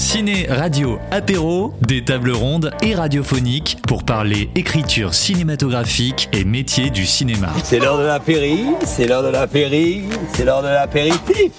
Ciné, 0.00 0.46
radio, 0.48 0.98
apéro, 1.10 1.74
des 1.82 2.02
tables 2.02 2.30
rondes 2.30 2.70
et 2.82 2.94
radiophoniques 2.94 3.76
pour 3.86 4.02
parler 4.02 4.48
écriture 4.54 5.12
cinématographique 5.12 6.30
et 6.32 6.46
métier 6.46 6.88
du 6.88 7.04
cinéma. 7.04 7.48
C'est 7.64 7.80
l'heure 7.80 7.98
de 7.98 8.04
l'apéri, 8.04 8.64
c'est 8.82 9.06
l'heure 9.06 9.22
de 9.22 9.28
l'apéri, 9.28 10.04
c'est 10.32 10.46
l'heure 10.46 10.62
de 10.62 10.68
l'apéritif. 10.68 11.52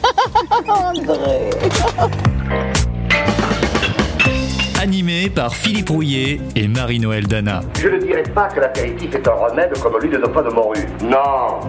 Animé 4.82 5.30
par 5.30 5.56
Philippe 5.56 5.90
Rouillet 5.90 6.42
et 6.56 6.68
Marie-Noël 6.68 7.28
Dana. 7.28 7.62
Je 7.80 7.90
ne 7.90 8.00
dirais 8.00 8.24
pas 8.24 8.48
que 8.48 8.60
l'apéritif 8.60 9.14
est 9.14 9.28
un 9.28 9.34
remède 9.34 9.78
comme 9.78 10.00
lui 10.02 10.10
de 10.10 10.18
nos 10.18 10.30
pas 10.30 10.42
de 10.42 10.50
morue. 10.50 10.88
Non. 11.04 11.60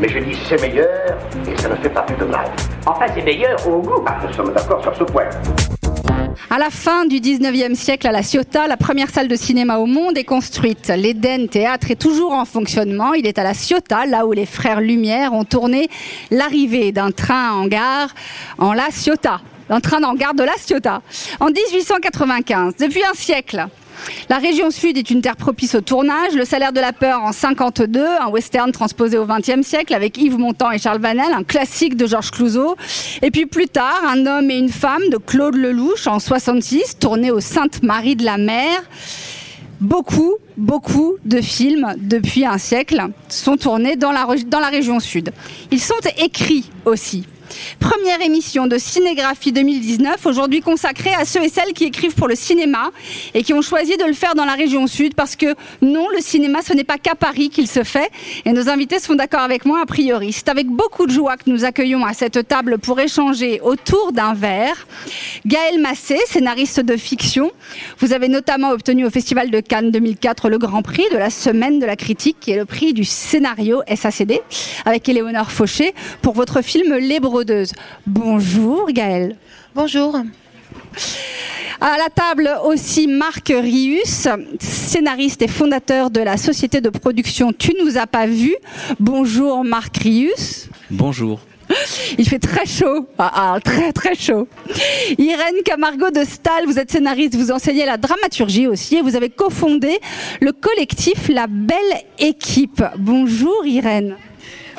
Mais 0.00 0.08
je 0.08 0.20
dis 0.20 0.38
c'est 0.48 0.58
meilleur 0.62 1.18
et 1.46 1.60
ça 1.60 1.68
ne 1.68 1.74
fait 1.74 1.90
pas 1.90 2.00
plus 2.00 2.16
de 2.16 2.24
mal. 2.24 2.46
Enfin, 2.86 3.04
c'est 3.14 3.22
meilleur 3.22 3.58
au 3.68 3.82
goût. 3.82 4.02
Ah, 4.06 4.16
nous 4.26 4.32
sommes 4.32 4.54
d'accord 4.54 4.82
sur 4.82 4.96
ce 4.96 5.04
point. 5.04 5.28
À 6.50 6.58
la 6.58 6.70
fin 6.70 7.06
du 7.06 7.16
19e 7.20 7.74
siècle, 7.74 8.06
à 8.06 8.12
la 8.12 8.22
Ciotat, 8.22 8.66
la 8.66 8.76
première 8.76 9.10
salle 9.10 9.28
de 9.28 9.36
cinéma 9.36 9.78
au 9.78 9.86
monde 9.86 10.16
est 10.18 10.24
construite. 10.24 10.92
L'Éden 10.96 11.48
Théâtre 11.48 11.90
est 11.90 12.00
toujours 12.00 12.32
en 12.32 12.44
fonctionnement. 12.44 13.14
Il 13.14 13.26
est 13.26 13.38
à 13.38 13.44
la 13.44 13.54
Ciotat, 13.54 14.06
là 14.06 14.26
où 14.26 14.32
les 14.32 14.46
frères 14.46 14.80
Lumière 14.80 15.32
ont 15.32 15.44
tourné 15.44 15.88
l'arrivée 16.30 16.92
d'un 16.92 17.10
train 17.10 17.52
en 17.52 17.66
gare 17.66 18.14
en 18.58 18.72
la 18.72 18.90
Ciotat. 18.90 19.40
Un 19.70 19.80
train 19.80 20.02
en 20.02 20.14
gare 20.14 20.34
de 20.34 20.44
la 20.44 20.52
Ciotat. 20.58 21.02
En 21.40 21.46
1895, 21.46 22.74
depuis 22.78 23.02
un 23.04 23.14
siècle, 23.14 23.66
la 24.28 24.38
région 24.38 24.70
sud 24.70 24.96
est 24.98 25.10
une 25.10 25.20
terre 25.20 25.36
propice 25.36 25.74
au 25.74 25.80
tournage. 25.80 26.34
Le 26.34 26.44
salaire 26.44 26.72
de 26.72 26.80
la 26.80 26.92
peur 26.92 27.22
en 27.22 27.32
52, 27.32 28.04
un 28.20 28.28
western 28.28 28.72
transposé 28.72 29.18
au 29.18 29.26
XXe 29.26 29.66
siècle 29.66 29.94
avec 29.94 30.18
Yves 30.18 30.38
Montand 30.38 30.70
et 30.70 30.78
Charles 30.78 31.00
Vanel, 31.00 31.32
un 31.32 31.44
classique 31.44 31.96
de 31.96 32.06
Georges 32.06 32.30
Clouzot. 32.30 32.76
Et 33.22 33.30
puis 33.30 33.46
plus 33.46 33.68
tard, 33.68 34.02
un 34.06 34.26
homme 34.26 34.50
et 34.50 34.58
une 34.58 34.70
femme 34.70 35.02
de 35.10 35.16
Claude 35.16 35.56
Lelouch 35.56 36.06
en 36.06 36.18
66, 36.18 36.98
tourné 36.98 37.30
au 37.30 37.40
Sainte-Marie 37.40 38.16
de 38.16 38.24
la 38.24 38.38
Mer. 38.38 38.82
Beaucoup, 39.80 40.34
beaucoup 40.56 41.14
de 41.24 41.40
films 41.40 41.94
depuis 41.98 42.46
un 42.46 42.58
siècle 42.58 43.02
sont 43.28 43.56
tournés 43.56 43.96
dans 43.96 44.12
la, 44.12 44.26
dans 44.46 44.60
la 44.60 44.68
région 44.68 45.00
sud. 45.00 45.32
Ils 45.70 45.80
sont 45.80 45.94
écrits 46.16 46.70
aussi. 46.84 47.26
Première 47.80 48.20
émission 48.22 48.66
de 48.66 48.78
Cinégraphie 48.78 49.52
2019, 49.52 50.24
aujourd'hui 50.26 50.60
consacrée 50.60 51.14
à 51.14 51.24
ceux 51.24 51.42
et 51.42 51.48
celles 51.48 51.72
qui 51.72 51.84
écrivent 51.84 52.14
pour 52.14 52.28
le 52.28 52.34
cinéma 52.34 52.90
et 53.34 53.42
qui 53.42 53.52
ont 53.52 53.62
choisi 53.62 53.96
de 53.96 54.04
le 54.04 54.12
faire 54.12 54.34
dans 54.34 54.44
la 54.44 54.54
région 54.54 54.86
sud 54.86 55.14
parce 55.14 55.36
que 55.36 55.54
non, 55.82 56.08
le 56.14 56.20
cinéma, 56.20 56.60
ce 56.62 56.72
n'est 56.72 56.84
pas 56.84 56.98
qu'à 56.98 57.14
Paris 57.14 57.50
qu'il 57.50 57.68
se 57.68 57.82
fait. 57.82 58.10
Et 58.44 58.52
nos 58.52 58.68
invités 58.68 58.98
sont 58.98 59.14
d'accord 59.14 59.40
avec 59.40 59.64
moi 59.64 59.80
a 59.82 59.86
priori. 59.86 60.32
C'est 60.32 60.48
avec 60.48 60.66
beaucoup 60.66 61.06
de 61.06 61.12
joie 61.12 61.36
que 61.36 61.50
nous 61.50 61.64
accueillons 61.64 62.04
à 62.04 62.14
cette 62.14 62.46
table 62.46 62.78
pour 62.78 63.00
échanger 63.00 63.60
autour 63.60 64.12
d'un 64.12 64.34
verre. 64.34 64.86
Gaël 65.46 65.80
Massé, 65.80 66.18
scénariste 66.26 66.80
de 66.80 66.96
fiction. 66.96 67.50
Vous 67.98 68.12
avez 68.12 68.28
notamment 68.28 68.70
obtenu 68.70 69.04
au 69.04 69.10
Festival 69.10 69.50
de 69.50 69.60
Cannes 69.60 69.90
2004 69.90 70.48
le 70.48 70.58
Grand 70.58 70.82
Prix 70.82 71.04
de 71.12 71.18
la 71.18 71.30
Semaine 71.30 71.78
de 71.78 71.86
la 71.86 71.96
Critique, 71.96 72.36
qui 72.40 72.52
est 72.52 72.56
le 72.56 72.64
prix 72.64 72.92
du 72.92 73.04
scénario 73.04 73.82
SACD, 73.94 74.40
avec 74.84 75.08
Éléonore 75.08 75.50
Fauché, 75.50 75.94
pour 76.22 76.34
votre 76.34 76.62
film 76.62 76.94
Les 76.96 77.20
Bonjour 78.06 78.86
Gaëlle. 78.92 79.36
Bonjour. 79.74 80.16
À 81.80 81.98
la 81.98 82.08
table 82.08 82.48
aussi 82.64 83.08
Marc 83.08 83.48
Rius, 83.48 84.28
scénariste 84.60 85.42
et 85.42 85.48
fondateur 85.48 86.10
de 86.10 86.20
la 86.20 86.36
société 86.36 86.80
de 86.80 86.90
production 86.90 87.52
Tu 87.52 87.74
nous 87.82 87.98
as 87.98 88.06
pas 88.06 88.26
vu. 88.26 88.54
Bonjour 89.00 89.64
Marc 89.64 89.96
Rius. 89.96 90.68
Bonjour. 90.90 91.40
Il 92.18 92.28
fait 92.28 92.38
très 92.38 92.66
chaud, 92.66 93.08
ah, 93.18 93.54
ah, 93.54 93.58
très 93.60 93.92
très 93.92 94.14
chaud. 94.14 94.46
Irène 95.18 95.62
Camargo 95.64 96.10
de 96.10 96.22
Stal, 96.22 96.66
vous 96.66 96.78
êtes 96.78 96.92
scénariste, 96.92 97.34
vous 97.34 97.50
enseignez 97.50 97.84
la 97.84 97.96
dramaturgie 97.96 98.68
aussi 98.68 98.96
et 98.96 99.02
vous 99.02 99.16
avez 99.16 99.30
cofondé 99.30 99.98
le 100.40 100.52
collectif 100.52 101.28
La 101.28 101.48
Belle 101.48 102.04
Équipe. 102.20 102.84
Bonjour 102.98 103.66
Irène. 103.66 104.16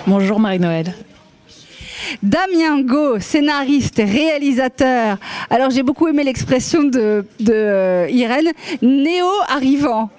Bonjour 0.07 0.39
Marie-Noël. 0.39 0.93
Damien 2.23 2.81
Go, 2.81 3.19
scénariste, 3.19 3.97
réalisateur. 3.97 5.17
Alors 5.49 5.69
j'ai 5.69 5.83
beaucoup 5.83 6.07
aimé 6.07 6.23
l'expression 6.23 6.83
de, 6.83 7.25
euh, 7.49 8.07
Irène, 8.09 8.51
néo-arrivant. 8.81 10.09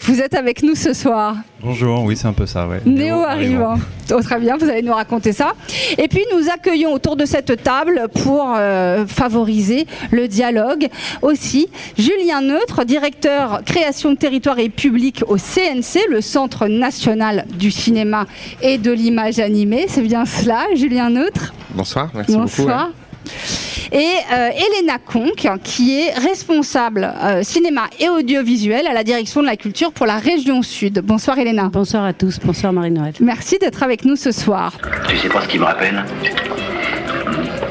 Vous 0.00 0.20
êtes 0.20 0.34
avec 0.34 0.62
nous 0.62 0.74
ce 0.74 0.92
soir. 0.92 1.36
Bonjour, 1.60 2.04
oui, 2.04 2.16
c'est 2.16 2.28
un 2.28 2.32
peu 2.32 2.46
ça, 2.46 2.66
ouais. 2.68 2.80
Néo-arrivant. 2.86 3.76
Oh, 4.10 4.22
très 4.22 4.40
bien, 4.40 4.56
vous 4.56 4.66
allez 4.66 4.80
nous 4.80 4.94
raconter 4.94 5.34
ça. 5.34 5.52
Et 5.98 6.08
puis 6.08 6.24
nous 6.34 6.48
accueillons 6.48 6.94
autour 6.94 7.14
de 7.14 7.26
cette 7.26 7.62
table 7.62 8.08
pour 8.22 8.54
euh, 8.56 9.06
favoriser 9.06 9.86
le 10.10 10.28
dialogue 10.28 10.88
aussi 11.20 11.68
Julien 11.98 12.40
Neutre, 12.40 12.86
directeur 12.86 13.60
création 13.66 14.10
de 14.10 14.16
territoire 14.16 14.58
et 14.60 14.70
public 14.70 15.22
au 15.28 15.36
CNC, 15.36 16.08
le 16.08 16.22
Centre 16.22 16.68
national 16.68 17.44
du 17.58 17.70
cinéma 17.70 18.24
et 18.62 18.78
de 18.78 18.90
l'image 18.92 19.40
animée. 19.40 19.84
C'est 19.88 20.00
bien 20.00 20.24
cela, 20.24 20.64
Julien 20.74 21.10
Neutre? 21.10 21.52
Bonsoir, 21.74 22.08
merci 22.14 22.32
Bonsoir. 22.34 22.86
beaucoup. 22.86 23.77
Et 23.92 23.96
euh, 24.32 24.50
Elena 24.50 24.98
Conque, 24.98 25.48
qui 25.64 26.00
est 26.00 26.12
responsable 26.12 27.10
euh, 27.22 27.42
cinéma 27.42 27.82
et 27.98 28.08
audiovisuel 28.08 28.86
à 28.86 28.92
la 28.92 29.04
direction 29.04 29.40
de 29.40 29.46
la 29.46 29.56
culture 29.56 29.92
pour 29.92 30.06
la 30.06 30.18
région 30.18 30.62
sud. 30.62 31.00
Bonsoir 31.04 31.38
Elena. 31.38 31.70
Bonsoir 31.72 32.04
à 32.04 32.12
tous, 32.12 32.38
bonsoir 32.44 32.72
Marie-Noël. 32.72 33.14
Merci 33.20 33.58
d'être 33.58 33.82
avec 33.82 34.04
nous 34.04 34.16
ce 34.16 34.30
soir. 34.30 34.72
Tu 35.08 35.16
sais 35.16 35.28
pas 35.28 35.42
ce 35.42 35.48
qui 35.48 35.58
me 35.58 35.64
rappelle? 35.64 36.04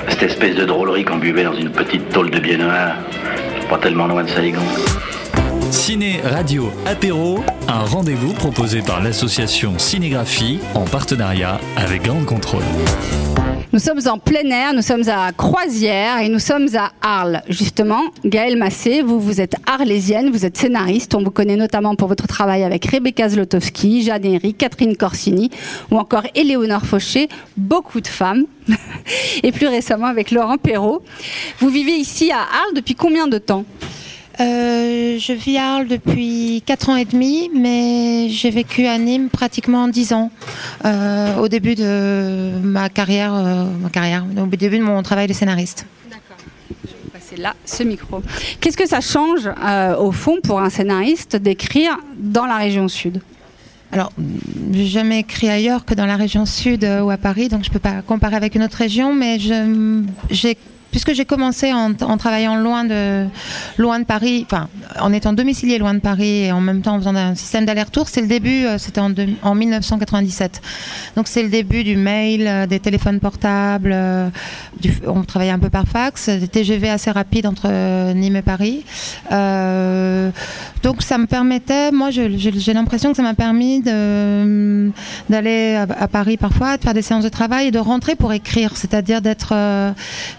Cette 0.09 0.23
espèce 0.23 0.55
de 0.55 0.66
drôlerie 0.66 1.05
qu'on 1.05 1.17
buvait 1.17 1.44
dans 1.44 1.53
une 1.53 1.72
petite 1.72 2.09
tôle 2.09 2.31
de 2.31 2.39
biais 2.39 2.57
noir, 2.57 2.95
pas 3.69 3.78
tellement 3.78 4.07
loin 4.07 4.23
de 4.23 4.29
Saigon. 4.29 4.61
Ciné, 5.72 6.22
radio, 6.23 6.72
apéro, 6.85 7.39
un 7.67 7.83
rendez-vous 7.83 8.33
proposé 8.33 8.81
par 8.81 9.03
l'association 9.03 9.78
Cinégraphie 9.78 10.59
en 10.73 10.85
partenariat 10.85 11.59
avec 11.75 12.03
Grande 12.03 12.25
Contrôle. 12.25 12.63
Nous 13.73 13.79
sommes 13.79 14.00
en 14.07 14.17
plein 14.17 14.50
air, 14.50 14.73
nous 14.73 14.81
sommes 14.81 15.07
à 15.09 15.31
Croisière 15.33 16.19
et 16.19 16.29
nous 16.29 16.39
sommes 16.39 16.67
à 16.75 16.91
Arles. 17.01 17.41
Justement, 17.50 18.01
Gaëlle 18.23 18.57
Massé, 18.57 19.01
vous, 19.01 19.41
êtes 19.41 19.55
arlésienne, 19.66 20.31
vous 20.31 20.45
êtes 20.45 20.57
scénariste. 20.57 21.13
On 21.16 21.23
vous 21.23 21.31
connaît 21.31 21.57
notamment 21.57 21.95
pour 21.95 22.07
votre 22.07 22.28
travail 22.28 22.63
avec 22.63 22.85
Rebecca 22.85 23.28
Zlotowski, 23.28 24.03
Jeanne 24.03 24.25
Herry, 24.25 24.53
Catherine 24.53 24.95
Corsini 24.95 25.51
ou 25.91 25.97
encore 25.97 26.23
Éléonore 26.34 26.85
Fauché, 26.85 27.28
beaucoup 27.57 27.99
de 27.99 28.07
femmes. 28.07 28.45
et 29.44 29.51
plus 29.51 29.67
récemment 29.67 30.07
avec 30.07 30.31
Laurent 30.31 30.57
Perrault. 30.57 31.01
Vous 31.59 31.69
vivez 31.69 31.94
ici 31.94 32.31
à 32.31 32.39
Arles 32.39 32.75
depuis 32.75 32.95
combien 32.95 33.28
de 33.28 33.38
temps? 33.38 33.66
Euh, 34.40 35.18
je 35.18 35.34
vis 35.34 35.58
à 35.58 35.74
Arles 35.75 35.88
depuis 35.88 36.62
4 36.66 36.90
ans 36.90 36.96
et 36.96 37.06
demi, 37.06 37.50
mais 37.56 38.30
j'ai 38.30 38.52
vécu 38.52 38.86
à 38.86 38.98
Nîmes 39.00 39.30
pratiquement 39.30 39.88
10 39.88 40.14
ans. 40.14 40.31
euh, 40.86 41.38
au 41.38 41.48
début 41.48 41.74
de 41.75 42.52
ma 42.64 42.90
carrière, 42.90 43.34
euh, 43.34 43.66
ma 43.81 43.90
carrière, 43.90 44.26
au 44.40 44.46
début 44.46 44.78
de 44.78 44.84
mon 44.84 45.02
travail 45.02 45.28
de 45.28 45.34
scénariste. 45.34 45.85
passer 47.11 47.38
là 47.38 47.56
ce 47.66 47.82
micro. 47.84 48.22
Qu'est-ce 48.61 48.78
que 48.78 48.88
ça 48.88 49.02
change 49.02 49.50
au 50.00 50.11
fond 50.11 50.38
pour 50.44 50.59
un 50.61 50.70
scénariste 50.70 51.35
d'écrire 51.35 51.97
dans 52.17 52.46
la 52.46 52.58
région 52.58 52.88
sud? 52.88 53.22
Alors, 53.91 54.11
j'ai 54.73 54.85
jamais 54.85 55.20
écrit 55.22 55.50
ailleurs 55.50 55.85
que 55.85 55.94
dans 55.96 56.06
la 56.06 56.17
région 56.17 56.46
sud 56.46 56.84
ou 57.03 57.09
à 57.09 57.17
Paris, 57.17 57.47
donc 57.47 57.64
je 57.64 57.70
peux 57.72 57.79
pas 57.79 58.02
comparer 58.06 58.35
avec 58.35 58.53
une 58.53 58.64
autre 58.64 58.78
région, 58.78 59.14
mais 59.14 59.40
je- 59.40 60.03
j'ai 60.29 60.58
puisque 60.97 61.14
j'ai 61.14 61.26
commencé 61.26 61.72
en, 61.73 61.94
travaillant 61.94 62.55
loin 62.55 62.84
de, 62.84 63.28
loin 63.78 63.99
de 63.99 64.03
Paris, 64.03 64.47
en 64.99 65.14
étant 65.14 65.32
domicilié 65.32 65.78
loin 65.78 65.94
de 65.94 65.99
Paris 65.99 66.46
et 66.46 66.52
en 66.52 66.59
même 66.59 66.82
temps 66.82 66.96
en 66.96 66.97
faisant 66.97 67.16
un 67.16 67.35
système 67.35 67.67
d'aller-retour, 67.67 68.09
c'est 68.09 68.22
le 68.22 68.26
début, 68.26 68.66
euh, 68.66 68.79
c'était 68.79 68.99
en, 68.99 69.11
deux- 69.11 69.29
en 69.44 69.53
1997. 69.53 70.59
Donc 71.16 71.28
c'est 71.28 71.44
le 71.44 71.49
début 71.49 71.84
du 71.84 71.97
mail, 71.97 72.47
euh, 72.47 72.66
des 72.66 72.79
téléphones 72.79 73.20
portables, 73.20 73.91
euh, 73.94 74.29
on 75.05 75.22
travaillait 75.22 75.52
un 75.52 75.59
peu 75.59 75.70
par 75.70 75.85
fax, 75.85 76.29
des 76.29 76.47
TGV 76.47 76.90
assez 76.90 77.11
rapides 77.11 77.46
entre 77.46 77.67
Nîmes 78.14 78.38
et 78.38 78.41
Paris. 78.41 78.84
Donc 79.29 81.03
ça 81.03 81.20
me 81.20 81.28
permettait, 81.28 81.91
moi 81.91 82.09
j'ai 82.09 82.73
l'impression 82.73 83.11
que 83.11 83.17
ça 83.17 83.23
m'a 83.23 83.35
permis 83.35 83.82
d'aller 83.82 85.76
à, 85.76 86.08
Paris 86.08 86.38
parfois, 86.38 86.78
de 86.78 86.82
faire 86.82 86.96
des 86.96 87.03
séances 87.03 87.23
de 87.23 87.29
travail 87.29 87.67
et 87.67 87.72
de 87.72 87.78
rentrer 87.78 88.16
pour 88.16 88.34
écrire, 88.34 88.76
c'est-à-dire 88.78 89.22
d'être, 89.22 89.53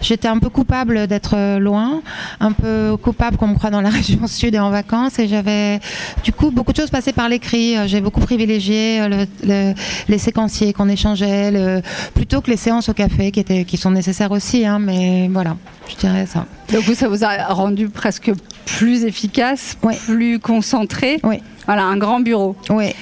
j'étais 0.01 0.27
un 0.27 0.39
peu 0.39 0.48
coupable 0.49 1.07
d'être 1.07 1.35
euh, 1.35 1.59
loin, 1.59 2.01
un 2.39 2.51
peu 2.51 2.97
coupable 3.01 3.37
qu'on 3.37 3.47
me 3.47 3.55
croit 3.55 3.69
dans 3.69 3.81
la 3.81 3.89
région 3.99 4.27
sud 4.27 4.55
et 4.55 4.59
en 4.59 4.69
vacances 4.69 5.19
et 5.19 5.27
j'avais 5.27 5.79
du 6.23 6.31
coup 6.33 6.51
beaucoup 6.51 6.71
de 6.71 6.77
choses 6.77 6.89
passaient 6.89 7.13
par 7.13 7.29
l'écrit, 7.29 7.77
Euh, 7.77 7.87
j'ai 7.87 8.01
beaucoup 8.01 8.19
privilégié 8.21 9.01
euh, 9.01 9.07
le- 9.09 9.47
le- 9.47 9.73
les 10.07 10.17
séquenciers 10.17 10.73
qu'on 10.73 10.89
échangeait, 10.89 11.81
plutôt 12.13 12.41
que 12.41 12.49
les 12.49 12.57
séances 12.57 12.89
au 12.89 12.93
café 12.93 13.31
qui, 13.31 13.39
étaient, 13.39 13.63
qui 13.65 13.77
sont 13.77 13.91
nécessaires 13.91 14.31
aussi, 14.31 14.65
hein, 14.65 14.79
mais 14.79 15.29
voilà, 15.31 15.55
je 15.89 15.95
dirais 15.95 16.25
ça. 16.25 16.45
Donc 16.73 16.83
vous, 16.83 16.93
ça 16.95 17.07
vous 17.07 17.23
a 17.23 17.45
rendu 17.53 17.89
presque 17.89 18.31
plus 18.77 19.05
efficace, 19.05 19.77
plus 20.05 20.39
concentré. 20.39 21.19
Oui. 21.23 21.37
Voilà, 21.65 21.83
un 21.83 21.97
grand 21.97 22.19
bureau. 22.19 22.55
Oui. 22.69 22.95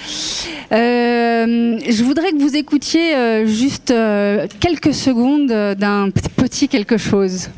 Euh, 0.73 1.79
je 1.89 2.03
voudrais 2.03 2.31
que 2.31 2.37
vous 2.37 2.55
écoutiez 2.55 3.15
euh, 3.15 3.45
juste 3.45 3.91
euh, 3.91 4.47
quelques 4.59 4.93
secondes 4.93 5.47
d'un 5.47 6.09
petit 6.35 6.67
quelque 6.67 6.97
chose. 6.97 7.49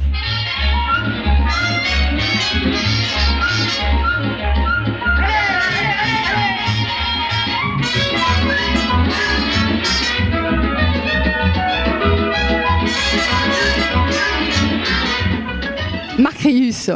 Rius, 16.69 16.91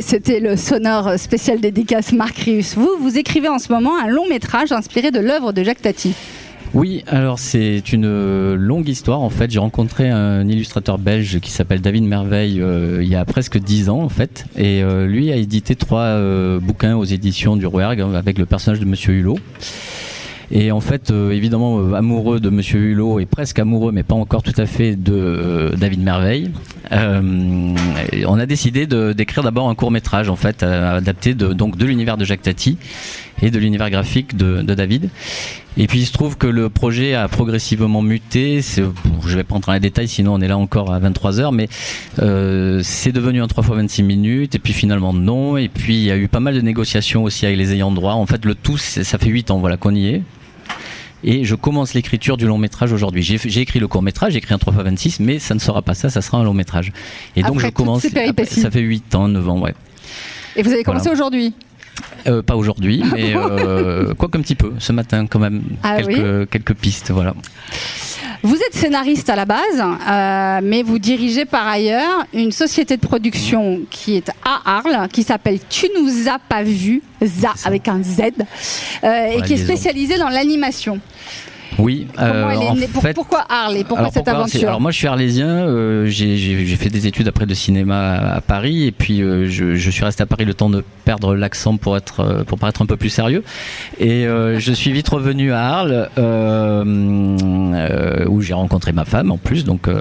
c'était 0.00 0.40
le 0.40 0.56
sonore 0.56 1.18
spécial 1.18 1.60
dédicace 1.60 2.12
Marc 2.12 2.38
Rius. 2.38 2.74
Vous, 2.74 2.90
vous 3.00 3.18
écrivez 3.18 3.48
en 3.48 3.58
ce 3.58 3.72
moment 3.72 3.98
un 3.98 4.08
long 4.08 4.28
métrage 4.28 4.72
inspiré 4.72 5.10
de 5.10 5.20
l'œuvre 5.20 5.52
de 5.52 5.62
Jacques 5.62 5.82
Tati. 5.82 6.14
Oui, 6.74 7.02
alors 7.06 7.38
c'est 7.38 7.92
une 7.92 8.54
longue 8.54 8.88
histoire 8.88 9.20
en 9.20 9.30
fait. 9.30 9.50
J'ai 9.50 9.58
rencontré 9.58 10.10
un 10.10 10.46
illustrateur 10.46 10.98
belge 10.98 11.40
qui 11.40 11.50
s'appelle 11.50 11.80
David 11.80 12.04
Merveille 12.04 12.60
euh, 12.60 13.02
il 13.02 13.08
y 13.08 13.14
a 13.14 13.24
presque 13.24 13.58
dix 13.58 13.88
ans 13.88 14.02
en 14.02 14.08
fait. 14.08 14.44
Et 14.56 14.82
euh, 14.82 15.06
lui 15.06 15.32
a 15.32 15.36
édité 15.36 15.76
trois 15.76 16.00
euh, 16.00 16.60
bouquins 16.60 16.96
aux 16.96 17.04
éditions 17.04 17.56
du 17.56 17.66
Rouergue 17.66 18.00
hein, 18.00 18.12
avec 18.14 18.36
le 18.36 18.44
personnage 18.44 18.80
de 18.80 18.84
Monsieur 18.84 19.14
Hulot. 19.14 19.38
Et 20.50 20.72
en 20.72 20.80
fait, 20.80 21.10
euh, 21.10 21.30
évidemment, 21.30 21.78
euh, 21.78 21.94
amoureux 21.94 22.40
de 22.40 22.48
Monsieur 22.48 22.80
Hulot 22.80 23.20
et 23.20 23.26
presque 23.26 23.58
amoureux, 23.58 23.92
mais 23.92 24.02
pas 24.02 24.14
encore 24.14 24.42
tout 24.42 24.54
à 24.56 24.66
fait, 24.66 24.96
de 24.96 25.12
euh, 25.12 25.70
David 25.76 26.02
Merveille, 26.02 26.50
on 26.90 28.38
a 28.38 28.46
décidé 28.46 28.86
d'écrire 28.86 29.42
d'abord 29.42 29.68
un 29.68 29.74
court 29.74 29.90
métrage 29.90 30.30
en 30.30 30.36
fait, 30.36 30.62
adapté 30.62 31.34
de, 31.34 31.52
donc 31.52 31.76
de 31.76 31.84
l'univers 31.84 32.16
de 32.16 32.24
Jacques 32.24 32.40
Tati 32.40 32.78
et 33.42 33.50
de 33.50 33.58
l'univers 33.58 33.90
graphique 33.90 34.36
de, 34.36 34.62
de 34.62 34.74
David. 34.74 35.10
Et 35.76 35.86
puis 35.86 36.00
il 36.00 36.06
se 36.06 36.12
trouve 36.12 36.36
que 36.36 36.48
le 36.48 36.68
projet 36.70 37.14
a 37.14 37.28
progressivement 37.28 38.02
muté. 38.02 38.60
Je 38.62 39.36
vais 39.36 39.44
pas 39.44 39.54
entrer 39.54 39.70
dans 39.70 39.74
les 39.74 39.80
détails, 39.80 40.08
sinon 40.08 40.34
on 40.34 40.40
est 40.40 40.48
là 40.48 40.58
encore 40.58 40.92
à 40.92 40.98
23 40.98 41.40
heures. 41.40 41.52
Mais 41.52 41.68
euh, 42.18 42.80
c'est 42.82 43.12
devenu 43.12 43.40
un 43.40 43.46
3 43.46 43.64
x 43.64 43.74
26 43.74 44.02
minutes. 44.02 44.54
Et 44.56 44.58
puis 44.58 44.72
finalement 44.72 45.12
non. 45.12 45.56
Et 45.56 45.68
puis 45.68 45.94
il 45.94 46.02
y 46.02 46.10
a 46.10 46.16
eu 46.16 46.26
pas 46.26 46.40
mal 46.40 46.54
de 46.54 46.60
négociations 46.60 47.22
aussi 47.22 47.46
avec 47.46 47.58
les 47.58 47.74
ayants 47.74 47.92
droit. 47.92 48.14
En 48.14 48.26
fait, 48.26 48.44
le 48.44 48.56
tout, 48.56 48.76
ça 48.76 49.18
fait 49.18 49.28
8 49.28 49.52
ans 49.52 49.58
voilà 49.58 49.76
qu'on 49.76 49.94
y 49.94 50.08
est. 50.08 50.22
Et 51.24 51.44
je 51.44 51.54
commence 51.54 51.94
l'écriture 51.94 52.36
du 52.36 52.46
long 52.46 52.58
métrage 52.58 52.92
aujourd'hui. 52.92 53.22
J'ai 53.22 53.60
écrit 53.60 53.80
le 53.80 53.88
court 53.88 54.02
métrage, 54.02 54.32
j'ai 54.32 54.38
écrit 54.38 54.54
un 54.54 54.58
3 54.58 54.72
x 54.74 54.82
26, 54.84 55.20
mais 55.20 55.38
ça 55.38 55.54
ne 55.54 55.58
sera 55.58 55.82
pas 55.82 55.94
ça, 55.94 56.10
ça 56.10 56.22
sera 56.22 56.38
un 56.38 56.44
long 56.44 56.54
métrage. 56.54 56.92
Et 57.36 57.42
donc 57.42 57.58
je 57.58 57.68
commence. 57.68 58.02
ces 58.02 58.10
ça 58.46 58.70
fait 58.70 58.80
8 58.80 59.14
ans, 59.14 59.28
9 59.28 59.48
ans, 59.48 59.58
ouais. 59.60 59.74
Et 60.56 60.62
vous 60.62 60.72
avez 60.72 60.82
commencé 60.84 61.04
Voilà. 61.08 61.14
aujourd'hui? 61.14 61.54
Euh, 62.26 62.42
pas 62.42 62.56
aujourd'hui, 62.56 63.02
mais 63.12 63.34
euh, 63.34 64.14
quoi 64.18 64.28
qu'un 64.28 64.40
petit 64.40 64.54
peu, 64.54 64.72
ce 64.78 64.92
matin 64.92 65.26
quand 65.26 65.38
même. 65.38 65.62
Ah 65.82 66.02
quelques, 66.02 66.50
quelques 66.50 66.74
pistes, 66.74 67.10
voilà. 67.10 67.34
Vous 68.42 68.54
êtes 68.54 68.74
scénariste 68.74 69.30
à 69.30 69.36
la 69.36 69.44
base, 69.44 69.82
euh, 69.82 70.60
mais 70.62 70.82
vous 70.82 71.00
dirigez 71.00 71.44
par 71.44 71.66
ailleurs 71.66 72.24
une 72.32 72.52
société 72.52 72.96
de 72.96 73.04
production 73.04 73.80
qui 73.90 74.16
est 74.16 74.30
à 74.44 74.76
Arles, 74.76 75.08
qui 75.08 75.24
s'appelle 75.24 75.58
Tu 75.68 75.86
nous 76.00 76.28
as 76.28 76.38
pas 76.38 76.62
vu, 76.62 77.02
ZA 77.24 77.52
avec 77.64 77.88
un 77.88 78.00
Z, 78.02 78.20
euh, 79.02 79.26
et 79.26 79.42
qui 79.42 79.54
est 79.54 79.64
spécialisée 79.64 80.18
dans 80.18 80.28
l'animation. 80.28 81.00
Oui, 81.78 82.06
euh, 82.18 82.50
est 82.50 82.56
en 82.56 82.74
Pour- 82.92 83.02
fait, 83.02 83.14
pourquoi 83.14 83.44
Arles 83.48 83.76
et 83.76 83.84
pourquoi 83.84 83.98
alors 83.98 84.12
cette 84.12 84.24
pourquoi 84.24 84.40
aventure 84.42 84.68
Alors 84.68 84.80
moi 84.80 84.90
je 84.90 84.96
suis 84.96 85.06
arlésien, 85.06 85.46
euh, 85.48 86.06
j'ai- 86.06 86.36
fait 86.76 86.88
des 86.88 87.06
études 87.06 87.28
après 87.28 87.46
de 87.46 87.54
cinéma 87.54 88.14
à, 88.14 88.36
à 88.36 88.40
Paris 88.40 88.86
et 88.86 88.92
puis 88.92 89.20
euh, 89.22 89.46
je, 89.48 89.74
je 89.74 89.90
suis 89.90 90.04
resté 90.04 90.22
à 90.22 90.26
Paris 90.26 90.44
le 90.44 90.54
temps 90.54 90.70
de 90.70 90.82
perdre 91.04 91.34
l'accent 91.34 91.76
pour 91.76 91.96
être 91.96 92.20
euh, 92.20 92.44
pour 92.44 92.58
paraître 92.58 92.82
un 92.82 92.86
peu 92.86 92.96
plus 92.96 93.10
sérieux. 93.10 93.42
Et 93.98 94.26
euh, 94.26 94.58
je 94.58 94.72
suis 94.72 94.92
vite 94.92 95.08
revenu 95.08 95.52
à 95.52 95.60
Arles 95.62 96.08
euh, 96.18 96.84
euh, 97.74 98.24
où 98.28 98.40
j'ai 98.40 98.54
rencontré 98.54 98.92
ma 98.92 99.04
femme 99.04 99.30
en 99.30 99.38
plus 99.38 99.64
donc 99.64 99.88
euh, 99.88 100.00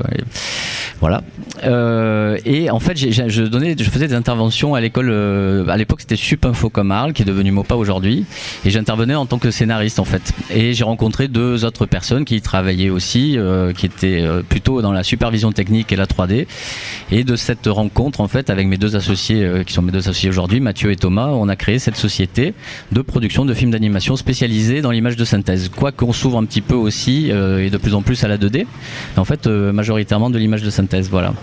voilà. 1.00 1.22
Euh, 1.64 2.38
et 2.46 2.70
en 2.70 2.80
fait 2.80 2.98
je 2.98 3.84
faisais 3.84 4.08
des 4.08 4.14
interventions 4.14 4.76
à 4.76 4.82
l'école 4.82 5.10
euh, 5.10 5.68
à 5.68 5.78
l'époque 5.78 6.02
c'était 6.02 6.16
Sup 6.16 6.46
Info 6.46 6.70
comme 6.70 6.92
Arles 6.92 7.14
qui 7.14 7.22
est 7.22 7.26
devenu 7.26 7.52
Mopa 7.52 7.76
aujourd'hui. 7.76 8.26
Et 8.66 8.70
j'intervenais 8.70 9.16
en 9.16 9.26
tant 9.26 9.38
que 9.38 9.52
scénariste 9.52 10.00
en 10.00 10.06
fait. 10.06 10.34
Et 10.50 10.74
j'ai 10.74 10.84
rencontré 10.84 11.28
deux 11.28 11.66
autres 11.66 11.86
personnes 11.86 12.26
qui 12.26 12.42
travaillaient 12.42 12.90
aussi 12.90 13.38
euh, 13.38 13.74
qui 13.74 13.86
étaient 13.86 14.24
plutôt 14.50 14.82
dans 14.82 14.92
la 14.92 15.04
supervision 15.04 15.52
technique 15.52 15.92
et 15.92 15.96
la 15.96 16.06
3D 16.06 16.48
et 17.12 17.24
de 17.24 17.36
cette 17.36 17.68
rencontre 17.68 18.22
en 18.22 18.28
fait 18.28 18.50
avec 18.50 18.68
mes 18.68 18.78
deux 18.78 18.96
associés 18.96 19.48
qui 19.66 19.74
sont 19.74 19.82
mes 19.82 19.92
deux 19.92 20.00
associés 20.00 20.30
aujourd'hui 20.30 20.60
Mathieu 20.60 20.92
et 20.92 20.96
Thomas 20.96 21.28
on 21.28 21.48
a 21.48 21.56
créé 21.56 21.80
cette 21.80 21.96
société 21.96 22.54
de 22.92 23.02
production 23.02 23.46
de 23.46 23.54
films 23.54 23.72
d'animation 23.72 24.16
spécialisée 24.16 24.82
dans 24.82 24.92
l'image 24.92 25.16
de 25.16 25.26
synthèse. 25.26 25.70
Quoi 25.70 25.92
qu'on 25.92 26.14
s'ouvre 26.14 26.38
un 26.38 26.46
petit 26.46 26.62
peu 26.62 26.76
aussi 26.76 27.30
et 27.30 27.70
de 27.70 27.78
plus 27.78 27.94
en 27.94 28.02
plus 28.02 28.24
à 28.24 28.28
la 28.28 28.38
2D 28.38 28.66
mais 29.16 29.20
en 29.20 29.26
fait 29.26 29.48
majoritairement 29.48 30.30
de 30.30 30.38
l'image 30.38 30.64
de 30.64 30.70
synthèse 30.70 30.87
voilà 31.10 31.34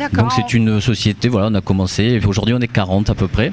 donc 0.00 0.32
c'est 0.36 0.52
une 0.54 0.80
société 0.80 1.28
voilà 1.28 1.48
on 1.50 1.54
a 1.54 1.60
commencé 1.60 2.20
aujourd'hui 2.26 2.54
on 2.54 2.60
est 2.60 2.68
40 2.68 3.10
à 3.10 3.14
peu 3.14 3.26
près 3.28 3.52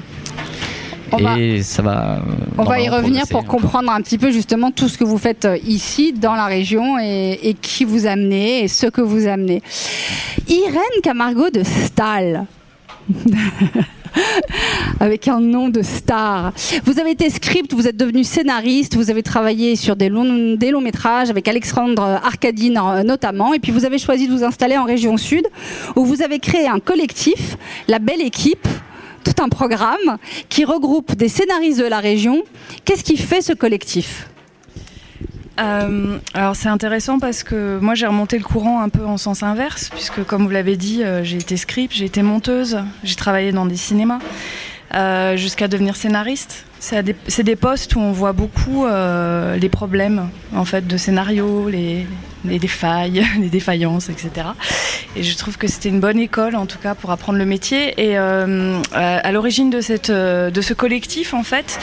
On 1.12 1.16
va- 1.18 1.38
et 1.38 1.62
ça 1.62 1.82
va 1.82 2.20
On 2.58 2.64
va 2.64 2.80
y 2.80 2.88
revenir 2.88 3.22
pour 3.30 3.44
comprendre 3.44 3.90
un 3.92 4.00
petit 4.02 4.18
peu 4.18 4.30
justement 4.32 4.70
tout 4.70 4.88
ce 4.88 4.98
que 4.98 5.04
vous 5.04 5.18
faites 5.18 5.44
euh, 5.44 5.56
ici 5.64 6.12
dans 6.12 6.34
la 6.34 6.46
région 6.46 6.98
et, 6.98 7.38
et 7.42 7.54
qui 7.54 7.84
vous 7.84 8.06
amenez 8.06 8.64
et 8.64 8.68
ce 8.68 8.86
que 8.88 9.00
vous 9.02 9.26
amenez. 9.26 9.62
Irène 10.48 11.00
Camargo 11.02 11.48
de 11.50 11.62
Stahl. 11.62 12.44
Avec 15.00 15.28
un 15.28 15.40
nom 15.40 15.68
de 15.68 15.82
star. 15.82 16.52
Vous 16.84 16.98
avez 17.00 17.10
été 17.10 17.30
script, 17.30 17.72
vous 17.74 17.86
êtes 17.86 17.96
devenu 17.96 18.24
scénariste, 18.24 18.96
vous 18.96 19.10
avez 19.10 19.22
travaillé 19.22 19.76
sur 19.76 19.96
des 19.96 20.08
longs, 20.08 20.56
des 20.56 20.70
longs 20.70 20.80
métrages 20.80 21.30
avec 21.30 21.48
Alexandre 21.48 22.02
Arcadine 22.02 22.78
euh, 22.78 23.02
notamment, 23.02 23.54
et 23.54 23.58
puis 23.58 23.72
vous 23.72 23.84
avez 23.84 23.98
choisi 23.98 24.26
de 24.26 24.32
vous 24.32 24.44
installer 24.44 24.76
en 24.76 24.84
région 24.84 25.16
sud, 25.16 25.46
où 25.96 26.04
vous 26.04 26.22
avez 26.22 26.38
créé 26.38 26.66
un 26.66 26.80
collectif, 26.80 27.56
la 27.88 27.98
Belle 27.98 28.22
Équipe, 28.22 28.68
tout 29.24 29.42
un 29.42 29.48
programme 29.48 30.18
qui 30.48 30.64
regroupe 30.64 31.14
des 31.14 31.28
scénaristes 31.28 31.80
de 31.80 31.86
la 31.86 32.00
région. 32.00 32.42
Qu'est-ce 32.84 33.04
qui 33.04 33.16
fait 33.16 33.40
ce 33.40 33.52
collectif? 33.52 34.28
Euh, 35.58 36.18
alors 36.34 36.54
c'est 36.54 36.68
intéressant 36.68 37.18
parce 37.18 37.42
que 37.42 37.78
moi 37.80 37.94
j'ai 37.94 38.06
remonté 38.06 38.36
le 38.38 38.44
courant 38.44 38.82
un 38.82 38.90
peu 38.90 39.06
en 39.06 39.16
sens 39.16 39.42
inverse 39.42 39.88
puisque 39.88 40.22
comme 40.24 40.44
vous 40.44 40.50
l'avez 40.50 40.76
dit 40.76 41.02
euh, 41.02 41.24
j'ai 41.24 41.38
été 41.38 41.56
script, 41.56 41.94
j'ai 41.94 42.04
été 42.04 42.22
monteuse, 42.22 42.82
j'ai 43.02 43.14
travaillé 43.14 43.52
dans 43.52 43.64
des 43.64 43.76
cinémas 43.76 44.18
euh, 44.94 45.36
jusqu'à 45.36 45.68
devenir 45.68 45.96
scénariste. 45.96 46.66
C'est 46.88 47.42
des, 47.42 47.56
postes 47.56 47.96
où 47.96 47.98
on 47.98 48.12
voit 48.12 48.32
beaucoup 48.32 48.86
euh, 48.86 49.56
les 49.56 49.68
problèmes 49.68 50.28
en 50.54 50.64
fait 50.64 50.86
de 50.86 50.96
scénario, 50.96 51.68
les, 51.68 52.06
les 52.44 52.60
défailles, 52.60 53.26
les 53.40 53.48
défaillances, 53.48 54.08
etc. 54.08 54.30
Et 55.16 55.24
je 55.24 55.36
trouve 55.36 55.58
que 55.58 55.66
c'était 55.66 55.88
une 55.88 55.98
bonne 55.98 56.20
école 56.20 56.54
en 56.54 56.66
tout 56.66 56.78
cas 56.78 56.94
pour 56.94 57.10
apprendre 57.10 57.38
le 57.38 57.44
métier. 57.44 57.92
Et 58.00 58.16
euh, 58.16 58.80
à 58.92 59.16
à 59.16 59.32
l'origine 59.32 59.68
de 59.70 59.80
euh, 60.10 60.50
ce 60.62 60.74
collectif 60.74 61.34
en 61.34 61.42
fait, 61.42 61.80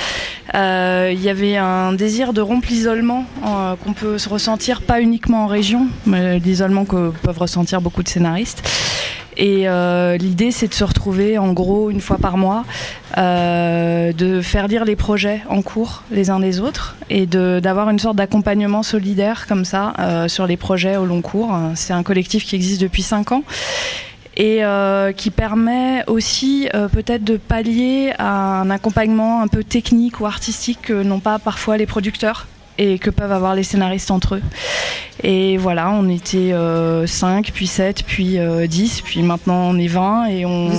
euh, 0.55 1.11
il 1.13 1.21
y 1.21 1.29
avait 1.29 1.57
un 1.57 1.91
désir 1.91 2.31
de 2.31 2.39
rompre 2.39 2.69
l'isolement 2.69 3.25
euh, 3.45 3.75
qu'on 3.75 3.91
peut 3.91 4.17
se 4.17 4.29
ressentir 4.29 4.81
pas 4.81 5.01
uniquement 5.01 5.43
en 5.43 5.47
région, 5.47 5.87
mais 6.05 6.39
l'isolement 6.39 6.85
que 6.85 7.11
peuvent 7.23 7.39
ressentir 7.39 7.81
beaucoup 7.81 8.03
de 8.03 8.07
scénaristes. 8.07 8.63
Et 9.37 9.67
euh, 9.67 10.17
l'idée, 10.17 10.51
c'est 10.51 10.67
de 10.67 10.73
se 10.73 10.83
retrouver 10.83 11.37
en 11.37 11.53
gros 11.53 11.89
une 11.89 12.01
fois 12.01 12.17
par 12.17 12.37
mois, 12.37 12.65
euh, 13.17 14.13
de 14.13 14.41
faire 14.41 14.67
lire 14.67 14.85
les 14.85 14.95
projets 14.95 15.41
en 15.49 15.61
cours 15.61 16.03
les 16.11 16.29
uns 16.29 16.39
des 16.39 16.59
autres 16.59 16.95
et 17.09 17.25
d'avoir 17.25 17.89
une 17.89 17.99
sorte 17.99 18.15
d'accompagnement 18.15 18.83
solidaire 18.83 19.47
comme 19.47 19.65
ça 19.65 19.93
euh, 19.99 20.27
sur 20.27 20.47
les 20.47 20.57
projets 20.57 20.97
au 20.97 21.05
long 21.05 21.21
cours. 21.21 21.55
C'est 21.75 21.93
un 21.93 22.03
collectif 22.03 22.45
qui 22.45 22.55
existe 22.55 22.81
depuis 22.81 23.03
cinq 23.03 23.31
ans. 23.31 23.43
et 24.35 24.61
qui 25.15 25.29
permet 25.29 26.03
aussi 26.07 26.67
peut-être 26.91 27.23
de 27.23 27.37
pallier 27.37 28.13
à 28.17 28.61
un 28.61 28.69
accompagnement 28.71 29.41
un 29.41 29.47
peu 29.47 29.63
technique 29.63 30.19
ou 30.19 30.25
artistique 30.25 30.79
que 30.81 31.03
n'ont 31.03 31.19
pas 31.19 31.37
parfois 31.37 31.77
les 31.77 31.85
producteurs 31.85 32.47
et 32.77 32.99
que 32.99 33.09
peuvent 33.09 33.31
avoir 33.31 33.55
les 33.55 33.63
scénaristes 33.63 34.11
entre 34.11 34.35
eux. 34.35 34.41
Et 35.21 35.57
voilà, 35.57 35.91
on 35.91 36.09
était 36.09 36.51
5, 36.51 36.53
euh, 36.53 37.51
puis 37.53 37.67
7, 37.67 38.03
puis 38.03 38.37
10, 38.37 38.39
euh, 38.39 39.01
puis 39.03 39.21
maintenant 39.21 39.69
on 39.69 39.77
est 39.77 39.87
20 39.87 40.25
et 40.25 40.45
on, 40.45 40.69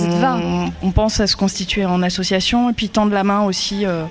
On, 0.81 0.91
pense 0.91 1.19
à 1.19 1.27
se 1.27 1.35
constituer 1.35 1.85
en 1.85 2.01
association 2.03 2.69
et 2.69 2.73
puis 2.73 2.89
tendre 2.89 3.13
la 3.13 3.23
main 3.23 3.43
aussi 3.43 3.85
euh, 3.85 4.03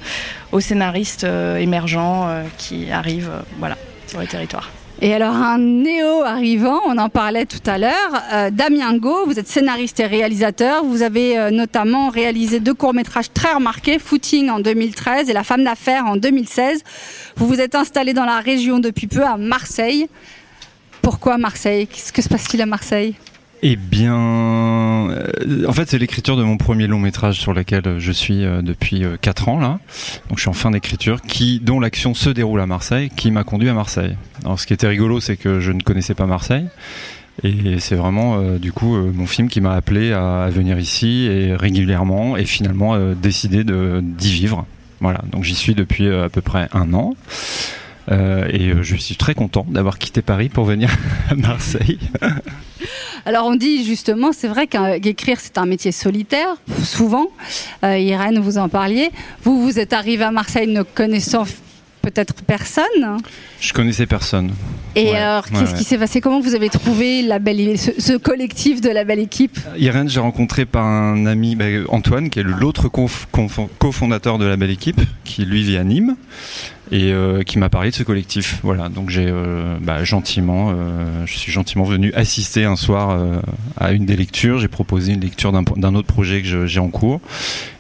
aux 0.53 0.61
scénaristes 0.61 1.27
émergents 1.59 2.29
qui 2.59 2.91
arrivent 2.91 3.33
voilà, 3.59 3.77
sur 4.07 4.21
le 4.21 4.27
territoire. 4.27 4.71
Et 5.05 5.13
alors 5.13 5.35
un 5.35 5.59
néo 5.59 6.23
arrivant, 6.23 6.81
on 6.87 6.97
en 6.97 7.11
parlait 7.11 7.45
tout 7.45 7.61
à 7.67 7.77
l'heure, 7.77 8.23
euh, 8.33 8.49
Damien 8.51 8.97
Go, 8.97 9.27
vous 9.27 9.39
êtes 9.39 9.47
scénariste 9.47 10.01
et 10.01 10.07
réalisateur, 10.07 10.83
vous 10.83 11.03
avez 11.03 11.39
euh, 11.39 11.51
notamment 11.51 12.09
réalisé 12.09 12.59
deux 12.59 12.73
courts-métrages 12.73 13.31
très 13.31 13.53
remarqués, 13.53 13.99
Footing 13.99 14.49
en 14.49 14.61
2013 14.61 15.29
et 15.29 15.35
La 15.35 15.45
femme 15.45 15.63
d'affaires 15.63 16.07
en 16.07 16.17
2016. 16.17 16.83
Vous 17.37 17.47
vous 17.47 17.61
êtes 17.61 17.75
installé 17.75 18.15
dans 18.15 18.25
la 18.25 18.41
région 18.41 18.79
depuis 18.79 19.07
peu 19.07 19.23
à 19.23 19.37
Marseille. 19.37 20.09
Pourquoi 21.03 21.37
Marseille? 21.37 21.87
Qu'est-ce 21.87 22.11
que 22.11 22.23
se 22.23 22.31
passe-t-il 22.31 22.63
à 22.63 22.67
Marseille? 22.67 23.15
Eh 23.67 23.77
bien, 23.77 24.15
euh, 25.11 25.67
en 25.67 25.73
fait, 25.73 25.89
c'est 25.89 25.97
l'écriture 25.97 26.37
de 26.37 26.43
mon 26.43 26.59
premier 26.59 26.87
long 26.87 26.99
métrage 26.99 27.41
sur 27.41 27.55
lequel 27.55 27.99
je 27.99 28.13
suis 28.13 28.45
euh, 28.45 28.61
depuis 28.61 29.05
4 29.23 29.49
euh, 29.49 29.53
ans 29.53 29.59
là. 29.59 29.79
Donc, 30.29 30.37
je 30.37 30.43
suis 30.43 30.51
en 30.51 30.53
fin 30.53 30.71
d'écriture, 30.71 31.23
qui, 31.23 31.61
dont 31.61 31.81
l'action 31.81 32.13
se 32.13 32.29
déroule 32.29 32.61
à 32.61 32.67
Marseille, 32.67 33.09
qui 33.17 33.31
m'a 33.31 33.43
conduit 33.43 33.71
à 33.71 33.73
Marseille. 33.73 34.19
Alors, 34.45 34.61
ce 34.61 34.67
qui 34.67 34.75
était 34.75 34.87
rigolo, 34.87 35.19
c'est 35.19 35.39
que 35.39 35.61
je 35.61 35.73
ne 35.73 35.81
connaissais 35.81 36.13
pas 36.13 36.27
Marseille. 36.27 36.67
Et 37.43 37.81
c'est 37.81 37.97
vraiment 37.97 38.39
du 38.59 38.73
coup 38.73 38.95
mon 38.95 39.27
film 39.27 39.49
qui 39.49 39.61
m'a 39.61 39.75
appelé 39.75 40.13
à, 40.13 40.49
venir 40.51 40.79
ici 40.79 41.25
et 41.25 41.57
régulièrement 41.57 42.37
et 42.37 42.45
finalement 42.45 42.97
décidé 43.15 43.65
d'y 43.65 44.33
vivre. 44.33 44.67
Voilà, 45.01 45.21
donc 45.33 45.43
j'y 45.43 45.57
suis 45.57 45.75
depuis 45.75 46.09
à 46.09 46.29
peu 46.29 46.43
près 46.43 46.69
un 46.73 46.95
an. 46.95 47.17
Et 48.11 48.73
je 48.83 48.97
suis 48.97 49.17
très 49.17 49.35
content 49.35 49.67
d'avoir 49.69 49.99
quitté 49.99 50.23
Paris 50.23 50.49
pour 50.49 50.65
venir 50.65 50.91
à 51.31 51.35
Marseille. 51.35 51.99
Alors 53.27 53.47
on 53.47 53.57
dit 53.57 53.85
justement, 53.85 54.33
c'est 54.33 54.49
vrai 54.49 54.67
qu'écrire 54.67 55.39
c'est 55.41 55.59
un 55.59 55.67
métier 55.67 55.93
solitaire, 55.93 56.57
souvent. 56.83 57.29
Euh, 57.83 57.99
Irène, 57.99 58.39
vous 58.39 58.59
en 58.59 58.69
parliez. 58.69 59.11
Vous, 59.43 59.63
vous 59.63 59.79
êtes 59.79 59.93
arrivé 59.93 60.25
à 60.25 60.31
Marseille 60.31 60.67
ne 60.67 60.83
connaissant 60.83 61.45
peut-être 62.03 62.35
personne 62.43 63.19
Je 63.61 63.73
connaissais 63.73 64.05
personne. 64.05 64.53
Et 64.95 65.17
alors, 65.17 65.47
qu'est-ce 65.47 65.75
qui 65.75 65.85
s'est 65.85 65.97
passé? 65.97 66.21
Comment 66.21 66.41
vous 66.41 66.55
avez 66.55 66.69
trouvé 66.69 67.23
la 67.23 67.39
belle, 67.39 67.79
ce, 67.79 68.17
collectif 68.19 68.83
de 68.83 68.91
la 68.91 69.05
belle 69.05 69.21
équipe? 69.21 69.59
Irène, 69.79 70.09
j'ai 70.09 70.21
rencontré 70.21 70.67
par 70.67 70.85
un 70.85 71.25
ami, 71.25 71.57
bah, 71.57 71.65
Antoine, 71.89 72.29
qui 72.29 72.41
est 72.41 72.45
l'autre 72.45 72.89
cofondateur 73.79 74.37
de 74.37 74.45
la 74.45 74.57
belle 74.57 74.71
équipe, 74.71 75.01
qui 75.25 75.47
lui 75.47 75.63
vit 75.63 75.79
à 75.79 75.85
Nîmes 75.85 76.15
et 76.95 77.13
euh, 77.13 77.43
qui 77.43 77.59
m'a 77.59 77.69
parlé 77.69 77.91
de 77.91 77.95
ce 77.97 78.05
collectif. 78.05 78.61
Voilà, 78.63 78.89
donc 78.89 79.11
j'ai 79.11 79.27
euh, 79.29 79.77
bah, 79.81 80.05
gentiment, 80.05 80.71
euh, 80.71 81.27
je 81.27 81.37
suis 81.37 81.51
gentiment 81.51 81.83
venu 81.83 82.13
assister 82.15 82.65
un 82.65 82.77
soir 82.77 83.21
à 83.77 83.93
une 83.93 84.07
des 84.07 84.15
lectures. 84.15 84.61
J'ai 84.61 84.69
proposé 84.69 85.13
une 85.13 85.21
lecture 85.21 85.53
d'un 85.53 85.95
autre 85.97 86.07
projet 86.07 86.41
que 86.41 86.67
j'ai 86.67 86.81
en 86.81 86.91
cours, 86.91 87.21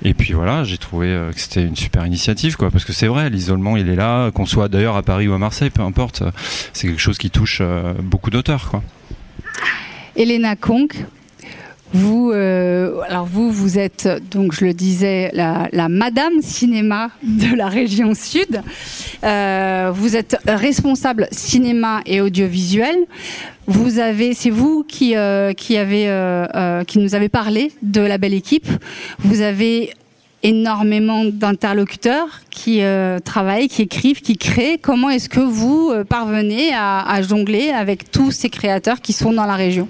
et 0.02 0.14
puis 0.14 0.32
voilà, 0.32 0.64
j'ai 0.64 0.78
trouvé 0.78 1.16
que 1.32 1.40
c'était 1.40 1.62
une 1.62 1.76
super 1.76 2.04
initiative, 2.04 2.56
parce 2.56 2.84
que 2.84 2.92
c'est 2.92 3.06
vrai, 3.06 3.30
l'isolement, 3.30 3.76
il 3.76 3.88
est 3.88 3.94
là, 3.94 4.32
qu'on 4.32 4.46
soit 4.46 4.68
d'ailleurs 4.68 4.96
à 4.96 5.04
Paris 5.04 5.28
ou 5.28 5.32
à 5.32 5.38
Marseille, 5.38 5.70
peu 5.70 5.82
importe, 5.82 6.24
c'est 6.72 6.88
quelque 6.88 7.00
chose 7.00 7.18
qui 7.18 7.30
touche 7.30 7.62
beaucoup 8.02 8.30
d'auteurs. 8.30 8.72
Elena 10.16 10.56
Conk, 10.56 11.06
vous, 11.94 12.32
euh, 12.32 12.98
alors 13.08 13.24
vous, 13.24 13.52
vous 13.52 13.78
êtes 13.78 14.08
donc, 14.32 14.52
je 14.52 14.64
le 14.64 14.74
disais, 14.74 15.30
la, 15.32 15.88
Madame 15.88 16.42
Cinéma 16.42 17.10
de 17.22 17.54
la 17.54 17.68
région 17.68 18.14
Sud. 18.14 18.62
Euh, 19.22 19.92
vous 19.94 20.16
êtes 20.16 20.36
responsable 20.44 21.28
cinéma 21.30 22.00
et 22.04 22.20
audiovisuel. 22.20 22.96
Vous 23.68 24.00
avez, 24.00 24.34
c'est 24.34 24.50
vous 24.50 24.82
qui 24.82 25.14
euh, 25.14 25.52
qui 25.52 25.76
avez 25.76 26.04
qui 26.88 26.98
nous 26.98 27.14
avez 27.14 27.28
parlé 27.28 27.70
de 27.82 28.00
la 28.00 28.18
belle 28.18 28.34
équipe. 28.34 28.66
Vous 29.20 29.40
avez 29.40 29.92
énormément 30.42 31.24
d'interlocuteurs 31.24 32.40
qui 32.50 32.82
travaillent, 33.24 33.68
qui 33.68 33.82
écrivent, 33.82 34.20
qui 34.20 34.36
créent. 34.36 34.78
Comment 34.78 35.10
est-ce 35.10 35.28
que 35.28 35.40
vous 35.40 35.92
parvenez 36.08 36.74
à, 36.74 37.22
jongler 37.22 37.70
avec 37.70 38.10
tous 38.10 38.32
ces 38.32 38.50
créateurs 38.50 39.00
qui 39.00 39.12
sont 39.12 39.32
dans 39.32 39.46
la 39.46 39.54
région? 39.54 39.88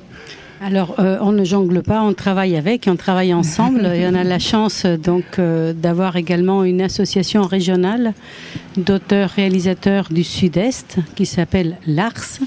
Alors, 0.60 0.94
euh, 0.98 1.18
on 1.20 1.32
ne 1.32 1.44
jongle 1.44 1.82
pas, 1.82 2.02
on 2.02 2.14
travaille 2.14 2.56
avec, 2.56 2.88
on 2.88 2.96
travaille 2.96 3.34
ensemble. 3.34 3.86
et 3.86 4.06
on 4.06 4.14
a 4.14 4.24
la 4.24 4.38
chance 4.38 4.86
donc 4.86 5.38
euh, 5.38 5.72
d'avoir 5.72 6.16
également 6.16 6.64
une 6.64 6.80
association 6.80 7.42
régionale 7.42 8.14
d'auteurs-réalisateurs 8.76 10.08
du 10.10 10.24
Sud-Est 10.24 10.98
qui 11.16 11.26
s'appelle 11.26 11.76
l'ARS, 11.86 12.40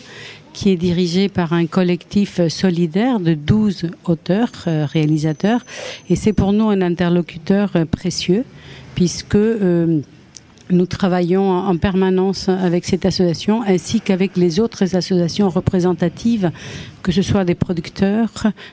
qui 0.54 0.72
est 0.72 0.78
dirigée 0.78 1.30
par 1.30 1.54
un 1.54 1.68
collectif 1.68 2.42
solidaire 2.48 3.20
de 3.20 3.34
12 3.34 3.92
auteurs-réalisateurs. 4.06 5.62
Euh, 5.62 6.10
et 6.10 6.16
c'est 6.16 6.34
pour 6.34 6.54
nous 6.54 6.70
un 6.70 6.82
interlocuteur 6.82 7.72
précieux, 7.92 8.46
puisque 8.96 9.38
nous 10.69 10.86
travaillons 10.86 11.50
en 11.50 11.77
permanence 11.77 12.50
avec 12.50 12.86
cette 12.86 13.05
association 13.05 13.62
ainsi 13.63 14.01
qu'avec 14.01 14.38
les 14.38 14.59
autres 14.59 14.95
associations 14.95 15.50
représentatives, 15.50 16.51
que 17.03 17.12
ce 17.12 17.21
soit 17.21 17.45
des 17.45 17.55
producteurs, 17.55 18.29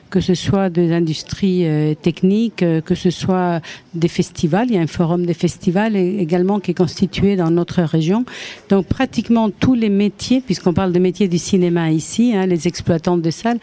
que 0.09 0.19
ce 0.19 0.35
soit 0.35 0.69
des 0.69 0.91
industries 0.91 1.65
euh, 1.65 1.93
techniques, 1.93 2.63
euh, 2.63 2.81
que 2.81 2.95
ce 2.95 3.09
soit 3.09 3.61
des 3.93 4.07
festivals. 4.09 4.67
Il 4.69 4.75
y 4.75 4.77
a 4.77 4.81
un 4.81 4.87
forum 4.87 5.25
des 5.25 5.33
festivals 5.33 5.95
également 5.95 6.59
qui 6.59 6.71
est 6.71 6.75
constitué 6.75 7.35
dans 7.35 7.51
notre 7.51 7.81
région. 7.81 8.25
Donc 8.69 8.87
pratiquement 8.87 9.49
tous 9.49 9.73
les 9.73 9.89
métiers, 9.89 10.41
puisqu'on 10.41 10.73
parle 10.73 10.91
de 10.91 10.99
métiers 10.99 11.27
du 11.27 11.37
cinéma 11.37 11.91
ici, 11.91 12.33
hein, 12.35 12.45
les 12.45 12.67
exploitants 12.67 13.17
de 13.17 13.31
salles, 13.31 13.59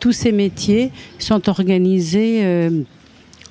tous 0.00 0.12
ces 0.12 0.32
métiers 0.32 0.90
sont 1.18 1.48
organisés. 1.48 2.40
Euh, 2.44 2.82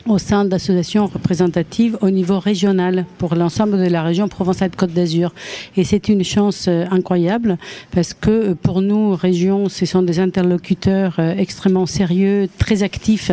au 0.07 0.17
sein 0.17 0.45
d'associations 0.45 1.07
représentatives 1.07 1.97
au 2.01 2.09
niveau 2.09 2.39
régional 2.39 3.05
pour 3.17 3.35
l'ensemble 3.35 3.77
de 3.77 3.89
la 3.89 4.03
région 4.03 4.27
Provence-Alpes-Côte 4.27 4.93
d'Azur. 4.93 5.33
Et 5.77 5.83
c'est 5.83 6.09
une 6.09 6.23
chance 6.23 6.65
euh, 6.67 6.85
incroyable 6.91 7.57
parce 7.91 8.13
que 8.13 8.29
euh, 8.29 8.55
pour 8.55 8.81
nous, 8.81 9.15
région, 9.15 9.67
ce 9.67 9.85
sont 9.85 10.03
des 10.03 10.19
interlocuteurs 10.19 11.15
euh, 11.19 11.35
extrêmement 11.37 11.85
sérieux, 11.85 12.47
très 12.57 12.83
actifs, 12.83 13.31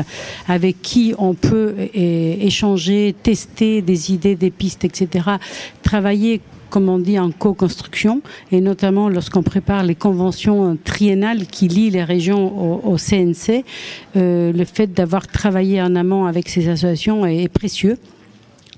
avec 0.49 0.81
qui 0.83 1.15
on 1.19 1.35
peut 1.35 1.75
échanger, 1.95 3.15
tester 3.23 3.83
des 3.83 4.13
idées, 4.13 4.35
des 4.35 4.51
pistes, 4.51 4.85
etc. 4.85 5.27
Travailler 5.83 6.41
comme 6.73 6.89
on 6.89 6.99
dit, 6.99 7.19
en 7.19 7.31
co-construction, 7.31 8.23
et 8.51 8.63
notamment 8.63 9.11
lorsqu'on 9.11 9.43
prépare 9.43 9.85
les 9.85 9.95
conventions 9.95 10.79
triennales 10.83 11.45
qui 11.47 11.69
lient 11.69 11.91
les 11.91 12.03
régions 12.03 12.87
au, 12.87 12.97
CNC, 12.97 13.63
euh, 14.17 14.53
le 14.55 14.65
fait 14.65 14.87
d'avoir 14.87 15.27
travaillé 15.27 15.83
en 15.83 15.95
amont 15.95 16.25
avec 16.25 16.49
ces 16.49 16.71
associations 16.71 17.27
est 17.27 17.49
précieux 17.49 17.99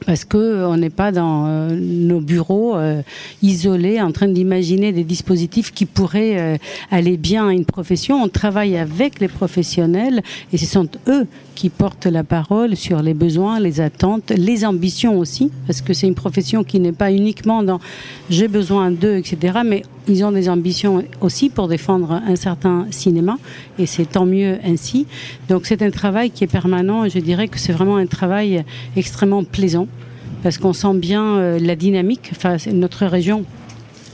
parce 0.07 0.25
que 0.25 0.37
euh, 0.37 0.77
n'est 0.77 0.91
pas 0.91 1.13
dans 1.13 1.47
euh, 1.47 1.71
nos 1.81 2.21
bureaux 2.21 2.77
euh, 2.77 3.03
isolés 3.43 4.01
en 4.01 4.13
train 4.13 4.29
d'imaginer 4.29 4.93
des 4.93 5.05
dispositifs 5.05 5.73
qui 5.73 5.87
pourraient 5.87 6.59
aller 6.91 7.17
bien 7.17 7.49
à 7.49 7.53
une 7.53 7.65
profession. 7.65 8.23
On 8.23 8.29
travaille 8.29 8.77
avec 8.77 9.21
les 9.21 9.29
professionnels 9.29 10.23
et 10.53 10.59
ce 10.59 10.67
sont 10.67 10.89
eux 11.09 11.27
qui 11.55 11.71
portent 11.71 12.07
la 12.07 12.25
parole 12.25 12.77
sur 12.77 13.03
les 13.03 13.15
besoins, 13.15 13.61
les 13.61 13.81
attentes, 13.81 14.31
les 14.37 14.65
ambitions 14.65 15.19
aussi, 15.19 15.51
parce 15.67 15.81
que 15.81 15.93
c'est 15.93 16.07
une 16.07 16.15
profession 16.15 16.65
qui 16.65 16.81
n'est 16.81 16.93
pas 16.93 17.13
uniquement 17.13 17.63
dans 17.63 17.81
j'ai 18.31 18.49
besoin 18.49 18.91
d'eux, 18.91 19.17
etc. 19.17 19.61
Mais 19.65 19.83
ils 20.09 20.25
ont 20.25 20.33
des 20.33 20.49
ambitions 20.49 21.03
aussi 21.21 21.49
pour 21.51 21.69
défendre 21.69 22.13
un 22.13 22.37
certain 22.37 22.87
cinéma 22.91 23.39
et 23.79 23.87
c'est 23.87 24.07
tant 24.07 24.27
mieux 24.27 24.59
ainsi. 24.65 25.07
Donc 25.49 25.67
c'est 25.67 25.83
un 25.83 25.91
travail 25.91 26.31
qui 26.31 26.45
est 26.45 26.49
permanent 26.49 27.05
et 27.05 27.11
je 27.11 27.19
dirais 27.19 27.49
que 27.49 27.59
c'est 27.59 27.73
vraiment 27.73 27.97
un 27.97 28.07
travail 28.07 28.65
extrêmement 28.97 29.45
plaisant 29.45 29.87
parce 30.43 30.59
qu'on 30.59 30.75
sent 30.75 30.95
bien 30.95 31.25
euh, 31.25 31.59
la 31.59 31.75
dynamique. 31.75 32.31
Enfin, 32.33 32.57
notre 32.73 33.07
région 33.07 33.45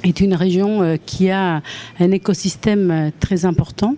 est 0.04 0.20
une 0.20 0.34
région 0.34 0.82
euh, 0.82 0.96
qui 1.04 1.30
a 1.30 1.62
un 1.98 2.10
écosystème 2.10 2.90
euh, 2.90 3.10
très 3.20 3.44
important. 3.44 3.96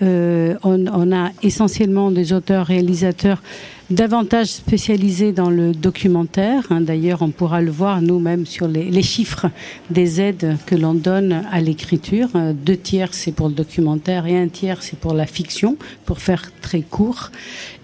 on, 0.00 1.12
a 1.12 1.30
essentiellement 1.42 2.10
des 2.10 2.32
auteurs, 2.32 2.66
réalisateurs 2.66 3.42
davantage 3.90 4.48
spécialisés 4.48 5.32
dans 5.32 5.50
le 5.50 5.72
documentaire. 5.72 6.64
Hein. 6.70 6.80
D'ailleurs, 6.80 7.22
on 7.22 7.30
pourra 7.30 7.62
le 7.62 7.70
voir 7.70 8.02
nous-mêmes 8.02 8.44
sur 8.44 8.68
les, 8.68 9.02
chiffres 9.02 9.46
des 9.90 10.20
aides 10.20 10.56
que 10.66 10.74
l'on 10.74 10.94
donne 10.94 11.44
à 11.50 11.60
l'écriture. 11.60 12.28
Deux 12.54 12.76
tiers, 12.76 13.14
c'est 13.14 13.32
pour 13.32 13.48
le 13.48 13.54
documentaire 13.54 14.26
et 14.26 14.36
un 14.36 14.48
tiers, 14.48 14.82
c'est 14.82 14.98
pour 14.98 15.14
la 15.14 15.26
fiction, 15.26 15.76
pour 16.04 16.18
faire 16.18 16.50
très 16.60 16.82
court. 16.82 17.30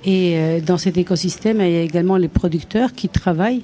Et 0.05 0.61
dans 0.67 0.79
cet 0.79 0.97
écosystème, 0.99 1.61
il 1.61 1.71
y 1.71 1.77
a 1.77 1.83
également 1.83 2.17
les 2.17 2.29
producteurs 2.29 2.93
qui 2.93 3.09
travaillent 3.09 3.63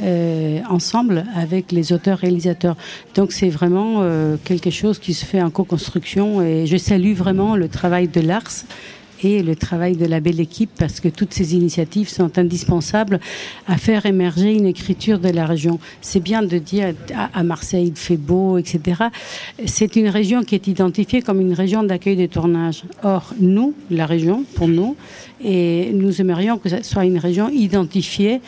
euh, 0.00 0.60
ensemble 0.68 1.24
avec 1.34 1.70
les 1.70 1.92
auteurs-réalisateurs. 1.92 2.76
Donc 3.14 3.32
c'est 3.32 3.50
vraiment 3.50 3.98
euh, 3.98 4.36
quelque 4.42 4.70
chose 4.70 4.98
qui 4.98 5.14
se 5.14 5.24
fait 5.24 5.42
en 5.42 5.50
co-construction 5.50 6.42
et 6.42 6.66
je 6.66 6.76
salue 6.76 7.12
vraiment 7.12 7.56
le 7.56 7.68
travail 7.68 8.08
de 8.08 8.20
l'ARS 8.20 8.64
et 9.24 9.42
le 9.42 9.56
travail 9.56 9.96
de 9.96 10.06
la 10.06 10.20
belle 10.20 10.40
équipe 10.40 10.70
parce 10.78 11.00
que 11.00 11.08
toutes 11.08 11.32
ces 11.32 11.54
initiatives 11.54 12.08
sont 12.08 12.38
indispensables 12.38 13.20
à 13.66 13.76
faire 13.76 14.06
émerger 14.06 14.52
une 14.52 14.66
écriture 14.66 15.18
de 15.18 15.28
la 15.28 15.46
région. 15.46 15.78
C'est 16.00 16.20
bien 16.20 16.42
de 16.42 16.58
dire 16.58 16.94
à 17.32 17.42
Marseille 17.42 17.92
il 17.94 17.96
fait 17.96 18.16
beau, 18.16 18.58
etc. 18.58 19.04
C'est 19.66 19.96
une 19.96 20.08
région 20.08 20.42
qui 20.42 20.54
est 20.54 20.66
identifiée 20.66 21.22
comme 21.22 21.40
une 21.40 21.54
région 21.54 21.82
d'accueil 21.82 22.16
des 22.16 22.28
tournages. 22.28 22.84
Or, 23.02 23.34
nous, 23.40 23.74
la 23.90 24.06
région, 24.06 24.44
pour 24.54 24.68
nous, 24.68 24.96
et 25.44 25.90
nous 25.92 26.20
aimerions 26.20 26.58
que 26.58 26.68
ce 26.68 26.82
soit 26.82 27.04
une 27.04 27.18
région 27.18 27.48
identifiée 27.48 28.40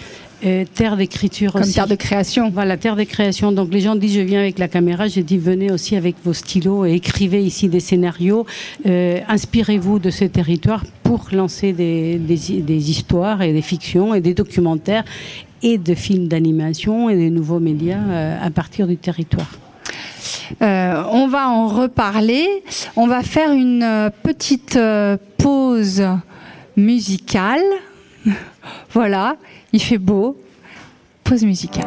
euh, 0.45 0.65
terre 0.75 0.97
d'écriture 0.97 1.53
Comme 1.53 1.63
aussi. 1.63 1.75
terre 1.75 1.87
de 1.87 1.95
création. 1.95 2.51
Voilà, 2.51 2.77
terre 2.77 2.97
de 2.97 3.05
création. 3.05 3.53
Donc 3.53 3.73
les 3.73 3.81
gens 3.81 3.95
disent 3.97 4.15
je 4.15 4.21
viens 4.21 4.41
avec 4.41 4.59
la 4.59 4.69
caméra, 4.69 5.09
j'ai 5.09 5.23
dit 5.23 5.39
venez 5.39 5.71
aussi 5.73 5.97
avec 5.97 6.17
vos 6.25 6.33
stylos 6.33 6.85
et 6.85 6.93
écrivez 6.93 7.43
ici 7.43 7.69
des 7.69 7.81
scénarios, 7.81 8.47
euh, 8.87 9.21
inspirez-vous 9.29 9.99
de 9.99 10.11
ce 10.11 10.25
territoire 10.25 10.85
pour 11.03 11.29
lancer 11.33 11.73
des, 11.73 12.17
des- 12.19 12.61
des 12.61 12.91
histoires 12.91 13.43
et 13.43 13.53
des 13.53 13.63
fictions 13.63 14.15
et 14.15 14.21
des 14.21 14.35
documentaires 14.35 15.05
et 15.63 15.79
de 15.79 15.95
films 15.95 16.29
d'animation 16.29 17.09
et 17.09 17.17
des 17.17 17.31
nouveaux 17.31 17.61
médias 17.61 17.99
euh, 18.09 18.39
à 18.47 18.51
partir 18.51 18.87
du 18.87 18.97
territoire. 18.97 19.51
Euh, 20.63 21.03
on 21.11 21.27
va 21.29 21.49
en 21.49 21.69
reparler. 21.69 22.47
On 22.97 23.07
va 23.07 23.23
faire 23.23 23.51
une 23.53 24.11
petite 24.23 24.77
euh, 24.77 25.17
pause 25.39 26.03
musicale. 26.77 27.63
voilà, 28.93 29.37
il 29.75 29.83
fait 29.83 29.99
beau. 29.99 30.37
Pause 31.25 31.45
musicale. 31.45 31.85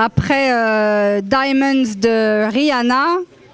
Après 0.00 0.52
euh, 0.52 1.20
Diamonds 1.20 1.94
de 1.98 2.48
Rihanna 2.50 3.06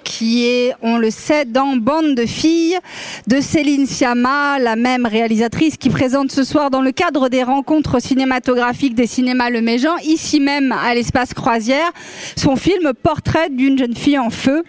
qui 0.03 0.45
est, 0.45 0.75
on 0.83 0.97
le 0.99 1.09
sait, 1.09 1.45
dans 1.45 1.75
Bande 1.77 2.13
de 2.13 2.27
filles 2.27 2.77
de 3.25 3.41
Céline 3.41 3.87
Sciamma, 3.87 4.59
la 4.59 4.75
même 4.75 5.07
réalisatrice 5.07 5.77
qui 5.77 5.89
présente 5.89 6.31
ce 6.31 6.43
soir 6.43 6.69
dans 6.69 6.81
le 6.83 6.91
cadre 6.91 7.27
des 7.27 7.41
rencontres 7.41 7.99
cinématographiques 7.99 8.93
des 8.93 9.07
cinémas 9.07 9.49
Le 9.49 9.61
Méjean, 9.61 9.95
ici 10.03 10.39
même 10.39 10.71
à 10.71 10.93
l'espace 10.93 11.33
Croisière, 11.33 11.89
son 12.37 12.55
film 12.55 12.93
Portrait 12.93 13.49
d'une 13.49 13.79
jeune 13.79 13.95
fille 13.95 14.19
en 14.19 14.29
feu, 14.29 14.63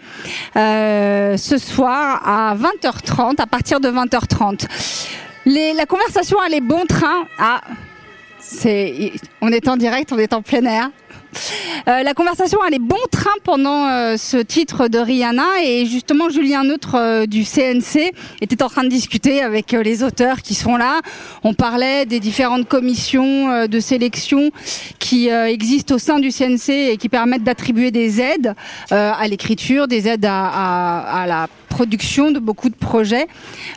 euh, 0.56 1.36
ce 1.36 1.58
soir 1.58 2.22
à 2.26 2.56
20h30, 2.56 3.38
à 3.38 3.46
partir 3.46 3.78
de 3.78 3.90
20h30. 3.90 4.66
Les- 5.44 5.74
la 5.74 5.84
conversation, 5.84 6.38
elle 6.46 6.54
est 6.54 6.60
bon 6.62 6.86
train. 6.88 7.26
Ah, 7.38 7.60
C'est, 8.40 9.12
on 9.42 9.48
est 9.48 9.68
en 9.68 9.76
direct, 9.76 10.12
on 10.12 10.18
est 10.18 10.32
en 10.32 10.40
plein 10.40 10.64
air. 10.64 10.88
Euh, 11.88 12.02
la 12.02 12.14
conversation 12.14 12.58
allait 12.62 12.78
bon 12.78 12.96
train 13.10 13.30
pendant 13.44 13.86
euh, 13.86 14.16
ce 14.16 14.36
titre 14.36 14.88
de 14.88 14.98
Rihanna 14.98 15.46
et 15.64 15.86
justement 15.86 16.28
Julien 16.28 16.64
Neutre 16.64 16.96
euh, 16.96 17.26
du 17.26 17.44
CNC 17.44 18.12
était 18.40 18.62
en 18.62 18.68
train 18.68 18.82
de 18.82 18.88
discuter 18.88 19.42
avec 19.42 19.72
les 19.72 20.02
auteurs 20.02 20.42
qui 20.42 20.54
sont 20.54 20.76
là. 20.76 21.00
On 21.44 21.54
parlait 21.54 22.06
des 22.06 22.20
différentes 22.20 22.68
commissions 22.68 23.66
de 23.66 23.80
sélection 23.80 24.50
qui 24.98 25.28
existent 25.28 25.94
au 25.94 25.98
sein 25.98 26.18
du 26.18 26.30
CNC 26.30 26.70
et 26.70 26.96
qui 26.96 27.08
permettent 27.08 27.44
d'attribuer 27.44 27.90
des 27.90 28.20
aides 28.20 28.54
à 28.90 29.28
l'écriture, 29.28 29.86
des 29.88 30.08
aides 30.08 30.24
à 30.24 31.24
la 31.26 31.48
production 31.76 32.30
de 32.32 32.38
beaucoup 32.38 32.70
de 32.70 32.74
projets. 32.74 33.26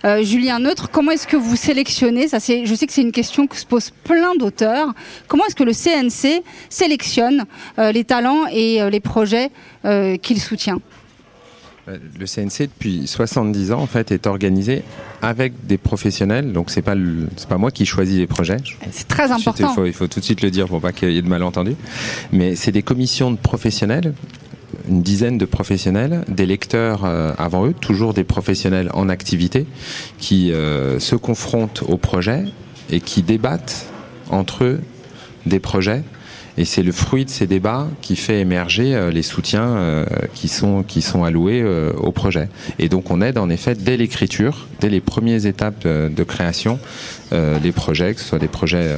Euh, 0.05 0.23
Julien 0.23 0.59
Neutre, 0.59 0.89
comment 0.89 1.11
est-ce 1.11 1.27
que 1.27 1.35
vous 1.35 1.57
sélectionnez 1.57 2.29
Ça, 2.29 2.39
c'est, 2.39 2.65
je 2.65 2.73
sais 2.73 2.87
que 2.87 2.93
c'est 2.93 3.01
une 3.01 3.11
question 3.11 3.45
que 3.45 3.57
se 3.57 3.65
posent 3.65 3.91
plein 4.05 4.35
d'auteurs. 4.35 4.93
Comment 5.27 5.45
est-ce 5.45 5.55
que 5.55 5.65
le 5.65 5.73
CNC 5.73 6.41
sélectionne 6.69 7.43
euh, 7.77 7.91
les 7.91 8.05
talents 8.05 8.45
et 8.53 8.81
euh, 8.81 8.89
les 8.89 9.01
projets 9.01 9.49
qu'il 10.21 10.39
soutient 10.39 10.79
Le 11.87 12.25
CNC 12.25 12.67
depuis 12.73 13.07
70 13.07 13.71
ans 13.73 13.79
en 13.81 13.87
fait 13.87 14.11
est 14.11 14.27
organisé 14.27 14.83
avec 15.21 15.53
des 15.65 15.77
professionnels, 15.77 16.53
donc 16.53 16.69
c'est 16.69 16.81
pas 16.81 16.95
le- 16.95 17.27
c'est 17.35 17.49
pas 17.49 17.57
moi 17.57 17.71
qui 17.71 17.85
choisis 17.85 18.17
les 18.17 18.27
projets. 18.27 18.57
C'est 18.91 19.07
très 19.07 19.27
suite, 19.27 19.39
important. 19.39 19.71
Il 19.71 19.75
faut, 19.75 19.85
il 19.85 19.93
faut 19.93 20.07
tout 20.07 20.19
de 20.21 20.25
suite 20.25 20.41
le 20.41 20.51
dire 20.51 20.67
pour 20.67 20.79
pas 20.79 20.91
qu'il 20.93 21.11
y 21.11 21.17
ait 21.17 21.21
de 21.21 21.27
malentendus. 21.27 21.75
Mais 22.31 22.55
c'est 22.55 22.71
des 22.71 22.83
commissions 22.83 23.31
de 23.31 23.37
professionnels, 23.37 24.13
une 24.87 25.01
dizaine 25.01 25.37
de 25.37 25.45
professionnels, 25.45 26.23
des 26.27 26.45
lecteurs 26.45 27.05
euh, 27.05 27.33
avant 27.37 27.65
eux, 27.65 27.73
toujours 27.73 28.13
des 28.13 28.23
professionnels 28.23 28.89
en 28.93 29.09
activité, 29.09 29.65
qui 30.17 30.51
euh, 30.51 30.99
se 30.99 31.15
confrontent 31.15 31.83
au 31.87 31.97
projet 31.97 32.45
et 32.89 33.01
qui 33.01 33.21
débattent 33.21 33.87
entre 34.29 34.63
eux 34.63 34.81
des 35.45 35.59
projets. 35.59 36.03
Et 36.59 36.65
c'est 36.65 36.83
le 36.83 36.91
fruit 36.91 37.23
de 37.23 37.29
ces 37.29 37.47
débats 37.47 37.87
qui 38.01 38.17
fait 38.17 38.41
émerger 38.41 38.93
euh, 38.93 39.11
les 39.11 39.21
soutiens 39.21 39.77
euh, 39.77 40.05
qui 40.33 40.49
sont 40.49 40.83
qui 40.83 41.01
sont 41.01 41.23
alloués 41.23 41.61
euh, 41.63 41.93
au 41.93 42.11
projet. 42.11 42.49
Et 42.79 42.89
donc 42.89 43.11
on 43.11 43.21
aide 43.21 43.37
en 43.37 43.49
effet 43.49 43.75
dès 43.75 43.95
l'écriture, 43.95 44.67
dès 44.81 44.89
les 44.89 44.99
premières 44.99 45.45
étapes 45.45 45.87
de, 45.87 46.23
création, 46.23 46.77
les 47.31 47.71
projets, 47.71 48.13
que 48.13 48.19
ce 48.19 48.27
soit 48.27 48.39
des 48.39 48.49
projets 48.49 48.89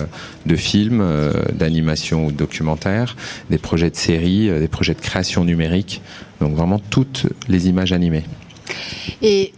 de 0.46 0.56
films, 0.56 1.06
d'animation 1.54 2.26
ou 2.26 2.32
de 2.32 2.38
documentaires, 2.38 3.16
des 3.52 3.60
projets 3.60 3.92
de 3.92 3.96
séries, 3.96 4.50
des 4.60 4.68
projets 4.68 4.96
de 4.96 5.02
création 5.02 5.44
numérique. 5.44 6.02
Donc 6.40 6.56
vraiment 6.56 6.80
toutes 6.80 7.28
les 7.48 7.68
images 7.68 7.92
animées. 7.92 8.24
Et 9.22 9.54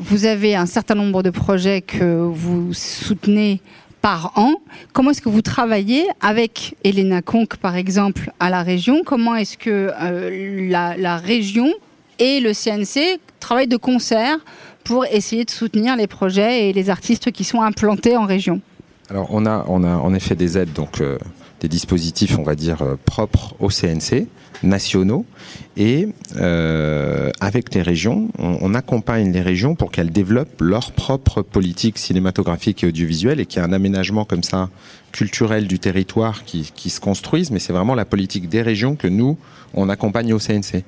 vous 0.00 0.24
avez 0.24 0.56
un 0.56 0.66
certain 0.66 0.96
nombre 0.96 1.22
de 1.22 1.30
projets 1.30 1.80
que 1.80 2.16
vous 2.16 2.74
soutenez 2.74 3.60
par 4.00 4.32
an. 4.36 4.54
Comment 4.92 5.10
est-ce 5.10 5.22
que 5.22 5.28
vous 5.28 5.42
travaillez 5.42 6.06
avec 6.20 6.76
Elena 6.84 7.22
Conque, 7.22 7.56
par 7.56 7.76
exemple, 7.76 8.32
à 8.40 8.50
la 8.50 8.62
région? 8.62 9.02
Comment 9.04 9.36
est-ce 9.36 9.56
que 9.56 9.90
euh, 10.00 10.68
la, 10.70 11.16
région 11.16 11.72
et 12.18 12.40
le 12.40 12.52
CNC 12.52 13.20
travaillent 13.40 13.68
de 13.68 13.76
concert 13.76 14.38
pour 14.84 15.04
essayer 15.06 15.44
de 15.44 15.50
soutenir 15.50 15.96
les 15.96 16.06
projets 16.06 16.68
et 16.68 16.72
les 16.72 16.90
artistes 16.90 17.30
qui 17.30 17.44
sont 17.44 17.62
implantés 17.62 18.16
en 18.16 18.26
région? 18.26 18.60
Alors 19.08 19.28
on 19.30 19.44
a, 19.44 19.64
on 19.68 19.82
a 19.82 19.96
en 19.96 20.14
effet 20.14 20.36
des 20.36 20.56
aides, 20.56 20.72
donc 20.72 21.00
euh, 21.00 21.18
des 21.60 21.68
dispositifs, 21.68 22.38
on 22.38 22.42
va 22.42 22.54
dire, 22.54 22.82
euh, 22.82 22.96
propres 23.04 23.54
au 23.58 23.68
CNC, 23.68 24.26
nationaux, 24.62 25.24
et 25.76 26.08
euh, 26.36 27.30
avec 27.40 27.74
les 27.74 27.82
régions, 27.82 28.28
on, 28.38 28.58
on 28.60 28.74
accompagne 28.74 29.32
les 29.32 29.40
régions 29.40 29.74
pour 29.74 29.90
qu'elles 29.90 30.10
développent 30.10 30.60
leur 30.60 30.92
propre 30.92 31.42
politique 31.42 31.98
cinématographique 31.98 32.84
et 32.84 32.86
audiovisuelle 32.86 33.40
et 33.40 33.46
qu'il 33.46 33.60
y 33.60 33.64
ait 33.64 33.68
un 33.68 33.72
aménagement 33.72 34.24
comme 34.24 34.42
ça 34.42 34.68
culturel 35.12 35.66
du 35.66 35.78
territoire 35.78 36.44
qui, 36.44 36.72
qui 36.74 36.90
se 36.90 37.00
construise, 37.00 37.50
mais 37.50 37.58
c'est 37.58 37.72
vraiment 37.72 37.94
la 37.94 38.04
politique 38.04 38.48
des 38.48 38.62
régions 38.62 38.96
que 38.96 39.08
nous, 39.08 39.36
on 39.74 39.88
accompagne 39.88 40.32
au 40.32 40.38
CNC. 40.38 40.84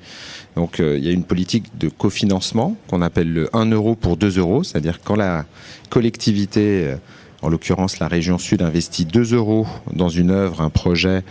Donc 0.55 0.79
euh, 0.79 0.97
il 0.97 1.03
y 1.03 1.09
a 1.09 1.11
une 1.11 1.23
politique 1.23 1.77
de 1.77 1.89
cofinancement 1.89 2.75
qu'on 2.87 3.01
appelle 3.01 3.31
le 3.31 3.49
1 3.55 3.71
euro 3.71 3.95
pour 3.95 4.17
2 4.17 4.39
euros, 4.39 4.63
c'est-à-dire 4.63 4.99
quand 5.03 5.15
la 5.15 5.45
collectivité, 5.89 6.87
euh, 6.87 6.95
en 7.41 7.49
l'occurrence 7.49 7.99
la 7.99 8.07
région 8.07 8.37
sud, 8.37 8.61
investit 8.61 9.05
2 9.05 9.33
euros 9.33 9.67
dans 9.93 10.09
une 10.09 10.31
œuvre, 10.31 10.61
un 10.61 10.69
projet, 10.69 11.23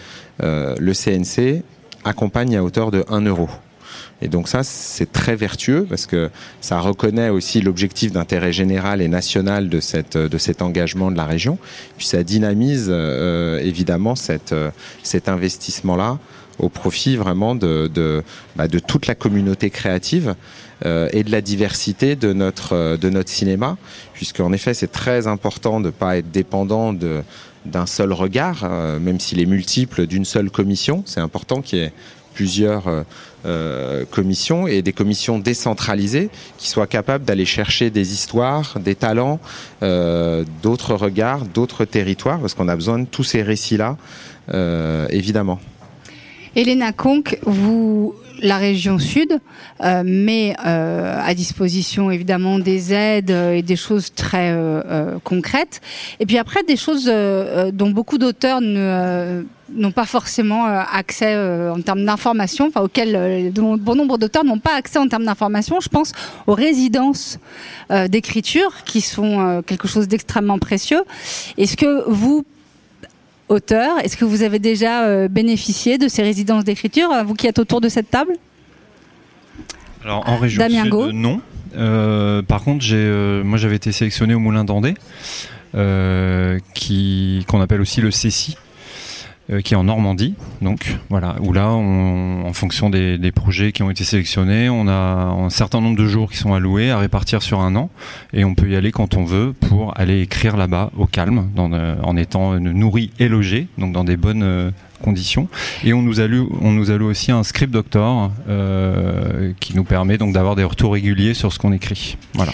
euh, 0.42 0.74
le 0.78 0.92
CNC 0.92 1.62
accompagne 2.04 2.56
à 2.56 2.62
hauteur 2.62 2.90
de 2.90 3.04
1 3.08 3.22
euro. 3.22 3.48
Et 4.20 4.28
donc 4.28 4.48
ça, 4.48 4.62
c'est 4.62 5.10
très 5.10 5.34
vertueux 5.34 5.84
parce 5.88 6.06
que 6.06 6.30
ça 6.60 6.78
reconnaît 6.78 7.28
aussi 7.28 7.60
l'objectif 7.60 8.12
d'intérêt 8.12 8.52
général 8.52 9.02
et 9.02 9.08
national 9.08 9.68
de, 9.68 9.80
cette, 9.80 10.16
de 10.16 10.38
cet 10.38 10.62
engagement 10.62 11.10
de 11.10 11.16
la 11.16 11.24
région. 11.24 11.58
Puis 11.96 12.06
ça 12.06 12.22
dynamise 12.22 12.86
euh, 12.88 13.58
évidemment 13.58 14.14
cette, 14.14 14.52
euh, 14.52 14.70
cet 15.02 15.28
investissement-là 15.28 16.18
au 16.58 16.68
profit 16.68 17.16
vraiment 17.16 17.54
de, 17.54 17.90
de, 17.92 18.22
bah, 18.56 18.68
de 18.68 18.78
toute 18.78 19.06
la 19.06 19.14
communauté 19.14 19.70
créative 19.70 20.34
euh, 20.84 21.08
et 21.12 21.22
de 21.24 21.30
la 21.30 21.40
diversité 21.40 22.16
de 22.16 22.32
notre, 22.32 22.74
euh, 22.74 22.96
de 22.96 23.08
notre 23.08 23.30
cinéma, 23.30 23.76
puisqu'en 24.14 24.52
effet 24.52 24.74
c'est 24.74 24.90
très 24.90 25.26
important 25.26 25.80
de 25.80 25.86
ne 25.86 25.90
pas 25.90 26.16
être 26.16 26.30
dépendant 26.30 26.92
de 26.92 27.22
d'un 27.64 27.86
seul 27.86 28.12
regard, 28.12 28.64
euh, 28.64 28.98
même 28.98 29.20
s'il 29.20 29.40
est 29.40 29.46
multiple 29.46 30.06
d'une 30.06 30.24
seule 30.24 30.50
commission. 30.50 31.02
C'est 31.06 31.20
important 31.20 31.62
qu'il 31.62 31.78
y 31.78 31.82
ait 31.82 31.92
plusieurs 32.32 32.88
euh, 32.88 33.02
euh, 33.44 34.04
commissions 34.10 34.66
et 34.66 34.82
des 34.82 34.92
commissions 34.92 35.38
décentralisées 35.38 36.30
qui 36.58 36.68
soient 36.68 36.86
capables 36.86 37.24
d'aller 37.24 37.44
chercher 37.44 37.90
des 37.90 38.12
histoires, 38.12 38.78
des 38.80 38.94
talents, 38.94 39.40
d'autres 40.62 40.94
regards, 40.94 41.44
d'autres 41.44 41.84
territoires, 41.84 42.40
parce 42.40 42.54
qu'on 42.54 42.68
a 42.68 42.76
besoin 42.76 43.00
de 43.00 43.04
tous 43.04 43.24
ces 43.24 43.42
récits-là, 43.42 43.96
euh, 44.54 45.06
évidemment. 45.10 45.60
Elena 46.54 46.92
Conque, 46.92 47.38
vous, 47.44 48.14
la 48.42 48.58
région 48.58 48.98
sud, 48.98 49.38
euh, 49.82 50.02
met 50.04 50.54
euh, 50.66 51.20
à 51.24 51.32
disposition 51.34 52.10
évidemment 52.10 52.58
des 52.58 52.92
aides 52.92 53.30
euh, 53.30 53.52
et 53.54 53.62
des 53.62 53.76
choses 53.76 54.12
très 54.14 54.50
euh, 54.50 54.82
euh, 54.84 55.18
concrètes. 55.24 55.80
Et 56.20 56.26
puis 56.26 56.38
après, 56.38 56.62
des 56.64 56.76
choses 56.76 57.06
dont 57.72 57.90
beaucoup 57.90 58.18
d'auteurs 58.18 58.60
ne, 58.60 59.44
n'ont 59.74 59.92
pas 59.92 60.04
forcément 60.04 60.66
accès 60.66 61.34
euh, 61.34 61.72
en 61.72 61.80
termes 61.80 62.04
d'information, 62.04 62.66
enfin 62.68 62.82
auxquelles 62.82 63.16
euh, 63.16 63.50
bon 63.78 63.94
nombre 63.94 64.18
d'auteurs 64.18 64.44
n'ont 64.44 64.58
pas 64.58 64.74
accès 64.74 64.98
en 64.98 65.08
termes 65.08 65.24
d'information. 65.24 65.80
Je 65.80 65.88
pense 65.88 66.12
aux 66.46 66.54
résidences 66.54 67.38
euh, 67.90 68.08
d'écriture 68.08 68.84
qui 68.84 69.00
sont 69.00 69.62
quelque 69.66 69.88
chose 69.88 70.08
d'extrêmement 70.08 70.58
précieux. 70.58 71.02
Est-ce 71.58 71.76
que 71.76 72.08
vous 72.08 72.44
auteur. 73.52 73.98
Est-ce 73.98 74.16
que 74.16 74.24
vous 74.24 74.42
avez 74.42 74.58
déjà 74.58 75.04
euh, 75.04 75.28
bénéficié 75.28 75.98
de 75.98 76.08
ces 76.08 76.22
résidences 76.22 76.64
d'écriture, 76.64 77.10
euh, 77.12 77.22
vous 77.22 77.34
qui 77.34 77.46
êtes 77.46 77.58
autour 77.58 77.80
de 77.80 77.88
cette 77.88 78.10
table? 78.10 78.32
Alors 80.04 80.28
en 80.28 80.36
région 80.36 80.58
Damien 80.58 80.84
sud, 80.84 81.14
non. 81.14 81.40
Euh, 81.76 82.42
par 82.42 82.62
contre, 82.62 82.84
euh, 82.90 83.44
moi 83.44 83.58
j'avais 83.58 83.76
été 83.76 83.92
sélectionné 83.92 84.34
au 84.34 84.40
Moulin 84.40 84.64
d'Andé, 84.64 84.94
euh, 85.74 86.58
qu'on 87.46 87.60
appelle 87.60 87.80
aussi 87.80 88.00
le 88.00 88.10
CECI, 88.10 88.56
qui 89.64 89.74
est 89.74 89.76
en 89.76 89.84
Normandie. 89.84 90.34
Donc 90.60 90.98
voilà, 91.10 91.36
où 91.40 91.52
là, 91.52 91.70
on, 91.70 92.44
en 92.46 92.52
fonction 92.52 92.90
des, 92.90 93.18
des 93.18 93.32
projets 93.32 93.72
qui 93.72 93.82
ont 93.82 93.90
été 93.90 94.04
sélectionnés, 94.04 94.68
on 94.68 94.88
a 94.88 94.92
un 94.92 95.50
certain 95.50 95.80
nombre 95.80 95.96
de 95.96 96.06
jours 96.06 96.30
qui 96.30 96.38
sont 96.38 96.54
alloués 96.54 96.90
à 96.90 96.98
répartir 96.98 97.42
sur 97.42 97.60
un 97.60 97.76
an, 97.76 97.90
et 98.32 98.44
on 98.44 98.54
peut 98.54 98.68
y 98.68 98.76
aller 98.76 98.92
quand 98.92 99.16
on 99.16 99.24
veut 99.24 99.52
pour 99.52 99.98
aller 99.98 100.20
écrire 100.20 100.56
là-bas 100.56 100.90
au 100.96 101.06
calme, 101.06 101.50
dans, 101.54 101.72
euh, 101.72 101.96
en 102.02 102.16
étant 102.16 102.54
euh, 102.54 102.58
nourri 102.58 103.10
et 103.18 103.28
logé, 103.28 103.66
donc 103.78 103.92
dans 103.92 104.04
des 104.04 104.16
bonnes 104.16 104.42
euh, 104.42 104.70
conditions. 105.02 105.48
Et 105.84 105.92
on 105.92 106.02
nous 106.02 106.20
alloue, 106.20 106.56
on 106.60 106.70
nous 106.70 106.90
alloue 106.90 107.06
aussi 107.06 107.32
un 107.32 107.42
script 107.42 107.72
doctor 107.72 108.30
euh, 108.48 109.52
qui 109.60 109.74
nous 109.74 109.84
permet 109.84 110.18
donc 110.18 110.32
d'avoir 110.32 110.54
des 110.54 110.64
retours 110.64 110.92
réguliers 110.92 111.34
sur 111.34 111.52
ce 111.52 111.58
qu'on 111.58 111.72
écrit. 111.72 112.16
Voilà. 112.34 112.52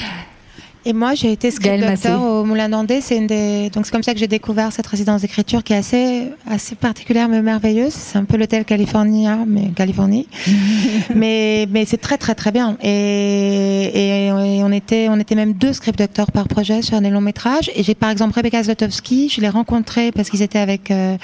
Et 0.85 0.93
moi, 0.93 1.15
j'ai 1.15 1.33
été 1.33 1.51
script 1.51 1.81
doctor 1.81 2.23
au 2.23 2.45
Moulin 2.45 2.69
d'Andé. 2.69 3.01
C'est 3.01 3.17
une 3.17 3.27
des... 3.27 3.71
donc 3.71 3.85
c'est 3.85 3.93
comme 3.93 4.03
ça 4.03 4.15
que 4.15 4.21
j'ai 4.21 4.29
découvert 4.29 4.73
cette 4.73 4.87
résidence 4.87 5.23
d'écriture 5.23 5.63
qui 5.65 5.73
est 5.73 5.77
assez 5.77 6.29
assez 6.49 6.77
particulière 6.77 7.29
mais 7.29 7.43
merveilleuse. 7.43 7.93
C'est 7.93 8.19
un 8.19 8.25
peu 8.25 8.37
l'hôtel 8.37 8.65
California, 8.65 9.39
mais 9.47 9.71
Californie. 9.75 10.29
mais 11.15 11.67
mais 11.71 11.85
c'est 11.85 11.99
très 11.99 12.17
très 12.17 12.35
très 12.35 12.53
bien. 12.53 12.77
Et, 12.83 13.91
et, 13.93 14.27
et 14.27 14.33
on 14.33 14.73
était 14.73 15.09
on 15.09 15.19
était 15.19 15.35
même 15.35 15.53
deux 15.53 15.73
script 15.73 15.99
doctors 15.99 16.33
par 16.33 16.49
projet 16.49 16.83
sur 16.83 17.01
des 17.01 17.11
longs 17.11 17.21
métrages. 17.21 17.71
Et 17.75 17.83
j'ai 17.83 17.95
par 17.95 18.11
exemple 18.11 18.35
Rebecca 18.35 18.63
Zlotowski. 18.63 19.29
Je 19.29 19.41
l'ai 19.41 19.49
rencontrée 19.49 20.13
parce 20.13 20.31
qu'ils 20.31 20.43
étaient 20.43 20.59
avec 20.59 20.91
euh, 20.91 21.17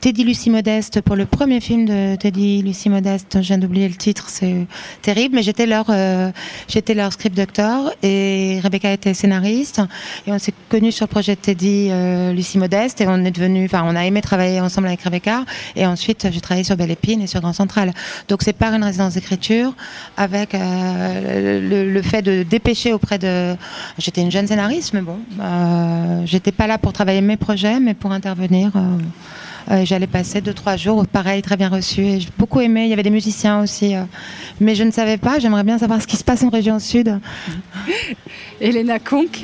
Teddy 0.00 0.24
Lucie 0.24 0.50
Modeste 0.50 1.00
pour 1.00 1.16
le 1.16 1.26
premier 1.26 1.60
film 1.60 1.86
de 1.86 2.16
Teddy 2.16 2.62
Lucie 2.62 2.90
Modeste. 2.90 3.38
Je 3.40 3.48
viens 3.48 3.58
d'oublier 3.58 3.88
le 3.88 3.94
titre, 3.94 4.26
c'est 4.28 4.66
terrible. 5.02 5.34
Mais 5.36 5.42
j'étais 5.42 5.66
leur 5.66 5.86
euh, 5.88 6.30
j'étais 6.68 6.94
leur 6.94 7.12
script 7.12 7.36
doctor 7.36 7.90
et 8.02 8.60
Rebecca 8.62 8.90
scénariste 9.12 9.80
et 10.26 10.32
on 10.32 10.38
s'est 10.38 10.54
connus 10.68 10.92
sur 10.92 11.04
le 11.04 11.10
projet 11.10 11.34
de 11.34 11.40
Teddy, 11.40 11.88
euh, 11.90 12.32
Lucie 12.32 12.58
Modeste 12.58 13.00
et 13.00 13.06
on 13.08 13.24
est 13.24 13.30
devenu, 13.30 13.64
enfin, 13.64 13.82
on 13.86 13.96
a 13.96 14.04
aimé 14.04 14.20
travailler 14.20 14.60
ensemble 14.60 14.88
avec 14.88 15.02
Rebecca 15.02 15.44
et 15.76 15.86
ensuite 15.86 16.28
j'ai 16.30 16.40
travaillé 16.40 16.64
sur 16.64 16.76
Belle 16.76 16.90
Épine 16.90 17.20
et 17.22 17.26
sur 17.26 17.40
Grand 17.40 17.52
Central. 17.52 17.92
Donc 18.28 18.42
c'est 18.42 18.52
par 18.52 18.74
une 18.74 18.84
résidence 18.84 19.14
d'écriture 19.14 19.74
avec 20.16 20.54
euh, 20.54 21.60
le, 21.60 21.92
le 21.92 22.02
fait 22.02 22.22
de 22.22 22.42
dépêcher 22.42 22.92
auprès 22.92 23.18
de. 23.18 23.54
J'étais 23.98 24.20
une 24.20 24.30
jeune 24.30 24.46
scénariste, 24.46 24.92
mais 24.94 25.02
bon, 25.02 25.18
euh, 25.40 26.22
j'étais 26.24 26.52
pas 26.52 26.66
là 26.66 26.78
pour 26.78 26.92
travailler 26.92 27.20
mes 27.20 27.36
projets, 27.36 27.80
mais 27.80 27.94
pour 27.94 28.12
intervenir. 28.12 28.72
Euh, 29.70 29.84
J'allais 29.84 30.06
passer 30.06 30.40
deux 30.40 30.54
trois 30.54 30.76
jours, 30.76 31.06
pareil, 31.06 31.42
très 31.42 31.56
bien 31.56 31.68
reçu. 31.68 32.02
Et 32.02 32.20
j'ai 32.20 32.28
beaucoup 32.38 32.60
aimé. 32.60 32.84
Il 32.84 32.88
y 32.88 32.92
avait 32.92 33.02
des 33.02 33.10
musiciens 33.10 33.62
aussi, 33.62 33.94
euh, 33.94 34.02
mais 34.60 34.74
je 34.74 34.84
ne 34.84 34.90
savais 34.90 35.16
pas. 35.16 35.38
J'aimerais 35.38 35.64
bien 35.64 35.78
savoir 35.78 36.00
ce 36.02 36.06
qui 36.06 36.16
se 36.16 36.24
passe 36.24 36.42
en 36.42 36.48
région 36.48 36.78
sud. 36.78 37.18
Elena 38.60 38.98
Conque. 38.98 39.40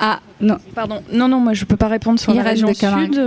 Ah 0.00 0.20
non. 0.40 0.58
Pardon. 0.74 1.02
Non, 1.12 1.28
non, 1.28 1.40
moi 1.40 1.54
je 1.54 1.64
peux 1.64 1.76
pas 1.76 1.88
répondre 1.88 2.18
sur 2.20 2.34
la 2.34 2.42
région 2.42 2.72
sud. 2.74 3.18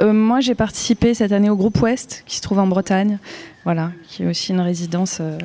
Euh, 0.00 0.12
moi 0.12 0.40
j'ai 0.40 0.54
participé 0.54 1.14
cette 1.14 1.32
année 1.32 1.50
au 1.50 1.56
groupe 1.56 1.80
Ouest 1.82 2.22
qui 2.26 2.36
se 2.36 2.42
trouve 2.42 2.58
en 2.58 2.66
Bretagne. 2.66 3.18
Voilà, 3.64 3.92
qui 4.08 4.22
est 4.22 4.26
aussi 4.26 4.52
une 4.52 4.60
résidence. 4.60 5.18
euh, 5.20 5.38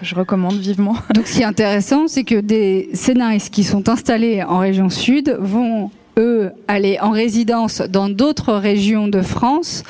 que 0.00 0.04
je 0.06 0.14
recommande 0.14 0.56
vivement. 0.56 0.96
Donc, 1.14 1.26
ce 1.26 1.34
qui 1.36 1.42
est 1.42 1.46
intéressant, 1.46 2.08
c'est 2.08 2.24
que 2.24 2.40
des 2.40 2.90
scénaristes 2.94 3.52
qui 3.52 3.64
sont 3.64 3.88
installés 3.88 4.42
en 4.42 4.58
région 4.58 4.90
sud 4.90 5.36
vont 5.40 5.90
eux 6.18 6.50
aller 6.68 6.98
en 7.00 7.10
résidence 7.10 7.80
dans 7.80 8.08
d'autres 8.08 8.54
régions 8.54 9.08
de 9.08 9.22
France 9.22 9.82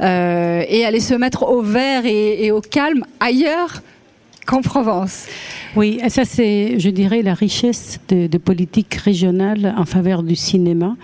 euh, 0.00 0.64
et 0.68 0.84
aller 0.84 1.00
se 1.00 1.14
mettre 1.14 1.42
au 1.44 1.62
vert 1.62 2.06
et, 2.06 2.50
au 2.50 2.60
calme 2.60 3.04
ailleurs 3.20 3.82
qu'en 4.46 4.62
Provence. 4.62 5.26
Oui, 5.74 6.00
ça 6.08 6.24
c'est, 6.24 6.78
je 6.78 6.88
dirais, 6.88 7.22
la 7.22 7.34
richesse 7.34 7.98
de, 8.08 8.26
de 8.26 8.38
politique 8.38 8.94
régionale 8.94 9.74
en 9.76 9.84
faveur 9.84 10.22
du 10.22 10.36
cinéma. 10.36 10.96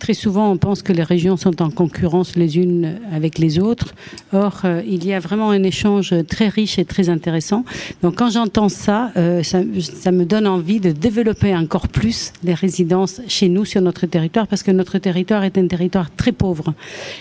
Très 0.00 0.14
souvent, 0.14 0.50
on 0.50 0.56
pense 0.56 0.82
que 0.82 0.94
les 0.94 1.02
régions 1.02 1.36
sont 1.36 1.60
en 1.60 1.68
concurrence 1.68 2.34
les 2.34 2.56
unes 2.56 2.96
avec 3.12 3.38
les 3.38 3.58
autres. 3.58 3.94
Or, 4.32 4.62
euh, 4.64 4.82
il 4.86 5.04
y 5.04 5.12
a 5.12 5.20
vraiment 5.20 5.50
un 5.50 5.62
échange 5.62 6.14
très 6.26 6.48
riche 6.48 6.78
et 6.78 6.86
très 6.86 7.10
intéressant. 7.10 7.66
Donc, 8.02 8.16
quand 8.16 8.30
j'entends 8.30 8.70
ça, 8.70 9.12
euh, 9.18 9.42
ça, 9.42 9.60
ça 9.82 10.10
me 10.10 10.24
donne 10.24 10.46
envie 10.46 10.80
de 10.80 10.90
développer 10.90 11.54
encore 11.54 11.86
plus 11.88 12.32
les 12.42 12.54
résidences 12.54 13.20
chez 13.28 13.50
nous, 13.50 13.66
sur 13.66 13.82
notre 13.82 14.06
territoire, 14.06 14.46
parce 14.46 14.62
que 14.62 14.70
notre 14.70 14.96
territoire 14.96 15.44
est 15.44 15.58
un 15.58 15.66
territoire 15.66 16.10
très 16.16 16.32
pauvre. 16.32 16.72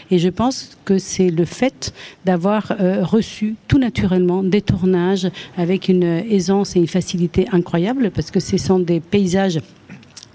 Et 0.10 0.18
je 0.18 0.30
pense 0.30 0.78
que 0.86 1.00
c'est 1.00 1.32
le 1.32 1.44
fait 1.44 1.94
d'avoir 2.24 2.72
euh, 2.80 3.04
reçu 3.04 3.56
tout 3.68 3.78
naturellement 3.78 4.42
des 4.42 4.62
tournages 4.62 5.30
avec 5.58 5.90
une 5.90 6.04
aisance 6.04 6.78
et 6.78 6.80
une 6.80 6.88
facilité 6.88 7.46
incroyable, 7.52 8.10
parce 8.16 8.32
que 8.32 8.40
ce 8.40 8.58
sont 8.58 8.80
des 8.80 9.02
paysages 9.02 9.60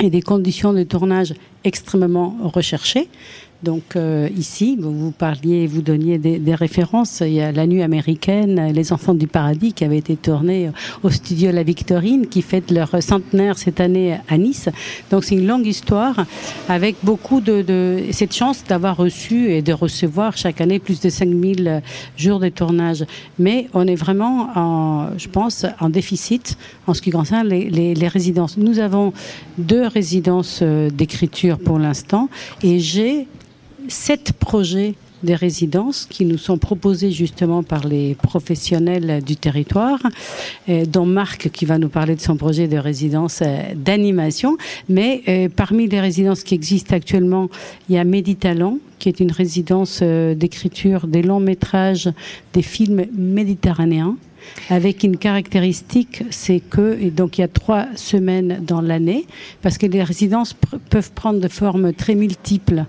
et 0.01 0.11
des 0.11 0.23
conditions 0.23 0.73
de 0.73 0.83
tournage 0.83 1.35
extrêmement 1.65 2.37
recherchées. 2.43 3.09
Donc 3.65 3.97
euh, 3.97 4.29
ici, 4.37 4.77
vous 4.79 5.11
parliez, 5.11 5.67
vous 5.67 5.81
donniez 5.81 6.19
des, 6.19 6.55
références. 6.55 7.21
Il 7.21 7.33
y 7.33 7.41
a 7.41 7.51
La 7.51 7.67
Nuit 7.67 7.83
américaine, 7.83 8.71
Les 8.73 8.93
Enfants 8.93 9.15
du 9.15 9.27
Paradis, 9.27 9.73
qui 9.73 9.85
avait 9.85 9.97
été 9.97 10.17
tourné 10.17 10.71
au 11.03 11.11
studio 11.11 11.51
La 11.51 11.63
Victorine, 11.63 12.27
qui 12.27 12.43
fête 12.43 12.71
leur 12.71 13.03
centenaire 13.03 13.57
cette 13.57 13.81
année 13.81 14.19
à 14.29 14.37
Nice. 14.37 14.69
Donc 15.11 15.25
c'est 15.25 15.35
une 15.35 15.47
longue 15.47 15.67
histoire 15.67 16.27
avec 16.69 16.97
beaucoup 17.03 17.41
de, 17.41 18.05
cette 18.13 18.35
chance 18.35 18.63
d'avoir 18.69 18.99
reçu 18.99 19.51
et 19.51 19.63
de 19.63 19.73
recevoir 19.73 20.37
chaque 20.37 20.61
année 20.61 20.79
plus 20.79 21.01
de 21.01 21.09
5000 21.09 21.83
jours 22.19 22.41
de 22.41 22.51
tournage. 22.51 23.05
Mais 23.39 23.69
on 23.73 23.87
est 23.87 23.95
vraiment, 23.95 24.51
en, 24.55 25.17
je 25.17 25.29
pense, 25.29 25.65
en 25.81 25.89
déficit 25.89 26.59
en 26.87 26.93
ce 26.93 27.01
qui 27.01 27.11
concerne 27.11 27.49
les, 27.49 27.71
les, 27.71 27.95
les 27.95 28.09
résidences. 28.09 28.59
Nous 28.59 28.79
avons 28.79 29.15
deux 29.57 29.87
résidences 29.87 30.61
euh, 30.63 30.91
d'écriture 30.91 31.59
pour 31.59 31.79
l'instant 31.79 32.29
et 32.63 32.79
j'ai 32.79 33.27
sept 33.89 34.33
projets 34.33 34.95
des 35.25 35.35
résidences 35.35 36.07
qui 36.09 36.25
nous 36.25 36.39
sont 36.39 36.59
proposés 36.59 37.11
justement 37.11 37.63
par 37.63 37.87
les 37.87 38.15
professionnels 38.15 39.23
du 39.25 39.37
territoire, 39.37 39.99
euh, 40.69 40.85
dont 40.85 41.07
Marc 41.07 41.49
qui 41.51 41.65
va 41.65 41.79
nous 41.79 41.89
parler 41.89 42.15
de 42.15 42.21
son 42.21 42.37
projet 42.37 42.69
de 42.69 42.77
résidence 42.77 43.41
euh, 43.43 43.75
d'animation. 43.75 44.57
Mais 44.89 45.23
euh, 45.29 45.49
parmi 45.49 45.89
les 45.89 46.01
résidences 46.01 46.43
qui 46.43 46.55
existent 46.55 46.95
actuellement, 46.95 47.49
il 47.89 47.95
y 47.95 47.99
a 47.99 48.05
Méditalent, 48.05 48.79
qui 48.99 49.09
est 49.09 49.21
une 49.21 49.33
résidence 49.33 50.03
d'écriture 50.03 51.07
des 51.07 51.23
longs 51.23 51.41
métrages, 51.41 52.11
des 52.53 52.63
films 52.63 53.07
méditerranéens 53.13 54.17
avec 54.71 55.05
une 55.05 55.17
caractéristique, 55.17 56.23
c'est 56.31 56.61
que, 56.61 56.99
et 57.01 57.11
donc 57.11 57.39
il 57.39 57.43
y 57.43 57.45
a 57.45 57.49
trois 57.49 57.87
semaines 57.97 58.61
dans 58.63 58.81
l'année, 58.81 59.27
parce 59.63 59.79
que 59.79 59.87
les 59.87 60.03
résidences 60.03 60.55
peuvent 60.91 61.13
prendre 61.13 61.41
de 61.41 61.49
formes 61.49 61.93
très 61.93 62.15
multiples. 62.15 62.85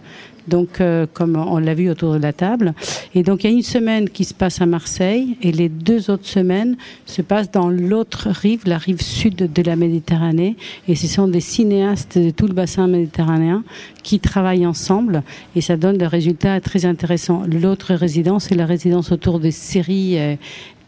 Donc, 0.47 0.79
euh, 0.79 1.05
comme 1.12 1.36
on 1.36 1.58
l'a 1.58 1.73
vu 1.73 1.89
autour 1.89 2.13
de 2.13 2.19
la 2.19 2.34
table. 2.34 2.73
Et 3.13 3.23
donc, 3.23 3.43
il 3.43 3.49
y 3.49 3.53
a 3.53 3.55
une 3.55 3.63
semaine 3.63 4.10
qui 4.10 4.25
se 4.25 4.34
passe 4.34 4.62
à 4.62 4.65
Marseille 4.65 5.38
et 5.41 5.51
les 5.51 5.69
deux 5.69 6.10
autres 6.10 6.27
semaines 6.27 6.77
se 7.05 7.21
passent 7.21 7.51
dans 7.51 7.69
l'autre 7.69 8.29
rive, 8.29 8.62
la 8.65 8.77
rive 8.77 9.01
sud 9.01 9.51
de 9.51 9.62
la 9.63 9.75
Méditerranée. 9.75 10.55
Et 10.88 10.95
ce 10.95 11.08
sont 11.08 11.27
des 11.27 11.39
cinéastes 11.39 12.17
de 12.17 12.29
tout 12.29 12.47
le 12.47 12.53
bassin 12.53 12.88
méditerranéen 12.88 13.63
qui 14.03 14.19
travaillent 14.19 14.67
ensemble 14.67 15.23
et 15.55 15.62
ça 15.62 15.77
donne 15.77 15.97
des 15.97 16.08
résultats 16.08 16.60
très 16.62 16.86
intéressants. 16.86 17.43
L'autre 17.47 17.93
résidence, 17.95 18.45
c'est 18.45 18.55
la 18.55 18.65
résidence 18.65 19.12
autour 19.12 19.39
des 19.39 19.51
séries 19.51 20.19
euh, 20.19 20.36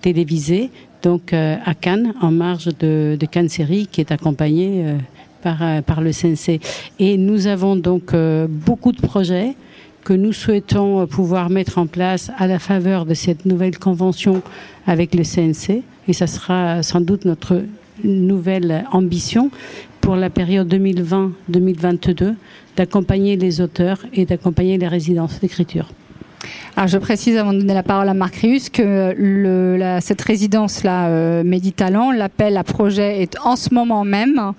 télévisées, 0.01 0.69
donc 1.01 1.33
euh, 1.33 1.55
à 1.65 1.73
Cannes, 1.73 2.13
en 2.21 2.31
marge 2.31 2.69
de, 2.79 3.17
de 3.19 3.25
Cannes 3.25 3.49
Série, 3.49 3.87
qui 3.87 4.01
est 4.01 4.11
accompagnée 4.11 4.97
par, 5.47 5.61
euh, 5.61 5.81
par 5.81 6.01
le 6.01 6.11
CNC. 6.11 6.59
Et 6.99 7.17
nous 7.17 7.47
avons 7.47 7.77
donc 7.77 8.13
euh, 8.13 8.47
beaucoup 8.49 8.91
de 8.91 8.99
projets 8.99 9.55
que 10.03 10.13
nous 10.13 10.33
souhaitons 10.33 11.01
euh, 11.01 11.05
pouvoir 11.05 11.49
mettre 11.49 11.77
en 11.77 11.87
place 11.87 12.31
à 12.37 12.47
la 12.47 12.59
faveur 12.59 13.05
de 13.05 13.13
cette 13.13 13.45
nouvelle 13.45 13.77
convention 13.79 14.41
avec 14.85 15.15
le 15.15 15.23
CNC. 15.23 15.83
Et 16.09 16.13
ça 16.13 16.27
sera 16.27 16.83
sans 16.83 16.99
doute 16.99 17.23
notre 17.23 17.63
nouvelle 18.03 18.85
ambition 18.91 19.49
pour 20.01 20.17
la 20.17 20.29
période 20.29 20.67
2020-2022 20.73 22.35
d'accompagner 22.75 23.37
les 23.37 23.61
auteurs 23.61 24.05
et 24.13 24.25
d'accompagner 24.25 24.77
les 24.77 24.87
résidences 24.87 25.39
d'écriture. 25.39 25.87
Alors 26.75 26.87
je 26.87 26.97
précise 26.97 27.37
avant 27.37 27.53
de 27.53 27.59
donner 27.59 27.73
la 27.73 27.83
parole 27.83 28.07
à 28.07 28.13
Marc 28.13 28.35
Rius 28.35 28.69
que 28.69 29.97
cette 30.01 30.21
résidence-là, 30.21 31.07
euh, 31.07 31.43
Méditalent, 31.43 32.11
l'appel 32.11 32.55
à 32.57 32.63
projet 32.63 33.21
est 33.21 33.37
en 33.43 33.55
ce 33.55 33.73
moment 33.73 34.05
même 34.05 34.53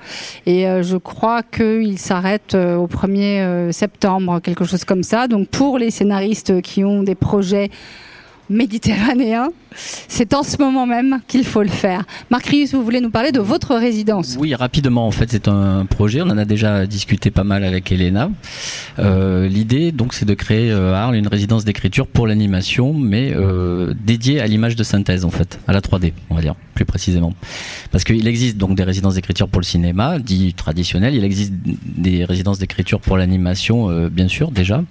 et 0.47 0.67
euh, 0.67 0.83
je 0.83 0.97
crois 0.97 1.43
qu'il 1.43 1.99
s'arrête 1.99 2.55
euh, 2.55 2.77
au 2.77 2.87
1er 2.87 3.41
euh, 3.41 3.73
septembre, 3.73 4.41
quelque 4.41 4.64
chose 4.64 4.85
comme 4.85 5.03
ça. 5.03 5.29
Donc 5.29 5.49
pour 5.49 5.79
les 5.79 5.91
scénaristes 5.91 6.61
qui 6.62 6.85
ont 6.85 7.03
des 7.03 7.14
projets 7.14 7.71
méditerranéens, 8.51 9.51
c'est 9.75 10.35
en 10.35 10.43
ce 10.43 10.57
moment 10.59 10.87
même 10.87 11.21
qu'il 11.27 11.45
faut 11.45 11.63
le 11.63 11.69
faire. 11.69 12.05
Marc 12.31 12.47
Rius, 12.47 12.75
vous 12.75 12.83
voulez 12.83 13.01
nous 13.01 13.11
parler 13.11 13.33
de 13.33 13.41
votre 13.41 13.75
résidence? 13.75 14.37
Oui, 14.39 14.55
rapidement, 14.55 15.07
en 15.07 15.11
fait, 15.11 15.31
c'est 15.31 15.49
un 15.49 15.87
projet. 15.87 16.23
On 16.23 16.31
en 16.31 16.39
a 16.39 16.45
déjà 16.45 16.87
discuté 16.87 17.31
pas 17.31 17.45
mal 17.45 17.65
avec 17.65 17.91
Elena. 17.93 18.31
Euh, 18.99 19.49
L'idée, 19.49 19.93
donc, 19.93 20.15
c'est 20.15 20.25
de 20.25 20.35
créer 20.35 20.71
euh, 20.71 20.95
à 20.95 21.01
Arles 21.01 21.17
une 21.17 21.29
résidence 21.29 21.65
d'écriture 21.65 22.07
pour 22.07 22.27
l'animation, 22.27 22.93
mais 22.95 23.33
euh, 23.35 23.95
dédiée 24.05 24.41
à 24.41 24.47
l'image 24.47 24.77
de 24.77 24.83
synthèse, 24.83 25.25
en 25.25 25.31
fait, 25.31 25.59
à 25.67 25.73
la 25.73 25.81
3D, 25.81 26.13
on 26.31 26.35
va 26.35 26.41
dire, 26.41 26.55
plus 26.75 26.85
précisément. 26.85 27.35
Parce 27.91 28.05
qu'il 28.05 28.27
existe 28.27 28.57
donc 28.57 28.77
des 28.77 28.85
résidences 28.85 29.15
d'écriture 29.15 29.49
pour 29.49 29.61
le 29.61 29.67
cinéma, 29.67 30.19
dit 30.19 30.55
traditionnel. 30.55 31.15
Il 31.15 31.25
existe 31.25 31.53
des 31.85 32.25
résidences 32.25 32.59
d'écriture 32.59 33.01
pour 33.01 33.17
l'animation, 33.17 34.09
bien 34.09 34.29
sûr, 34.29 34.51
déjà, 34.51 34.83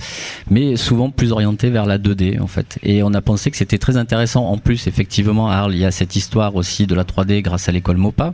mais 0.50 0.76
souvent 0.76 1.10
plus 1.10 1.32
orientées 1.32 1.70
vers 1.70 1.86
la 1.86 1.98
2D, 1.98 2.42
en 2.42 2.48
fait. 2.48 2.78
Et 2.84 3.04
on 3.04 3.13
a 3.13 3.22
pensé 3.22 3.52
que 3.52 3.58
c'était 3.58 3.78
très 3.78 3.98
intéressant. 3.98 4.46
En 4.46 4.58
plus, 4.67 4.86
effectivement, 4.88 5.49
à 5.49 5.56
Arles, 5.56 5.75
il 5.75 5.80
y 5.80 5.86
a 5.86 5.91
cette 5.91 6.17
histoire 6.17 6.58
aussi 6.58 6.88
de 6.88 6.93
la 6.93 7.06
3D 7.06 7.41
grâce 7.41 7.69
à 7.69 7.71
l'école 7.71 7.95
MOPA. 7.95 8.34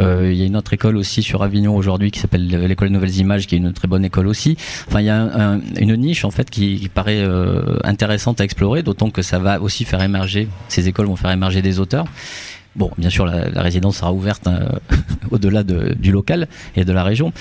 Euh, 0.00 0.28
il 0.32 0.36
y 0.36 0.42
a 0.42 0.44
une 0.44 0.56
autre 0.56 0.72
école 0.72 0.96
aussi 0.96 1.22
sur 1.22 1.44
Avignon 1.44 1.76
aujourd'hui 1.76 2.10
qui 2.10 2.18
s'appelle 2.18 2.48
l'école 2.48 2.88
nouvelles 2.88 3.16
images, 3.16 3.46
qui 3.46 3.54
est 3.54 3.58
une 3.58 3.72
très 3.72 3.86
bonne 3.86 4.04
école 4.04 4.26
aussi. 4.26 4.56
Enfin, 4.88 5.00
il 5.02 5.06
y 5.06 5.08
a 5.08 5.16
un- 5.16 5.54
un- 5.58 5.60
une 5.78 5.94
niche 5.94 6.24
en 6.24 6.32
fait 6.32 6.50
qui, 6.50 6.90
paraît 6.92 7.20
euh, 7.20 7.78
intéressante 7.84 8.40
à 8.40 8.44
explorer, 8.44 8.82
d'autant 8.82 9.10
que 9.10 9.22
ça 9.22 9.38
va 9.38 9.60
aussi 9.60 9.84
faire 9.84 10.02
émerger. 10.02 10.48
Ces 10.68 10.88
écoles 10.88 11.06
vont 11.06 11.14
faire 11.14 11.30
émerger 11.30 11.62
des 11.62 11.78
auteurs. 11.78 12.06
Bon, 12.74 12.90
bien 12.98 13.10
sûr, 13.10 13.24
la, 13.26 13.62
résidence 13.62 13.98
sera 13.98 14.12
ouverte 14.12 14.46
euh, 14.48 14.68
au-delà 15.30 15.62
de- 15.62 15.94
du 15.94 16.10
local 16.10 16.48
et 16.76 16.84
de 16.84 16.92
la 16.92 17.04
région. 17.04 17.32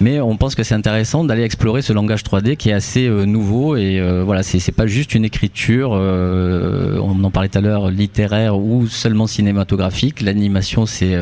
Mais 0.00 0.20
on 0.20 0.36
pense 0.36 0.54
que 0.54 0.62
c'est 0.62 0.76
intéressant 0.76 1.24
d'aller 1.24 1.42
explorer 1.42 1.82
ce 1.82 1.92
langage 1.92 2.22
3D 2.22 2.56
qui 2.56 2.70
est 2.70 2.72
assez 2.72 3.08
euh, 3.08 3.24
nouveau 3.24 3.74
et 3.74 3.98
euh, 3.98 4.22
voilà, 4.22 4.44
c'est 4.44 4.70
pas 4.70 4.86
juste 4.86 5.14
une 5.16 5.24
écriture, 5.24 5.90
euh, 5.92 7.00
on 7.02 7.24
en 7.24 7.30
parlait 7.32 7.48
tout 7.48 7.58
à 7.58 7.60
l'heure, 7.60 7.90
littéraire 7.90 8.56
ou 8.58 8.86
seulement 8.86 9.26
cinématographique. 9.26 10.20
L'animation 10.20 10.86
c'est 10.86 11.18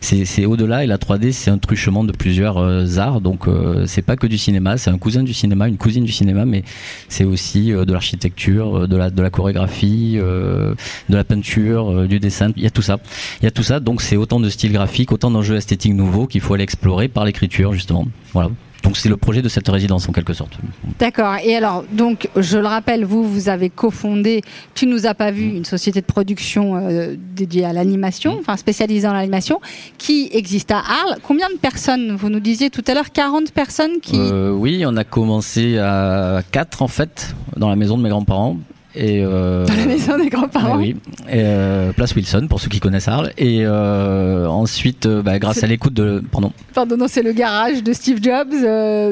c'est 0.00 0.44
au-delà 0.44 0.82
et 0.82 0.88
la 0.88 0.98
3D 0.98 1.30
c'est 1.30 1.50
un 1.50 1.58
truchement 1.58 2.02
de 2.02 2.10
plusieurs 2.10 2.98
arts. 2.98 3.20
Donc 3.20 3.46
c'est 3.86 4.02
pas 4.02 4.16
que 4.16 4.26
du 4.26 4.38
cinéma, 4.38 4.76
c'est 4.76 4.90
un 4.90 4.98
cousin 4.98 5.22
du 5.22 5.32
cinéma, 5.32 5.68
une 5.68 5.76
cousine 5.76 6.04
du 6.04 6.12
cinéma, 6.12 6.44
mais 6.44 6.64
c'est 7.08 7.24
aussi 7.24 7.70
de 7.70 7.92
l'architecture, 7.92 8.88
de 8.88 8.96
la 8.96 9.10
de 9.10 9.22
la 9.22 9.30
chorégraphie, 9.30 10.16
de 10.16 10.76
la 11.08 11.24
peinture, 11.24 12.08
du 12.08 12.18
dessin. 12.18 12.50
Il 12.56 12.64
y 12.64 12.66
a 12.66 12.70
tout 12.70 12.82
ça. 12.82 12.98
Il 13.40 13.44
y 13.44 13.48
a 13.48 13.52
tout 13.52 13.62
ça. 13.62 13.78
Donc 13.80 14.02
c'est 14.02 14.16
autant 14.16 14.40
de 14.40 14.48
styles 14.48 14.72
graphiques, 14.72 15.12
autant 15.12 15.30
d'enjeux 15.30 15.56
esthétiques 15.56 15.94
nouveaux 15.94 16.26
qu'il 16.26 16.40
faut 16.40 16.54
aller 16.54 16.64
explorer 16.64 17.08
par 17.08 17.24
l'écriture 17.24 17.72
justement. 17.72 18.06
Voilà. 18.32 18.50
Donc 18.86 18.96
c'est 18.96 19.08
le 19.08 19.16
projet 19.16 19.42
de 19.42 19.48
cette 19.48 19.68
résidence 19.68 20.08
en 20.08 20.12
quelque 20.12 20.32
sorte. 20.32 20.52
D'accord. 21.00 21.34
Et 21.44 21.56
alors, 21.56 21.82
donc, 21.90 22.28
je 22.36 22.56
le 22.56 22.66
rappelle, 22.66 23.04
vous, 23.04 23.24
vous 23.24 23.48
avez 23.48 23.68
cofondé, 23.68 24.42
tu 24.74 24.86
nous 24.86 25.06
as 25.06 25.14
pas 25.14 25.32
vu, 25.32 25.48
une 25.48 25.64
société 25.64 26.00
de 26.00 26.06
production 26.06 26.76
euh, 26.76 27.16
dédiée 27.34 27.64
à 27.64 27.72
l'animation, 27.72 28.36
enfin 28.38 28.56
spécialisée 28.56 29.08
dans 29.08 29.12
l'animation, 29.12 29.60
qui 29.98 30.28
existe 30.32 30.70
à 30.70 30.78
Arles. 30.78 31.18
Combien 31.24 31.48
de 31.48 31.56
personnes 31.56 32.14
Vous 32.14 32.28
nous 32.28 32.38
disiez 32.38 32.70
tout 32.70 32.84
à 32.86 32.94
l'heure 32.94 33.10
40 33.10 33.50
personnes 33.50 33.98
qui. 34.00 34.20
Euh, 34.20 34.52
oui, 34.52 34.84
on 34.86 34.96
a 34.96 35.02
commencé 35.02 35.78
à 35.78 36.42
4 36.52 36.82
en 36.82 36.88
fait 36.88 37.34
dans 37.56 37.68
la 37.68 37.76
maison 37.76 37.98
de 37.98 38.04
mes 38.04 38.10
grands-parents. 38.10 38.56
Et 38.96 39.22
euh, 39.24 39.66
Dans 39.66 39.74
la 39.74 39.84
maison 39.86 40.18
des 40.18 40.28
grands-parents. 40.30 40.78
Oui, 40.78 40.96
et, 41.28 41.42
euh, 41.44 41.92
place 41.92 42.14
Wilson 42.14 42.46
pour 42.48 42.60
ceux 42.60 42.68
qui 42.68 42.80
connaissent 42.80 43.08
Arles. 43.08 43.32
Et 43.36 43.58
euh, 43.66 44.46
ensuite, 44.46 45.06
bah, 45.06 45.38
grâce 45.38 45.62
à 45.62 45.66
l'écoute 45.66 45.92
de, 45.94 46.22
pardon, 46.32 46.52
Pardon, 46.74 46.96
non, 46.96 47.06
c'est 47.08 47.22
le 47.22 47.32
garage 47.32 47.82
de 47.82 47.92
Steve 47.92 48.20
Jobs. 48.22 48.52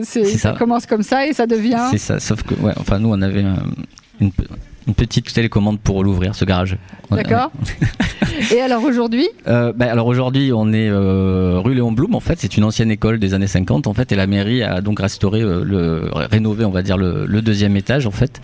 c'est- 0.04 0.24
ça. 0.24 0.38
ça. 0.52 0.56
commence 0.58 0.86
comme 0.86 1.02
ça 1.02 1.26
et 1.26 1.32
ça 1.34 1.46
devient. 1.46 1.88
c'est 1.90 1.98
ça. 1.98 2.18
Sauf 2.18 2.42
que, 2.42 2.54
ouais, 2.54 2.72
enfin 2.78 2.98
nous 2.98 3.10
on 3.10 3.20
avait 3.20 3.42
un- 3.42 3.62
une, 4.20 4.30
une 4.86 4.94
petite 4.94 5.32
télécommande 5.32 5.80
pour 5.80 6.04
l'ouvrir 6.04 6.34
ce 6.34 6.44
garage. 6.44 6.76
D'accord. 7.10 7.50
et 8.54 8.60
alors 8.60 8.82
aujourd'hui 8.84 9.28
Euh, 9.46 9.72
bah, 9.74 9.90
alors 9.90 10.06
aujourd'hui, 10.06 10.52
on 10.52 10.72
est 10.72 10.88
euh, 10.88 11.58
rue 11.62 11.74
Léon 11.74 11.92
Blum. 11.92 12.14
En 12.14 12.20
fait, 12.20 12.38
c'est 12.40 12.56
une 12.56 12.64
ancienne 12.64 12.90
école 12.90 13.18
des 13.18 13.34
années 13.34 13.46
50. 13.46 13.86
En 13.86 13.94
fait, 13.94 14.12
et 14.12 14.16
la 14.16 14.26
mairie 14.26 14.62
a 14.62 14.80
donc 14.80 15.00
restauré, 15.00 15.40
euh, 15.40 15.62
le, 15.64 16.10
rénové, 16.12 16.64
on 16.64 16.70
va 16.70 16.82
dire 16.82 16.96
le, 16.96 17.26
le 17.26 17.42
deuxième 17.42 17.76
étage, 17.76 18.06
en 18.06 18.10
fait, 18.10 18.40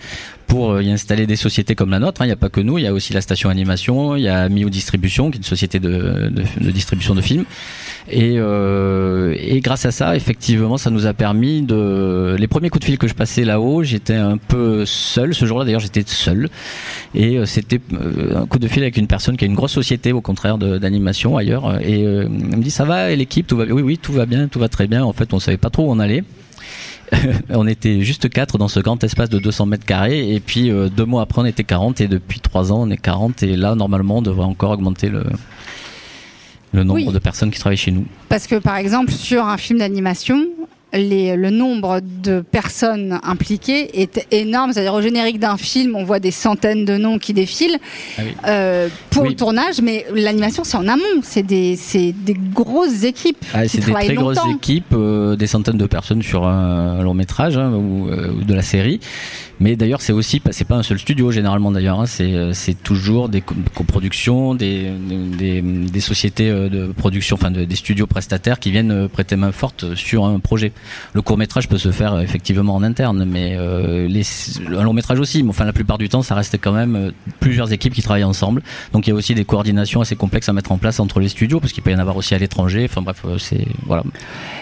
pour 0.47 0.71
euh, 0.73 0.83
y 0.83 0.91
installer 0.91 1.27
des 1.27 1.35
sociétés 1.35 1.75
comme 1.75 1.91
la 1.91 1.99
nôtre. 1.99 2.21
hein. 2.21 2.25
Il 2.25 2.29
n'y 2.29 2.33
a 2.33 2.37
pas 2.37 2.49
que 2.49 2.61
nous. 2.61 2.77
Il 2.77 2.83
y 2.83 2.87
a 2.87 2.93
aussi 2.93 3.13
la 3.13 3.21
station 3.21 3.49
animation. 3.49 4.15
Il 4.15 4.23
y 4.23 4.27
a 4.29 4.47
Mio 4.49 4.69
Distribution, 4.69 5.31
qui 5.31 5.37
est 5.37 5.39
une 5.39 5.43
société 5.43 5.79
de, 5.79 6.29
de, 6.31 6.43
de 6.59 6.71
distribution 6.71 7.13
de 7.15 7.21
films. 7.21 7.45
Et, 8.11 8.35
euh, 8.37 9.33
et 9.39 9.61
grâce 9.61 9.85
à 9.85 9.91
ça, 9.91 10.15
effectivement, 10.15 10.77
ça 10.77 10.89
nous 10.89 11.07
a 11.07 11.13
permis 11.13 11.61
de. 11.61 12.35
Les 12.37 12.47
premiers 12.47 12.69
coups 12.69 12.81
de 12.81 12.85
fil 12.85 12.97
que 12.97 13.07
je 13.07 13.13
passais 13.13 13.45
là-haut, 13.45 13.83
j'étais 13.83 14.15
un 14.15 14.37
peu 14.37 14.85
seul. 14.85 15.33
Ce 15.33 15.45
jour-là, 15.45 15.63
d'ailleurs, 15.63 15.79
j'étais 15.79 16.03
seul. 16.05 16.49
Et 17.15 17.37
euh, 17.37 17.45
c'était 17.45 17.79
euh, 17.93 18.41
un 18.41 18.45
coup 18.45 18.59
de 18.59 18.67
fil 18.67 18.83
avec 18.83 18.97
une 18.97 19.07
personne 19.07 19.37
qui 19.37 19.45
a 19.45 19.47
une 19.47 19.55
grosse 19.55 19.71
société, 19.71 20.11
au 20.11 20.21
contraire 20.21 20.57
d'animation 20.57 21.37
ailleurs. 21.37 21.79
Et 21.81 22.03
euh, 22.05 22.23
elle 22.25 22.57
me 22.57 22.63
dit 22.63 22.71
ça 22.71 22.83
va, 22.83 23.15
l'équipe, 23.15 23.47
tout 23.47 23.57
va 23.57 23.65
bien? 23.65 23.73
Oui, 23.73 23.81
oui, 23.81 23.97
tout 23.97 24.13
va 24.13 24.25
bien, 24.25 24.47
tout 24.49 24.59
va 24.59 24.67
très 24.67 24.87
bien. 24.87 25.03
En 25.03 25.13
fait, 25.13 25.33
on 25.33 25.39
savait 25.39 25.57
pas 25.57 25.69
trop 25.69 25.87
où 25.87 25.91
on 25.91 25.99
allait. 25.99 26.23
on 27.49 27.67
était 27.67 28.01
juste 28.01 28.29
quatre 28.29 28.57
dans 28.57 28.67
ce 28.67 28.79
grand 28.79 29.03
espace 29.03 29.29
de 29.29 29.39
200 29.39 29.65
mètres 29.65 29.85
carrés 29.85 30.33
et 30.33 30.39
puis 30.39 30.71
euh, 30.71 30.89
deux 30.89 31.05
mois 31.05 31.23
après 31.23 31.41
on 31.41 31.45
était 31.45 31.63
40 31.63 32.01
et 32.01 32.07
depuis 32.07 32.39
trois 32.39 32.71
ans 32.71 32.81
on 32.81 32.89
est 32.89 32.97
40 32.97 33.43
et 33.43 33.57
là 33.57 33.75
normalement 33.75 34.17
on 34.19 34.21
devrait 34.21 34.45
encore 34.45 34.71
augmenter 34.71 35.09
le, 35.09 35.25
le 36.73 36.83
nombre 36.83 37.05
Oui. 37.07 37.13
de 37.13 37.19
personnes 37.19 37.51
qui 37.51 37.59
travaillent 37.59 37.77
chez 37.77 37.91
nous. 37.91 38.05
Parce 38.29 38.47
que 38.47 38.55
par 38.55 38.77
exemple, 38.77 39.11
sur 39.11 39.45
un 39.45 39.57
film 39.57 39.79
d'animation, 39.79 40.47
les- 40.93 41.35
le 41.35 41.49
nombre 41.49 41.99
de 42.23 42.41
personnes 42.41 43.19
impliquées 43.23 44.01
est 44.01 44.27
énorme. 44.31 44.73
C'est-à-dire 44.73 44.93
au 44.93 45.01
générique 45.01 45.39
d'un 45.39 45.57
film, 45.57 45.95
on 45.95 46.03
voit 46.03 46.19
des 46.19 46.31
centaines 46.31 46.85
de 46.85 46.97
noms 46.97 47.17
qui 47.19 47.33
défilent 47.33 47.77
Ah 48.17 48.21
oui. 48.25 48.35
euh, 48.47 48.89
pour 49.09 49.23
Oui. 49.23 49.29
le 49.29 49.35
tournage, 49.35 49.81
mais 49.81 50.05
l'animation 50.13 50.63
c'est 50.63 50.77
en 50.77 50.87
amont. 50.87 51.01
C'est 51.23 51.43
des, 51.43 51.77
grosses 52.53 53.03
équipes 53.03 53.37
Ah, 53.53 53.67
c'est 53.67 53.77
des 53.85 53.91
très 53.91 54.13
longtemps. 54.13 54.21
grosses 54.43 54.55
équipes, 54.55 54.93
euh, 54.93 55.35
des 55.35 55.47
centaines 55.47 55.77
de 55.77 55.85
personnes 55.85 56.21
sur 56.21 56.45
un 56.45 57.01
long 57.01 57.13
métrage 57.13 57.57
hein, 57.57 57.71
ou, 57.73 58.09
euh, 58.09 58.31
ou 58.33 58.43
de 58.43 58.53
la 58.53 58.61
série. 58.61 58.99
Mais 59.59 59.75
d'ailleurs, 59.75 60.01
c'est 60.01 60.13
aussi, 60.13 60.39
pas- 60.39 60.51
c'est 60.51 60.65
pas 60.65 60.75
un 60.75 60.81
seul 60.83 60.97
studio 60.97 61.31
généralement 61.31 61.71
d'ailleurs. 61.71 61.99
hein, 62.01 62.05
c'est 62.07 62.83
toujours 62.83 63.29
des 63.29 63.41
co- 63.41 63.53
coproductions, 63.75 64.55
des, 64.55 64.91
des, 65.37 65.61
des 65.61 65.99
sociétés 65.99 66.49
de 66.49 66.87
production, 66.87 67.35
enfin 67.35 67.51
de- 67.51 67.63
des 67.65 67.75
studios 67.75 68.07
prestataires 68.07 68.59
qui 68.59 68.71
viennent 68.71 69.07
prêter 69.07 69.35
main 69.35 69.51
forte 69.51 69.93
sur 69.95 70.25
un 70.25 70.39
projet. 70.39 70.71
Le 71.13 71.21
court 71.21 71.37
métrage 71.37 71.67
peut 71.67 71.77
se 71.77 71.91
faire 71.91 72.13
euh, 72.13 72.21
effectivement 72.21 72.75
en 72.75 72.83
interne, 72.83 73.25
mais 73.25 73.55
euh, 73.57 74.07
un 74.67 74.83
long 74.83 74.93
métrage 74.93 75.19
aussi. 75.19 75.43
Mais 75.43 75.49
enfin, 75.49 75.65
la 75.65 75.73
plupart 75.73 75.97
du 75.97 76.09
temps, 76.09 76.21
ça 76.21 76.35
reste 76.35 76.57
quand 76.61 76.71
même 76.71 76.95
euh, 76.95 77.11
plusieurs 77.39 77.71
équipes 77.73 77.93
qui 77.93 78.01
travaillent 78.01 78.23
ensemble. 78.23 78.61
Donc 78.93 79.07
il 79.07 79.11
y 79.11 79.13
a 79.13 79.15
aussi 79.15 79.35
des 79.35 79.45
coordinations 79.45 80.01
assez 80.01 80.15
complexes 80.15 80.49
à 80.49 80.53
mettre 80.53 80.71
en 80.71 80.77
place 80.77 80.99
entre 80.99 81.19
les 81.19 81.29
studios, 81.29 81.59
parce 81.59 81.73
qu'il 81.73 81.83
peut 81.83 81.91
y 81.91 81.95
en 81.95 81.99
avoir 81.99 82.17
aussi 82.17 82.35
à 82.35 82.37
l'étranger. 82.37 82.85
Enfin 82.89 83.01
bref, 83.01 83.25
c'est 83.37 83.65
voilà. 83.85 84.03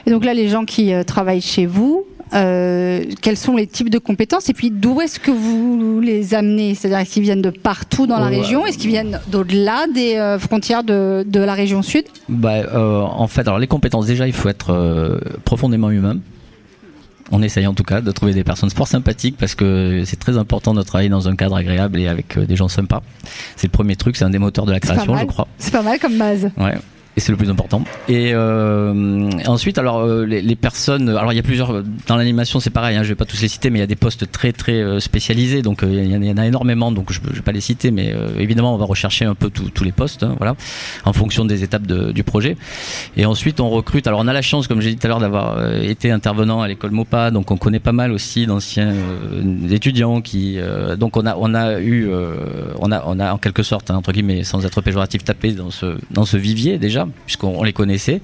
Et 0.06 0.12
donc 0.12 0.26
là, 0.26 0.34
les 0.34 0.50
gens 0.50 0.66
qui 0.66 0.92
travaillent 1.06 1.42
chez 1.42 1.66
vous, 1.66 2.06
euh, 2.34 3.04
quels 3.22 3.38
sont 3.38 3.56
les 3.56 3.68
types 3.68 3.90
de 3.90 3.98
compétences 3.98 4.50
et 4.50 4.54
puis 4.54 4.70
d'où 4.72 5.02
est-ce 5.02 5.20
que 5.20 5.32
vous 5.32 6.00
les 6.02 6.34
amenez? 6.34 6.76
C'est-à-dire 6.76 7.08
qu'ils 7.10 7.24
viennent 7.24 7.42
de 7.42 7.50
partout 7.50 8.06
dans 8.08 8.20
la 8.20 8.28
Ouais. 8.30 8.38
région? 8.38 8.66
Est-ce 8.66 8.78
qu'ils 8.78 8.92
viennent 8.92 9.20
d'au-delà 9.32 9.86
des 9.94 10.16
euh, 10.16 10.38
frontières 10.40 10.84
de, 10.84 11.26
de 11.28 11.40
la 11.40 11.54
région 11.54 11.82
sud? 11.82 12.04
Bah, 12.28 12.54
euh, 12.56 13.02
en 13.02 13.28
fait, 13.28 13.42
alors 13.42 13.60
les 13.60 13.68
compétences, 13.68 14.06
déjà, 14.06 14.28
il 14.28 14.34
faut 14.34 14.50
être 14.50 15.20
profondément 15.46 15.90
humain. 15.90 16.18
On 17.32 17.44
essaye 17.44 17.68
en 17.68 17.76
tout 17.76 17.84
cas 17.84 18.02
de 18.02 18.12
trouver 18.12 18.34
des 18.34 18.44
personnes 18.44 18.72
fort 18.72 18.88
sympathiques 18.88 19.36
parce 19.38 19.54
que 19.54 20.02
c'est 20.04 20.18
très 20.18 20.38
important 20.40 20.74
de 20.74 20.82
travailler 20.82 21.10
dans 21.10 21.28
un 21.30 21.36
cadre 21.36 21.56
agréable 21.58 22.00
et 22.00 22.08
avec 22.08 22.40
des 22.40 22.56
gens 22.56 22.68
sympas. 22.70 23.04
C'est 23.56 23.68
le 23.68 23.72
premier 23.72 23.96
truc, 23.96 24.16
c'est 24.16 24.26
un 24.26 24.32
des 24.32 24.40
moteurs 24.40 24.66
de 24.66 24.72
la 24.72 24.80
création, 24.80 25.16
je 25.16 25.26
crois. 25.26 25.48
C'est 25.60 25.72
pas 25.72 25.84
mal 25.84 26.00
comme 26.00 26.18
base. 26.18 26.50
Ouais. 26.58 26.74
Et 27.18 27.22
c'est 27.22 27.32
le 27.32 27.38
plus 27.38 27.50
important. 27.50 27.84
Et 28.08 28.32
euh, 28.34 29.30
ensuite, 29.46 29.78
alors 29.78 30.00
euh, 30.00 30.26
les, 30.26 30.56
personnes, 30.56 31.10
alors 31.10 31.34
il 31.34 31.36
y 31.36 31.40
a 31.40 31.44
plusieurs 31.44 31.84
dans 32.08 32.16
l'animation, 32.16 32.60
c'est 32.60 32.70
pareil. 32.70 32.96
Hein, 32.96 33.04
je 33.04 33.10
vais 33.10 33.16
pas 33.16 33.26
tous 33.26 33.42
les 33.42 33.48
citer, 33.48 33.70
mais 33.70 33.80
il 33.80 33.82
y 33.82 33.84
a 33.84 33.88
des 33.88 33.96
postes 33.96 34.32
très 34.32 34.54
très 34.54 34.82
euh, 34.82 35.00
spécialisés, 35.00 35.62
donc 35.62 35.80
il 35.84 36.06
y, 36.06 36.32
en 36.32 36.38
a- 36.38 36.46
énormément. 36.46 36.92
Donc 36.92 37.12
je, 37.12 37.20
ne 37.20 37.34
vais 37.34 37.42
pas 37.42 37.52
les 37.52 37.62
citer, 37.62 37.92
mais 37.92 38.14
évidemment, 38.38 38.74
on 38.74 38.78
va 38.78 38.86
rechercher 38.86 39.26
un 39.26 39.36
peu 39.36 39.50
tous 39.50 39.84
les 39.84 39.92
postes, 39.92 40.24
hein, 40.24 40.36
voilà, 40.38 40.56
en 41.04 41.14
fonction 41.14 41.46
des 41.46 41.64
étapes 41.64 41.86
du 41.88 42.24
projet. 42.24 42.56
Et 43.18 43.26
ensuite, 43.26 43.60
on 43.60 43.70
recrute. 43.70 44.08
Alors 44.08 44.22
on 44.22 44.28
a 44.28 44.34
la 44.34 44.42
chance, 44.42 44.68
comme 44.68 44.80
j'ai 44.80 44.92
dit 44.92 44.98
tout 44.98 45.08
à 45.08 45.10
l'heure, 45.10 45.20
d'avoir 45.20 45.74
été 45.76 46.12
intervenant 46.12 46.62
à 46.62 46.68
l'école 46.68 46.92
Mopa, 46.92 47.32
donc 47.32 47.52
on 47.52 47.58
connaît 47.58 47.80
pas 47.80 47.92
mal 47.92 48.12
aussi 48.12 48.46
d'anciens 48.46 48.94
étudiants 49.70 50.22
qui. 50.22 50.58
donc 50.98 51.18
on 51.18 51.26
a 51.26 51.36
on 51.36 51.54
a 51.54 51.82
eu, 51.82 52.10
on 52.80 52.92
a 52.92 53.04
on 53.06 53.20
a 53.20 53.34
en 53.34 53.38
quelque 53.38 53.64
sorte 53.64 53.92
hein, 53.92 53.96
entre 53.96 54.12
guillemets, 54.12 54.44
sans 54.44 54.66
être 54.66 54.82
péjoratif, 54.82 55.24
tapé 55.24 55.52
dans 55.52 55.72
ce 55.72 55.98
dans 56.12 56.26
ce 56.26 56.38
vivier 56.38 56.78
déjà, 56.78 56.99
puisqu'on 57.26 57.60
on 57.60 57.64
les 57.64 57.74
connaissait. 57.74 58.22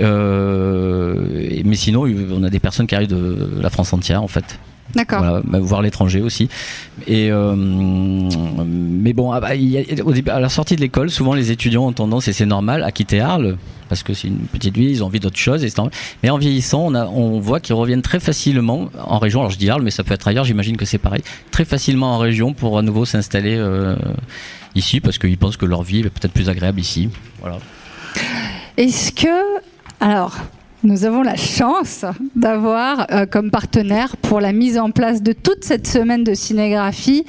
Euh, 0.00 1.50
mais 1.64 1.76
sinon, 1.76 2.06
on 2.32 2.42
a 2.42 2.50
des 2.50 2.60
personnes 2.60 2.86
qui 2.86 2.94
arrivent 2.94 3.08
de 3.08 3.60
la 3.60 3.70
France 3.70 3.92
entière, 3.92 4.22
en 4.22 4.28
fait. 4.28 4.58
D'accord. 4.94 5.18
Voilà, 5.18 5.42
voire 5.60 5.82
l'étranger 5.82 6.22
aussi. 6.22 6.48
Et 7.06 7.30
euh, 7.30 7.54
mais 7.56 9.12
bon, 9.12 9.32
ah 9.32 9.40
bah, 9.40 9.48
à 9.48 10.40
la 10.40 10.48
sortie 10.48 10.76
de 10.76 10.80
l'école, 10.80 11.10
souvent 11.10 11.34
les 11.34 11.50
étudiants 11.50 11.86
ont 11.86 11.92
tendance, 11.92 12.28
et 12.28 12.32
c'est 12.32 12.46
normal, 12.46 12.82
à 12.82 12.90
quitter 12.90 13.20
Arles 13.20 13.58
parce 13.88 14.02
que 14.02 14.14
c'est 14.14 14.28
une 14.28 14.38
petite 14.38 14.76
ville, 14.76 14.90
ils 14.90 15.02
ont 15.02 15.06
envie 15.06 15.20
d'autre 15.20 15.38
chose. 15.38 15.64
Et 15.64 15.72
mais 16.22 16.30
en 16.30 16.38
vieillissant, 16.38 16.86
on, 16.86 16.94
a, 16.94 17.06
on 17.06 17.40
voit 17.40 17.58
qu'ils 17.60 17.74
reviennent 17.74 18.02
très 18.02 18.20
facilement 18.20 18.90
en 19.02 19.18
région. 19.18 19.40
Alors 19.40 19.50
je 19.50 19.58
dis 19.58 19.70
Arles, 19.70 19.82
mais 19.82 19.90
ça 19.90 20.04
peut 20.04 20.14
être 20.14 20.28
ailleurs. 20.28 20.44
J'imagine 20.44 20.76
que 20.76 20.84
c'est 20.84 20.98
pareil. 20.98 21.22
Très 21.50 21.64
facilement 21.64 22.14
en 22.14 22.18
région 22.18 22.52
pour 22.52 22.78
à 22.78 22.82
nouveau 22.82 23.04
s'installer 23.04 23.56
euh, 23.56 23.96
ici 24.74 25.00
parce 25.00 25.18
qu'ils 25.18 25.38
pensent 25.38 25.56
que 25.56 25.66
leur 25.66 25.82
vie 25.82 26.00
est 26.00 26.10
peut-être 26.10 26.32
plus 26.32 26.48
agréable 26.48 26.80
ici. 26.80 27.08
Voilà. 27.40 27.58
Est-ce 28.76 29.12
que, 29.12 29.60
alors, 30.00 30.36
nous 30.84 31.04
avons 31.04 31.22
la 31.22 31.34
chance 31.34 32.04
d'avoir 32.36 33.08
euh, 33.10 33.26
comme 33.26 33.50
partenaire 33.50 34.16
pour 34.16 34.40
la 34.40 34.52
mise 34.52 34.78
en 34.78 34.92
place 34.92 35.22
de 35.22 35.32
toute 35.32 35.64
cette 35.64 35.88
semaine 35.88 36.22
de 36.22 36.34
cinégraphie, 36.34 37.24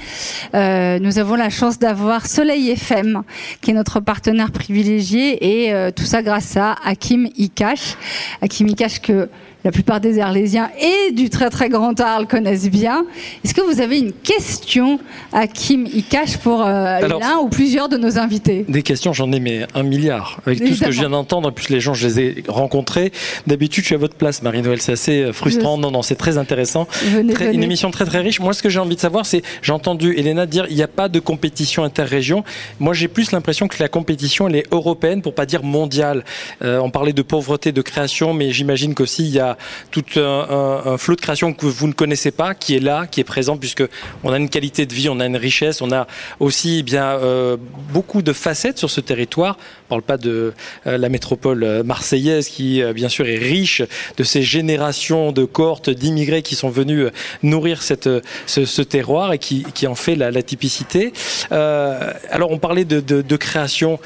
euh, 0.53 0.99
nous 0.99 1.17
avons 1.17 1.35
la 1.35 1.49
chance 1.49 1.79
d'avoir 1.79 2.27
Soleil 2.27 2.69
FM, 2.69 3.23
qui 3.61 3.71
est 3.71 3.73
notre 3.73 3.99
partenaire 4.01 4.51
privilégié, 4.51 5.63
et 5.63 5.73
euh, 5.73 5.89
tout 5.89 6.03
ça 6.03 6.21
grâce 6.21 6.57
à 6.57 6.75
Hakim 6.85 7.27
Ikash. 7.37 7.95
Hakim 8.41 8.67
Ikash 8.67 9.01
que 9.01 9.29
la 9.65 9.71
plupart 9.71 9.99
des 9.99 10.19
Arlésiens 10.19 10.69
et 10.79 11.11
du 11.11 11.29
très 11.29 11.49
très 11.49 11.67
grand 11.67 11.99
Arles 11.99 12.27
connaissent 12.27 12.69
bien. 12.69 13.05
Est-ce 13.43 13.53
que 13.53 13.61
vous 13.61 13.81
avez 13.81 13.99
une 13.99 14.13
question, 14.13 14.99
Hakim 15.33 15.85
Ikash, 15.85 16.37
pour 16.37 16.65
euh, 16.65 16.99
l'un 17.01 17.39
ou 17.41 17.49
plusieurs 17.49 17.89
de 17.89 17.97
nos 17.97 18.17
invités? 18.17 18.65
Des 18.69 18.83
questions, 18.83 19.11
j'en 19.11 19.31
ai 19.33 19.39
mais 19.41 19.65
un 19.75 19.83
milliard. 19.83 20.39
Avec 20.45 20.63
tout 20.63 20.73
ce 20.75 20.85
que 20.85 20.91
je 20.91 20.99
viens 21.01 21.09
d'entendre, 21.09 21.49
en 21.49 21.51
plus 21.51 21.69
les 21.69 21.81
gens, 21.81 21.93
je 21.93 22.07
les 22.07 22.19
ai 22.19 22.43
rencontrés. 22.47 23.11
D'habitude, 23.47 23.83
je 23.83 23.87
suis 23.87 23.95
à 23.95 23.99
votre 23.99 24.15
place, 24.15 24.41
Marie-Noël. 24.43 24.79
C'est 24.81 24.93
assez 24.93 25.23
euh, 25.23 25.33
frustrant. 25.33 25.77
Non, 25.77 25.91
non, 25.91 26.01
c'est 26.03 26.15
très 26.15 26.37
intéressant. 26.37 26.87
Venez, 27.03 27.33
Très- 27.33 27.45
venez. 27.47 27.57
Une 27.57 27.63
émission 27.63 27.91
très 27.91 28.05
très 28.05 28.19
riche. 28.19 28.39
Moi, 28.39 28.53
ce 28.53 28.63
que 28.63 28.69
j'ai 28.69 28.79
envie 28.79 28.95
de 28.95 29.01
savoir, 29.01 29.25
c'est, 29.25 29.41
j'ai 29.61 29.73
entendu 29.73 30.13
Elena 30.17 30.45
dire, 30.45 30.67
il 30.69 30.75
n'y 30.75 30.83
a 30.83 30.87
pas 30.87 31.09
de 31.09 31.19
compétition 31.19 31.83
interrégion. 31.83 32.43
Moi, 32.79 32.93
j'ai 32.93 33.09
plus 33.09 33.31
l'impression 33.33 33.67
que 33.67 33.75
la 33.79 33.89
compétition, 33.89 34.47
elle 34.47 34.55
est 34.55 34.65
européenne, 34.71 35.21
pour 35.21 35.35
pas 35.35 35.45
dire 35.45 35.63
mondiale. 35.63 36.23
Euh, 36.63 36.79
on 36.79 36.89
parlait 36.89 37.13
de 37.13 37.21
pauvreté, 37.21 37.71
de 37.73 37.81
création, 37.81 38.33
mais 38.33 38.51
j'imagine 38.51 38.95
qu'aussi 38.95 39.23
il 39.25 39.31
y 39.31 39.39
a 39.39 39.48
a 39.51 39.57
tout 39.91 40.05
un, 40.15 40.21
un- 40.21 40.81
un 40.93 40.97
flot 40.97 41.15
de 41.15 41.21
création 41.21 41.53
que 41.53 41.65
vous 41.65 41.87
ne 41.87 41.93
connaissez 41.93 42.31
pas, 42.31 42.53
qui 42.53 42.75
est 42.75 42.79
là, 42.79 43.07
qui 43.07 43.19
est 43.19 43.23
présent, 43.35 43.57
puisque 43.57 43.83
on 44.23 44.31
a 44.31 44.37
une 44.37 44.49
qualité 44.49 44.85
de 44.85 44.93
vie, 44.93 45.09
on 45.09 45.19
a 45.19 45.25
une 45.25 45.37
richesse, 45.37 45.81
on 45.81 45.91
a 45.91 46.07
aussi 46.39 46.79
eh 46.79 46.83
bien 46.83 47.05
euh, 47.05 47.57
beaucoup 47.93 48.21
de 48.21 48.33
facettes 48.33 48.77
sur 48.77 48.89
ce 48.89 49.01
territoire. 49.01 49.57
On 49.85 49.89
parle 49.89 50.01
pas 50.03 50.17
de 50.17 50.53
euh, 50.85 50.97
la 50.97 51.09
métropole 51.09 51.63
euh, 51.63 51.83
marseillaise, 51.83 52.47
qui 52.47 52.81
euh, 52.81 52.93
bien 52.93 53.09
sûr 53.09 53.25
est 53.27 53.37
riche 53.37 53.81
de 54.17 54.23
ces 54.23 54.43
générations 54.43 55.31
de 55.31 55.45
cohortes 55.45 55.89
d'immigrés 55.89 56.43
qui 56.43 56.55
sont 56.55 56.69
venus 56.69 57.05
euh, 57.05 57.11
nourrir 57.43 57.81
cette, 57.81 58.07
euh, 58.07 58.21
ce, 58.45 58.65
ce 58.65 58.81
terroir 58.83 59.33
et 59.33 59.39
qui, 59.39 59.65
qui 59.73 59.87
en 59.87 59.95
fait 59.95 60.15
la, 60.15 60.29
la 60.31 60.43
typicité. 60.43 61.11
Alors 61.51 62.51
on 62.51 62.59
parlait 62.59 62.85
de, 62.85 62.99
de, 62.99 63.21
de 63.21 63.35
création. 63.35 63.99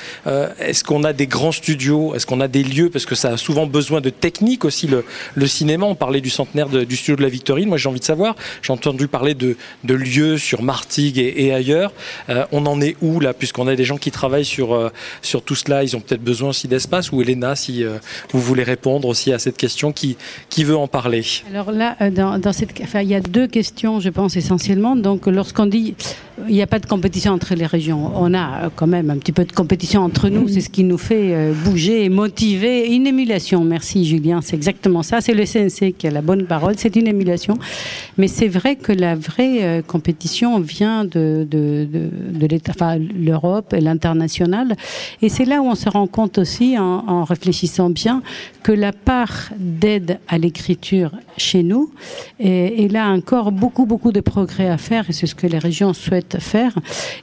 Est-ce 0.60 0.84
qu'on 0.84 1.04
a 1.04 1.14
des 1.14 1.28
grands 1.28 1.52
studios? 1.52 2.16
Est-ce 2.16 2.26
qu'on 2.26 2.40
a 2.42 2.48
des 2.48 2.64
lieux? 2.64 2.90
Parce 2.90 3.06
que 3.06 3.16
ça 3.16 3.30
a 3.34 3.38
souvent 3.38 3.66
besoin 3.66 4.02
de 4.02 4.10
technique 4.10 4.66
aussi, 4.66 4.88
le, 4.88 5.04
le 5.36 5.48
cinéma. 5.48 5.86
On 5.86 5.96
parlait 5.96 6.22
du 6.22 6.30
centenaire 6.30 6.70
du 6.70 6.96
studio 6.96 7.16
de 7.16 7.22
la 7.22 7.30
Victorine. 7.30 7.70
Moi 7.70 7.78
j'ai 7.78 7.90
envie 7.90 8.00
de 8.00 8.06
savoir, 8.06 8.36
j'ai 8.62 8.74
entendu 8.74 9.08
parler 9.08 9.34
de, 9.34 9.56
lieux 9.84 10.38
sur 10.38 10.62
Martigues 10.62 11.20
et, 11.20 11.54
ailleurs. 11.54 11.92
Euh, 12.30 12.46
on 12.52 12.66
en 12.66 12.82
est 12.82 12.96
où 13.02 13.20
là 13.20 13.34
Puisqu'on 13.34 13.68
a 13.68 13.76
des 13.76 13.84
gens 13.84 13.98
qui 13.98 14.12
travaillent 14.12 14.46
sur, 14.46 14.74
euh, 14.74 14.90
sur 15.22 15.44
tout 15.44 15.56
cela, 15.56 15.84
ils 15.84 15.96
ont 15.96 16.00
peut-être 16.00 16.24
besoin 16.24 16.50
aussi 16.50 16.68
d'espace. 16.68 17.12
Ou 17.12 17.22
Elena, 17.22 17.56
si 17.56 17.84
euh, 17.84 17.98
vous 18.32 18.40
voulez 18.40 18.64
répondre 18.64 19.08
aussi 19.08 19.32
à 19.32 19.40
cette 19.40 19.58
question, 19.58 19.92
qui, 19.92 20.18
qui 20.50 20.64
veut 20.64 20.78
en 20.78 20.88
parler? 20.88 21.24
Alors 21.50 21.72
là, 21.72 21.96
dans, 22.10 22.54
cette, 22.54 22.72
il 22.80 23.08
y 23.08 23.16
a 23.16 23.20
deux 23.20 23.48
questions, 23.48 24.00
je 24.00 24.10
pense 24.10 24.36
essentiellement. 24.36 24.96
Donc, 24.96 25.28
lorsqu'on 25.28 25.66
dit 25.66 25.96
il 26.48 26.56
n'y 26.56 26.64
a 26.64 26.68
pas 26.68 26.80
de 26.80 26.88
compétition 26.88 27.32
entre 27.32 27.54
les 27.54 27.68
régions, 27.68 28.12
on 28.16 28.34
a 28.34 28.72
quand 28.76 28.88
même 28.88 29.12
un 29.12 29.18
petit 29.18 29.32
peu 29.32 29.46
de 29.46 29.52
compétition 29.52 30.02
entre 30.02 30.30
nous. 30.30 30.48
C'est 30.48 30.62
ce 30.62 30.70
qui 30.70 30.84
nous 30.84 30.98
fait 30.98 31.52
bouger 31.64 32.10
motiver. 32.10 32.88
Une 32.94 33.06
émulation. 33.06 33.64
Merci 33.64 34.06
Julien, 34.06 34.42
c'est 34.42 34.56
exactement 34.56 35.04
ça. 35.04 35.22
C'est 35.24 35.34
le 35.34 35.46
CNC 35.46 35.94
qui 35.98 36.06
a 36.08 36.12
la 36.12 36.22
bonne 36.22 36.46
parole. 36.46 36.74
C'est 36.76 36.98
une 36.98 37.08
émulation. 37.08 37.58
Mais 38.18 38.28
c'est 38.28 38.50
vrai 38.50 38.76
que 38.76 38.92
la 38.92 39.16
vraie 39.16 39.64
euh, 39.64 39.82
compétition 39.82 40.60
vient 40.60 41.06
de, 41.06 41.48
de, 41.50 41.88
de, 41.90 43.26
l'Europe 43.26 43.74
et 43.74 43.80
l'international. 43.80 44.76
Et 45.22 45.30
c'est 45.30 45.46
là 45.46 45.62
où 45.62 45.66
on 45.68 45.76
se 45.76 45.88
rend 45.90 46.08
compte 46.08 46.40
aussi, 46.40 46.78
en, 46.78 47.24
réfléchissant 47.24 47.90
bien, 47.90 48.22
que 48.64 48.74
la 48.74 48.92
part 48.92 49.52
d'aide 49.58 50.20
à 50.28 50.38
l'écriture 50.38 51.12
chez 51.38 51.64
nous 51.64 51.94
est, 52.42 52.84
est 52.84 52.92
là 52.92 53.08
encore 53.08 53.54
beaucoup 53.54 53.86
beaucoup 53.86 54.12
de 54.12 54.20
progrès 54.20 54.68
à 54.68 54.78
faire 54.78 55.10
et 55.10 55.14
c'est 55.14 55.28
ce 55.28 55.36
que 55.36 55.48
les 55.48 55.58
régions 55.58 55.94
souhaitent 55.94 56.40
faire. 56.40 56.74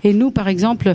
Et 0.05 0.15
nous, 0.15 0.31
par 0.31 0.49
exemple, 0.49 0.91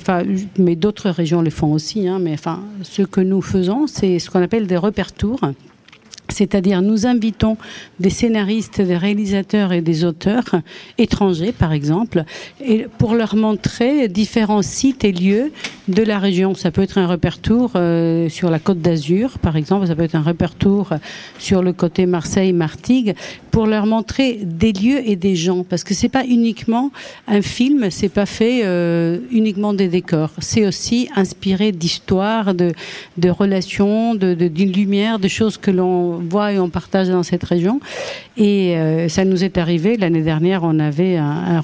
mais 0.57 0.75
d'autres 0.75 1.11
régions 1.11 1.43
le 1.43 1.51
font 1.51 1.71
aussi, 1.71 2.07
hein, 2.07 2.17
mais 2.19 2.33
enfin, 2.33 2.63
ce 2.81 3.03
que 3.03 3.21
nous 3.21 3.43
faisons, 3.43 3.85
c'est 3.85 4.17
ce 4.17 4.31
qu'on 4.31 4.41
appelle 4.41 4.65
des 4.65 4.77
repères 4.77 5.11
tours. 5.11 5.41
C'est-à-dire, 6.29 6.81
nous 6.81 7.05
invitons 7.05 7.57
des 7.99 8.09
scénaristes, 8.09 8.81
des 8.81 8.97
réalisateurs 8.97 9.73
et 9.73 9.81
des 9.81 10.03
auteurs 10.03 10.61
étrangers, 10.97 11.51
par 11.51 11.73
exemple, 11.73 12.23
pour 12.97 13.15
leur 13.15 13.35
montrer 13.35 14.07
différents 14.07 14.61
sites 14.61 15.03
et 15.03 15.11
lieux 15.11 15.51
de 15.87 16.03
la 16.03 16.19
région. 16.19 16.55
Ça 16.55 16.71
peut 16.71 16.81
être 16.81 16.97
un 16.97 17.07
repère 17.07 17.39
tour 17.39 17.71
euh, 17.75 18.29
sur 18.29 18.49
la 18.49 18.59
côte 18.59 18.79
d'Azur, 18.79 19.39
par 19.39 19.55
exemple. 19.55 19.87
Ça 19.87 19.95
peut 19.95 20.03
être 20.03 20.15
un 20.15 20.21
repère 20.21 20.55
tour 20.55 20.89
sur 21.39 21.61
le 21.61 21.73
côté 21.73 22.05
Marseille-Martigues, 22.05 23.15
pour 23.51 23.67
leur 23.67 23.85
montrer 23.85 24.39
des 24.43 24.73
lieux 24.73 25.07
et 25.07 25.15
des 25.15 25.35
gens. 25.35 25.63
Parce 25.63 25.83
que 25.83 25.93
c'est 25.93 26.09
pas 26.09 26.25
uniquement 26.25 26.91
un 27.27 27.41
film, 27.41 27.89
c'est 27.89 28.09
pas 28.09 28.25
fait 28.25 28.61
euh, 28.65 29.19
uniquement 29.31 29.73
des 29.73 29.87
décors. 29.87 30.31
C'est 30.39 30.65
aussi 30.65 31.09
inspiré 31.15 31.71
d'histoires, 31.71 32.53
de, 32.53 32.73
de 33.17 33.29
relations, 33.29 34.15
de, 34.15 34.33
d'une 34.33 34.71
lumière, 34.71 35.19
de 35.19 35.27
choses 35.27 35.57
que 35.57 35.71
l'on 35.71 36.19
voit 36.19 36.51
et 36.51 36.59
on 36.59 36.69
partage 36.69 37.09
dans 37.09 37.23
cette 37.23 37.43
région. 37.43 37.79
Et 38.37 38.75
euh, 38.75 39.07
ça 39.07 39.23
nous 39.23 39.45
est 39.45 39.57
arrivé 39.57 39.95
l'année 39.95 40.21
dernière, 40.21 40.63
on 40.63 40.77
avait 40.79 41.15
un, 41.15 41.25
un 41.57 41.63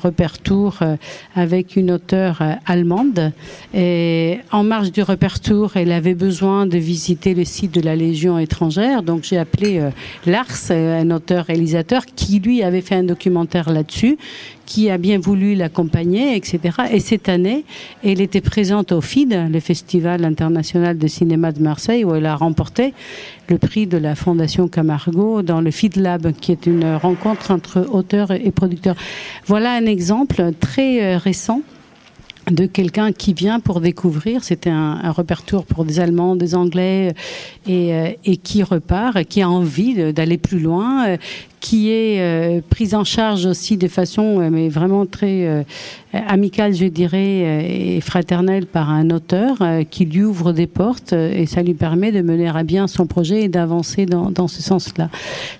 euh, 0.52 0.96
avec 1.36 1.76
une 1.76 1.92
auteure 1.92 2.42
euh, 2.42 2.54
allemande. 2.66 3.34
Et 3.74 4.11
en 4.52 4.64
marge 4.64 4.92
du 4.92 5.02
repère 5.04 5.40
tour, 5.40 5.72
elle 5.76 5.92
avait 5.92 6.14
besoin 6.14 6.66
de 6.66 6.78
visiter 6.78 7.34
le 7.34 7.46
site 7.46 7.74
de 7.74 7.82
la 7.82 7.96
Légion 7.96 8.38
étrangère. 8.38 9.04
Donc 9.04 9.24
j'ai 9.24 9.38
appelé 9.38 9.80
euh, 9.80 9.90
Lars, 10.26 10.48
euh, 10.72 11.02
un 11.02 11.12
auteur 11.12 11.46
réalisateur, 11.46 12.06
qui 12.06 12.40
lui 12.40 12.64
avait 12.64 12.82
fait 12.82 12.96
un 12.96 13.04
documentaire 13.04 13.72
là-dessus 13.72 14.18
qui 14.72 14.90
a 14.90 14.98
bien 14.98 15.20
voulu 15.20 15.54
l'accompagner, 15.54 16.36
etc. 16.38 16.60
Et 16.94 17.02
cette 17.02 17.28
année, 17.28 17.66
elle 18.06 18.22
était 18.22 18.40
présente 18.40 18.94
au 18.94 19.02
FID, 19.02 19.50
le 19.52 19.60
Festival 19.60 20.24
international 20.24 20.98
de 20.98 21.08
cinéma 21.08 21.52
de 21.52 21.62
Marseille, 21.62 22.06
où 22.06 22.16
elle 22.16 22.26
a 22.26 22.36
remporté 22.38 22.94
le 23.50 23.58
prix 23.58 23.86
de 23.86 23.98
la 23.98 24.16
Fondation 24.16 24.70
Camargo 24.70 25.42
dans 25.42 25.60
le 25.60 25.72
FID 25.72 25.98
Lab, 25.98 26.32
qui 26.32 26.54
est 26.54 26.68
une 26.68 26.96
rencontre 26.96 27.52
entre 27.52 27.86
auteurs 27.92 28.32
et 28.32 28.52
producteurs. 28.52 28.96
Voilà 29.46 29.74
un 29.74 29.86
exemple 29.86 30.52
très 30.62 31.04
euh, 31.04 31.18
récent 31.18 31.62
de 32.50 32.66
quelqu'un 32.66 33.12
qui 33.12 33.34
vient 33.34 33.60
pour 33.60 33.82
découvrir. 33.82 34.44
C'était 34.44 34.70
un, 34.70 35.00
un 35.04 35.12
repère 35.12 35.44
tour 35.44 35.66
pour 35.66 35.86
des 35.86 36.00
Allemands, 36.00 36.36
des 36.36 36.56
Anglais, 36.56 37.14
et, 37.68 37.94
euh, 37.94 38.10
et 38.26 38.38
qui 38.38 38.64
repart, 38.64 39.24
qui 39.26 39.42
a 39.42 39.50
envie 39.50 40.14
d'aller 40.14 40.38
plus 40.38 40.60
loin, 40.60 41.08
euh, 41.08 41.18
qui 41.62 41.92
est 41.92 42.20
euh, 42.20 42.60
prise 42.70 42.96
en 42.96 43.04
charge 43.04 43.46
aussi 43.46 43.78
de 43.78 43.88
façon, 43.88 44.42
euh, 44.42 44.50
mais 44.52 44.68
vraiment 44.68 45.06
très 45.06 45.46
euh, 45.46 45.64
amicale, 46.12 46.74
je 46.74 46.86
dirais, 46.86 47.96
et 47.96 48.02
fraternelle 48.02 48.66
par 48.66 48.90
un 48.90 49.12
auteur 49.12 49.60
qui 49.90 50.06
lui 50.06 50.24
ouvre 50.24 50.52
des 50.52 50.68
portes 50.68 51.14
et 51.14 51.46
ça 51.46 51.62
lui 51.62 51.74
permet 51.74 52.12
de 52.12 52.22
mener 52.22 52.50
à 52.50 52.64
bien 52.64 52.88
son 52.88 53.06
projet 53.06 53.44
et 53.44 53.48
d'avancer 53.48 54.06
dans, 54.06 54.48
ce 54.50 54.62
sens-là. 54.62 55.10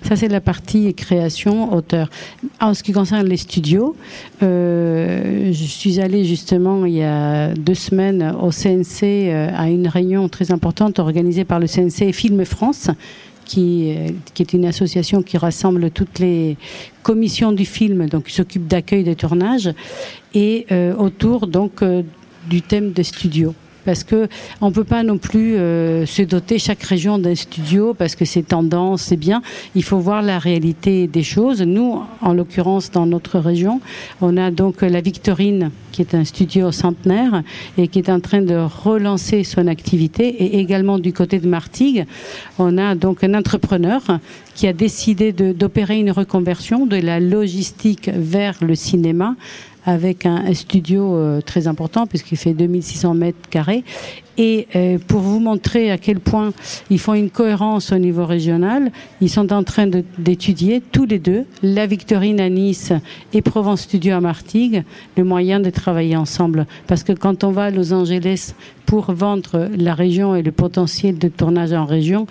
Ça, 0.02 0.14
c'est 0.16 0.28
la 0.28 0.42
partie 0.42 0.92
création, 0.92 1.72
auteur. 1.72 2.10
En 2.60 2.74
ce 2.74 2.82
qui 2.82 2.92
concerne 2.92 3.26
les 3.26 3.38
studios, 3.38 3.96
je 4.42 5.52
suis 5.52 6.00
allée 6.00 6.24
justement 6.24 6.84
il 6.84 6.94
y 6.94 7.02
a 7.02 7.54
deux 7.54 7.74
semaines 7.74 8.34
au 8.38 8.50
CNC 8.50 9.32
à 9.56 9.70
une 9.70 9.88
réunion 9.88 10.28
très 10.28 10.52
importante 10.52 10.98
organisée 10.98 11.44
par 11.44 11.60
le 11.60 11.66
CNC 11.66 12.12
Film 12.12 12.44
France 12.44 12.90
qui, 13.52 13.94
euh, 13.94 14.08
qui 14.32 14.42
est 14.42 14.54
une 14.54 14.64
association 14.64 15.22
qui 15.22 15.36
rassemble 15.36 15.90
toutes 15.90 16.18
les 16.20 16.56
commissions 17.02 17.52
du 17.52 17.66
film, 17.66 18.08
donc 18.08 18.24
qui 18.24 18.32
s'occupe 18.32 18.66
d'accueil 18.66 19.04
des 19.04 19.14
tournages, 19.14 19.70
et 20.32 20.64
euh, 20.72 20.94
autour 20.96 21.46
donc 21.46 21.82
euh, 21.82 22.02
du 22.48 22.62
thème 22.62 22.92
des 22.92 23.04
studios. 23.04 23.54
Parce 23.84 24.04
que 24.04 24.28
on 24.60 24.70
peut 24.70 24.84
pas 24.84 25.02
non 25.02 25.18
plus 25.18 25.56
euh, 25.56 26.06
se 26.06 26.22
doter 26.22 26.58
chaque 26.58 26.82
région 26.82 27.18
d'un 27.18 27.34
studio 27.34 27.94
parce 27.94 28.14
que 28.14 28.24
c'est 28.24 28.42
tendance, 28.42 29.02
c'est 29.02 29.16
bien. 29.16 29.42
Il 29.74 29.82
faut 29.82 29.98
voir 29.98 30.22
la 30.22 30.38
réalité 30.38 31.06
des 31.06 31.22
choses. 31.22 31.62
Nous, 31.62 32.00
en 32.20 32.34
l'occurrence, 32.34 32.90
dans 32.90 33.06
notre 33.06 33.38
région, 33.38 33.80
on 34.20 34.36
a 34.36 34.50
donc 34.50 34.82
la 34.82 35.00
Victorine 35.00 35.70
qui 35.92 36.00
est 36.00 36.14
un 36.14 36.24
studio 36.24 36.72
centenaire 36.72 37.42
et 37.76 37.86
qui 37.88 37.98
est 37.98 38.10
en 38.10 38.20
train 38.20 38.40
de 38.40 38.56
relancer 38.56 39.44
son 39.44 39.66
activité. 39.66 40.26
Et 40.26 40.58
également 40.58 40.98
du 40.98 41.12
côté 41.12 41.38
de 41.38 41.48
Martigues, 41.48 42.06
on 42.58 42.78
a 42.78 42.94
donc 42.94 43.22
un 43.22 43.34
entrepreneur 43.34 44.00
qui 44.54 44.66
a 44.66 44.72
décidé 44.72 45.32
d'opérer 45.32 45.98
une 45.98 46.10
reconversion 46.10 46.86
de 46.86 46.96
la 46.96 47.20
logistique 47.20 48.10
vers 48.12 48.56
le 48.62 48.74
cinéma 48.74 49.34
avec 49.84 50.26
un, 50.26 50.52
studio 50.54 51.16
euh, 51.16 51.40
très 51.40 51.66
important 51.66 52.06
puisqu'il 52.06 52.36
fait 52.36 52.54
2600 52.54 53.14
mètres 53.14 53.48
carrés. 53.50 53.84
Et 54.38 54.66
euh, 54.74 54.98
pour 55.06 55.20
vous 55.20 55.40
montrer 55.40 55.90
à 55.90 55.98
quel 55.98 56.18
point 56.18 56.52
ils 56.90 56.98
font 56.98 57.14
une 57.14 57.30
cohérence 57.30 57.92
au 57.92 57.98
niveau 57.98 58.24
régional, 58.24 58.90
ils 59.20 59.28
sont 59.28 59.52
en 59.52 59.62
train 59.62 59.86
d'étudier 60.18 60.82
tous 60.92 61.04
les 61.04 61.18
deux, 61.18 61.44
la 61.62 61.86
Victorine 61.86 62.40
à 62.40 62.48
Nice 62.48 62.92
et 63.34 63.42
Provence 63.42 63.82
Studio 63.82 64.14
à 64.14 64.20
Martigues, 64.20 64.84
le 65.16 65.24
moyen 65.24 65.60
de 65.60 65.70
travailler 65.70 66.16
ensemble. 66.16 66.66
Parce 66.86 67.02
que 67.02 67.12
quand 67.12 67.44
on 67.44 67.50
va 67.50 67.64
à 67.64 67.70
Los 67.70 67.92
Angeles 67.92 68.54
pour 68.86 69.12
vendre 69.12 69.68
la 69.76 69.94
région 69.94 70.34
et 70.34 70.42
le 70.42 70.52
potentiel 70.52 71.18
de 71.18 71.28
tournage 71.28 71.72
en 71.72 71.84
région, 71.84 72.26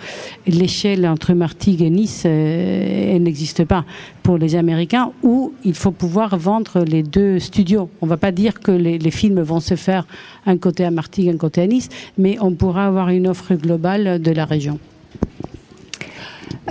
l'échelle 0.46 1.06
entre 1.06 1.32
Martigues 1.34 1.82
et 1.82 1.90
Nice, 1.90 2.24
euh, 2.26 3.14
elle 3.14 3.22
n'existe 3.22 3.64
pas 3.64 3.84
pour 4.22 4.38
les 4.38 4.54
Américains, 4.54 5.10
où 5.22 5.52
il 5.64 5.74
faut 5.74 5.90
pouvoir 5.90 6.36
vendre 6.36 6.84
les 6.84 7.02
deux 7.02 7.38
studios. 7.40 7.88
On 8.00 8.06
ne 8.06 8.10
va 8.10 8.16
pas 8.16 8.30
dire 8.30 8.60
que 8.60 8.70
les, 8.70 8.98
les 8.98 9.10
films 9.10 9.40
vont 9.40 9.58
se 9.60 9.74
faire 9.74 10.06
un 10.46 10.56
côté 10.56 10.84
à 10.84 10.90
Martigues, 10.90 11.30
un 11.30 11.36
côté 11.36 11.62
à 11.62 11.66
Nice, 11.66 11.88
mais 12.18 12.38
on 12.40 12.52
pourra 12.52 12.86
avoir 12.86 13.08
une 13.08 13.28
offre 13.28 13.54
globale 13.54 14.20
de 14.20 14.30
la 14.30 14.44
région. 14.44 14.78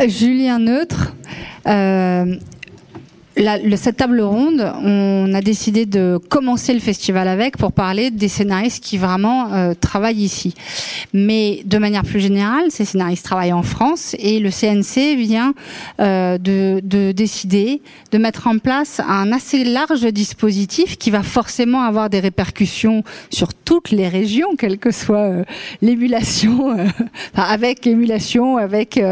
Julien 0.08 0.60
Neutre, 0.60 1.14
euh, 1.68 2.36
la- 3.38 3.58
le- 3.58 3.76
cette 3.78 3.98
table 3.98 4.22
ronde, 4.22 4.72
on 4.84 5.34
a 5.34 5.42
décidé 5.42 5.86
de 5.86 6.20
commencer 6.30 6.74
le 6.74 6.80
festival 6.80 7.28
avec 7.28 7.58
pour 7.58 7.72
parler 7.72 8.12
des 8.12 8.28
scénaristes 8.28 8.84
qui 8.84 8.98
vraiment 8.98 9.54
euh, 9.54 9.74
travaillent 9.80 10.22
ici. 10.24 10.54
Mais 11.14 11.62
de 11.66 11.78
manière 11.78 12.04
plus 12.04 12.20
générale, 12.20 12.66
ces 12.70 12.86
scénaristes 12.86 13.26
travaillent 13.26 13.54
en 13.54 13.64
France 13.64 14.16
et 14.20 14.40
le 14.40 14.50
CNC 14.52 15.16
vient 15.18 15.54
euh, 16.00 16.38
de, 16.38 16.82
de 16.84 17.12
décider 17.12 17.82
de 18.12 18.18
mettre 18.18 18.48
en 18.48 18.58
place 18.58 19.00
un 19.08 19.32
assez 19.32 19.64
large 19.64 20.06
dispositif 20.12 20.98
qui 20.98 21.10
va 21.12 21.24
forcément 21.24 21.82
avoir 21.84 22.10
des 22.10 22.20
répercussions 22.20 23.04
sur 23.30 23.54
toutes 23.54 23.92
les 23.92 24.08
régions, 24.10 24.56
quelle 24.58 24.78
que 24.78 24.92
soit 24.92 25.18
euh, 25.20 25.44
l'émulation, 25.82 26.78
euh, 26.78 26.86
avec 27.36 27.88
émulation, 27.88 28.58
avec 28.58 28.98
euh, 28.98 29.04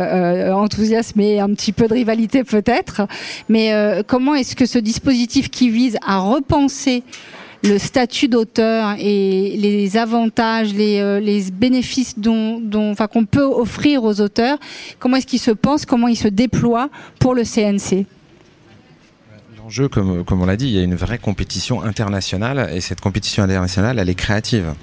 euh, 0.50 0.54
enthousiasme 0.54 1.20
et 1.22 1.40
un 1.40 1.50
petit 1.54 1.72
peu 1.72 1.88
de 1.88 1.94
rivalité 1.94 2.44
peut-être. 2.44 3.02
Mais 3.48 3.72
comment 4.10 4.34
est-ce 4.34 4.56
que 4.56 4.66
ce 4.66 4.80
dispositif 4.80 5.50
qui 5.50 5.70
vise 5.70 5.98
à 6.06 6.18
repenser 6.18 7.04
le 7.64 7.78
statut 7.78 8.28
d'auteur 8.28 8.96
et 8.98 9.56
les 9.56 9.98
avantages, 9.98 10.74
les, 10.74 11.00
euh, 11.00 11.42
bénéfices 11.54 12.18
dont, 12.18 12.96
qu'on 13.12 13.26
peut 13.26 13.44
offrir 13.44 14.04
aux 14.04 14.20
auteurs, 14.20 14.58
comment 14.98 15.18
est-ce 15.18 15.28
qu'il 15.28 15.40
se 15.40 15.52
pense, 15.52 15.86
comment 15.86 16.08
il 16.08 16.16
se 16.16 16.28
déploie 16.28 16.90
pour 17.20 17.36
le 17.36 17.44
CNC 17.44 18.08
L'enjeu, 19.58 19.90
comme, 19.90 20.24
comme 20.24 20.42
on 20.42 20.46
l'a 20.46 20.58
dit, 20.58 20.68
il 20.68 20.74
y 20.74 20.80
a 20.80 20.84
une 20.84 20.96
vraie 20.96 21.20
compétition 21.20 21.84
internationale 21.84 22.72
et 22.74 22.82
cette 22.82 23.02
compétition 23.02 23.44
internationale, 23.44 24.00
elle 24.00 24.10
est 24.10 24.16
créative. 24.16 24.74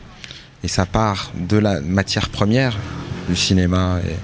Et 0.63 0.69
ça 0.69 0.87
part 0.87 1.33
de 1.35 1.57
la 1.57 1.81
matière 1.81 2.29
première 2.29 2.77
du 3.29 3.35
cinéma 3.35 3.99
et 4.07 4.15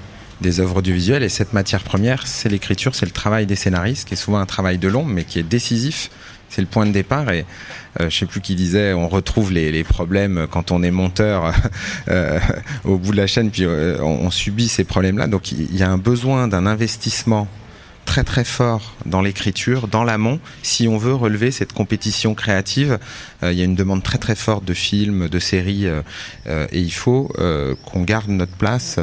des 0.43 0.59
œuvres 0.59 0.77
audiovisuelles. 0.77 1.23
Et 1.23 1.29
cette 1.29 1.53
matière 1.53 1.81
première, 1.81 2.27
c'est 2.27 2.49
l'écriture, 2.49 2.93
c'est 2.93 3.07
le 3.07 3.11
travail 3.11 3.47
des 3.47 3.55
scénaristes, 3.55 4.07
qui 4.07 4.13
est 4.13 4.17
souvent 4.17 4.37
un 4.37 4.45
travail 4.45 4.77
de 4.77 4.87
long, 4.87 5.05
mais 5.05 5.23
qui 5.23 5.39
est 5.39 5.43
décisif. 5.43 6.11
C'est 6.49 6.61
le 6.61 6.67
point 6.67 6.85
de 6.85 6.91
départ. 6.91 7.31
Et 7.31 7.45
euh, 7.99 8.11
je 8.11 8.19
sais 8.19 8.25
plus 8.27 8.41
qui 8.41 8.53
disait, 8.53 8.93
on 8.93 9.07
retrouve 9.09 9.51
les, 9.51 9.83
problèmes 9.83 10.45
quand 10.51 10.71
on 10.71 10.83
est 10.83 10.91
monteur 10.91 11.51
euh, 12.09 12.39
au 12.83 12.97
bout 12.97 13.11
de 13.11 13.17
la 13.17 13.25
chaîne, 13.25 13.49
puis 13.49 13.65
euh, 13.65 13.97
on, 14.03 14.29
subit 14.29 14.67
ces 14.67 14.83
problèmes-là. 14.83 15.25
Donc 15.25 15.51
il 15.51 15.75
y 15.75 15.81
a 15.81 15.89
un 15.89 15.97
besoin 15.97 16.47
d'un 16.47 16.67
investissement 16.67 17.47
très 18.05 18.23
très 18.23 18.43
fort 18.43 18.93
dans 19.05 19.21
l'écriture, 19.21 19.87
dans 19.87 20.03
l'amont, 20.03 20.39
si 20.61 20.87
on 20.87 20.97
veut 20.97 21.15
relever 21.15 21.51
cette 21.51 21.73
compétition 21.73 22.35
créative. 22.35 22.99
Euh, 23.41 23.51
il 23.51 23.57
y 23.57 23.61
a 23.61 23.65
une 23.65 23.75
demande 23.75 24.03
très 24.03 24.19
très 24.19 24.35
forte 24.35 24.65
de 24.65 24.73
films, 24.73 25.29
de 25.29 25.39
séries, 25.39 25.87
et 25.87 26.79
il 26.79 26.93
faut 26.93 27.31
qu'on 27.85 28.03
garde 28.03 28.29
notre 28.29 28.55
place 28.55 28.99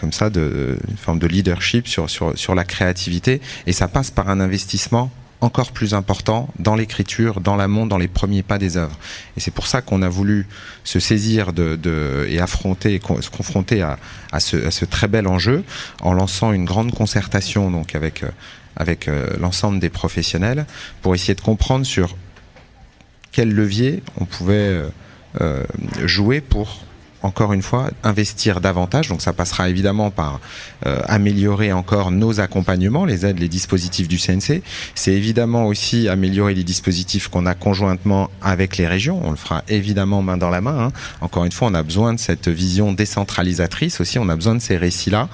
comme 0.00 0.12
ça, 0.12 0.30
de, 0.30 0.78
une 0.88 0.96
forme 0.96 1.18
de 1.18 1.26
leadership 1.26 1.86
sur, 1.86 2.10
sur, 2.10 2.36
sur 2.36 2.54
la 2.54 2.64
créativité, 2.64 3.40
et 3.66 3.72
ça 3.72 3.88
passe 3.88 4.10
par 4.10 4.28
un 4.28 4.40
investissement 4.40 5.10
encore 5.40 5.72
plus 5.72 5.94
important 5.94 6.48
dans 6.58 6.74
l'écriture, 6.74 7.40
dans 7.40 7.54
l'amont, 7.54 7.86
dans 7.86 7.98
les 7.98 8.08
premiers 8.08 8.42
pas 8.42 8.58
des 8.58 8.76
œuvres. 8.76 8.98
Et 9.36 9.40
c'est 9.40 9.50
pour 9.50 9.66
ça 9.66 9.82
qu'on 9.82 10.02
a 10.02 10.08
voulu 10.08 10.46
se 10.84 11.00
saisir 11.00 11.52
de, 11.52 11.76
de 11.76 12.26
et 12.28 12.40
affronter, 12.40 13.00
se 13.20 13.30
confronter 13.30 13.82
à, 13.82 13.98
à, 14.32 14.40
ce, 14.40 14.56
à 14.66 14.70
ce 14.70 14.84
très 14.84 15.06
bel 15.06 15.26
enjeu 15.26 15.62
en 16.00 16.14
lançant 16.14 16.52
une 16.52 16.64
grande 16.64 16.92
concertation 16.92 17.70
donc 17.70 17.94
avec 17.94 18.22
euh, 18.22 18.28
avec 18.76 19.08
euh, 19.08 19.28
l'ensemble 19.38 19.78
des 19.78 19.88
professionnels 19.88 20.66
pour 21.02 21.14
essayer 21.14 21.34
de 21.34 21.40
comprendre 21.40 21.86
sur 21.86 22.16
quel 23.32 23.52
levier 23.52 24.02
on 24.20 24.24
pouvait 24.24 24.54
euh, 24.54 24.88
euh, 25.40 25.62
jouer 26.04 26.40
pour 26.40 26.80
encore 27.24 27.52
une 27.52 27.62
fois 27.62 27.90
investir 28.02 28.60
davantage. 28.60 29.08
Donc 29.08 29.22
ça 29.22 29.32
passera 29.32 29.68
évidemment 29.68 30.10
par 30.10 30.40
euh, 30.86 31.00
améliorer 31.06 31.72
encore 31.72 32.10
nos 32.10 32.40
accompagnements 32.40 33.04
les 33.04 33.24
aides 33.24 33.38
les 33.38 33.48
dispositifs 33.48 34.08
du 34.08 34.18
CNC 34.18 34.62
c'est 34.94 35.12
évidemment 35.12 35.66
aussi 35.66 36.08
améliorer 36.08 36.54
les 36.54 36.64
dispositifs 36.64 37.28
qu'on 37.28 37.46
a 37.46 37.54
conjointement 37.54 38.30
avec 38.42 38.76
les 38.76 38.86
régions. 38.86 39.20
On 39.24 39.30
le 39.30 39.36
fera 39.36 39.64
évidemment 39.68 40.22
main 40.22 40.36
dans 40.36 40.50
la 40.50 40.60
main 40.60 40.78
hein. 40.86 40.92
encore 41.20 41.44
une 41.44 41.52
fois 41.52 41.68
on 41.68 41.74
a 41.74 41.82
besoin 41.82 42.12
de 42.12 42.18
cette 42.18 42.48
vision 42.48 42.92
décentralisatrice 42.92 44.00
aussi. 44.00 44.18
On 44.18 44.28
a 44.28 44.36
besoin 44.36 44.54
de 44.54 44.60
ces 44.60 44.76
récits 44.76 45.10
là 45.10 45.28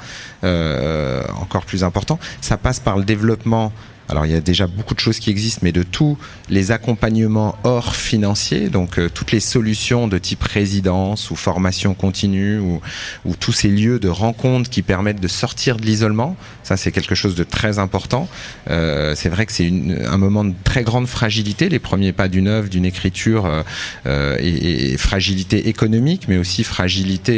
euh, 0.44 1.22
encore 1.40 1.64
plus 1.64 1.82
important 1.84 2.18
ça 2.40 2.56
passe 2.56 2.80
par 2.80 2.96
le 2.96 3.04
développement 3.04 3.72
alors 4.10 4.26
il 4.26 4.32
y 4.32 4.36
a 4.36 4.40
déjà 4.40 4.66
beaucoup 4.66 4.94
de 4.94 5.00
choses 5.00 5.20
qui 5.20 5.30
existent, 5.30 5.60
mais 5.62 5.70
de 5.70 5.84
tous 5.84 6.18
les 6.48 6.72
accompagnements 6.72 7.56
hors 7.62 7.94
financiers, 7.94 8.68
donc 8.68 8.98
euh, 8.98 9.08
toutes 9.08 9.30
les 9.30 9.38
solutions 9.38 10.08
de 10.08 10.18
type 10.18 10.42
résidence 10.42 11.30
ou 11.30 11.36
formation 11.36 11.94
continue 11.94 12.58
ou, 12.58 12.80
ou 13.24 13.36
tous 13.36 13.52
ces 13.52 13.68
lieux 13.68 14.00
de 14.00 14.08
rencontre 14.08 14.68
qui 14.68 14.82
permettent 14.82 15.20
de 15.20 15.28
sortir 15.28 15.76
de 15.76 15.82
l'isolement, 15.82 16.36
ça 16.70 16.76
c'est 16.76 16.92
quelque 16.92 17.16
chose 17.16 17.34
de 17.34 17.42
très 17.42 17.80
important. 17.80 18.28
Euh, 18.70 19.14
c'est 19.16 19.28
vrai 19.28 19.44
que 19.44 19.50
c'est 19.50 19.72
un 20.06 20.18
moment 20.18 20.44
de 20.44 20.54
très 20.62 20.84
grande 20.84 21.08
fragilité, 21.08 21.68
les 21.68 21.80
premiers 21.80 22.12
pas 22.12 22.28
d'une 22.28 22.46
œuvre, 22.46 22.68
d'une 22.68 22.84
écriture, 22.84 23.46
euh, 23.46 23.62
euh, 24.06 24.36
et, 24.38 24.96
fragilité 24.96 25.68
économique, 25.68 26.26
mais 26.28 26.38
aussi 26.38 26.62
fragilité, 26.62 27.34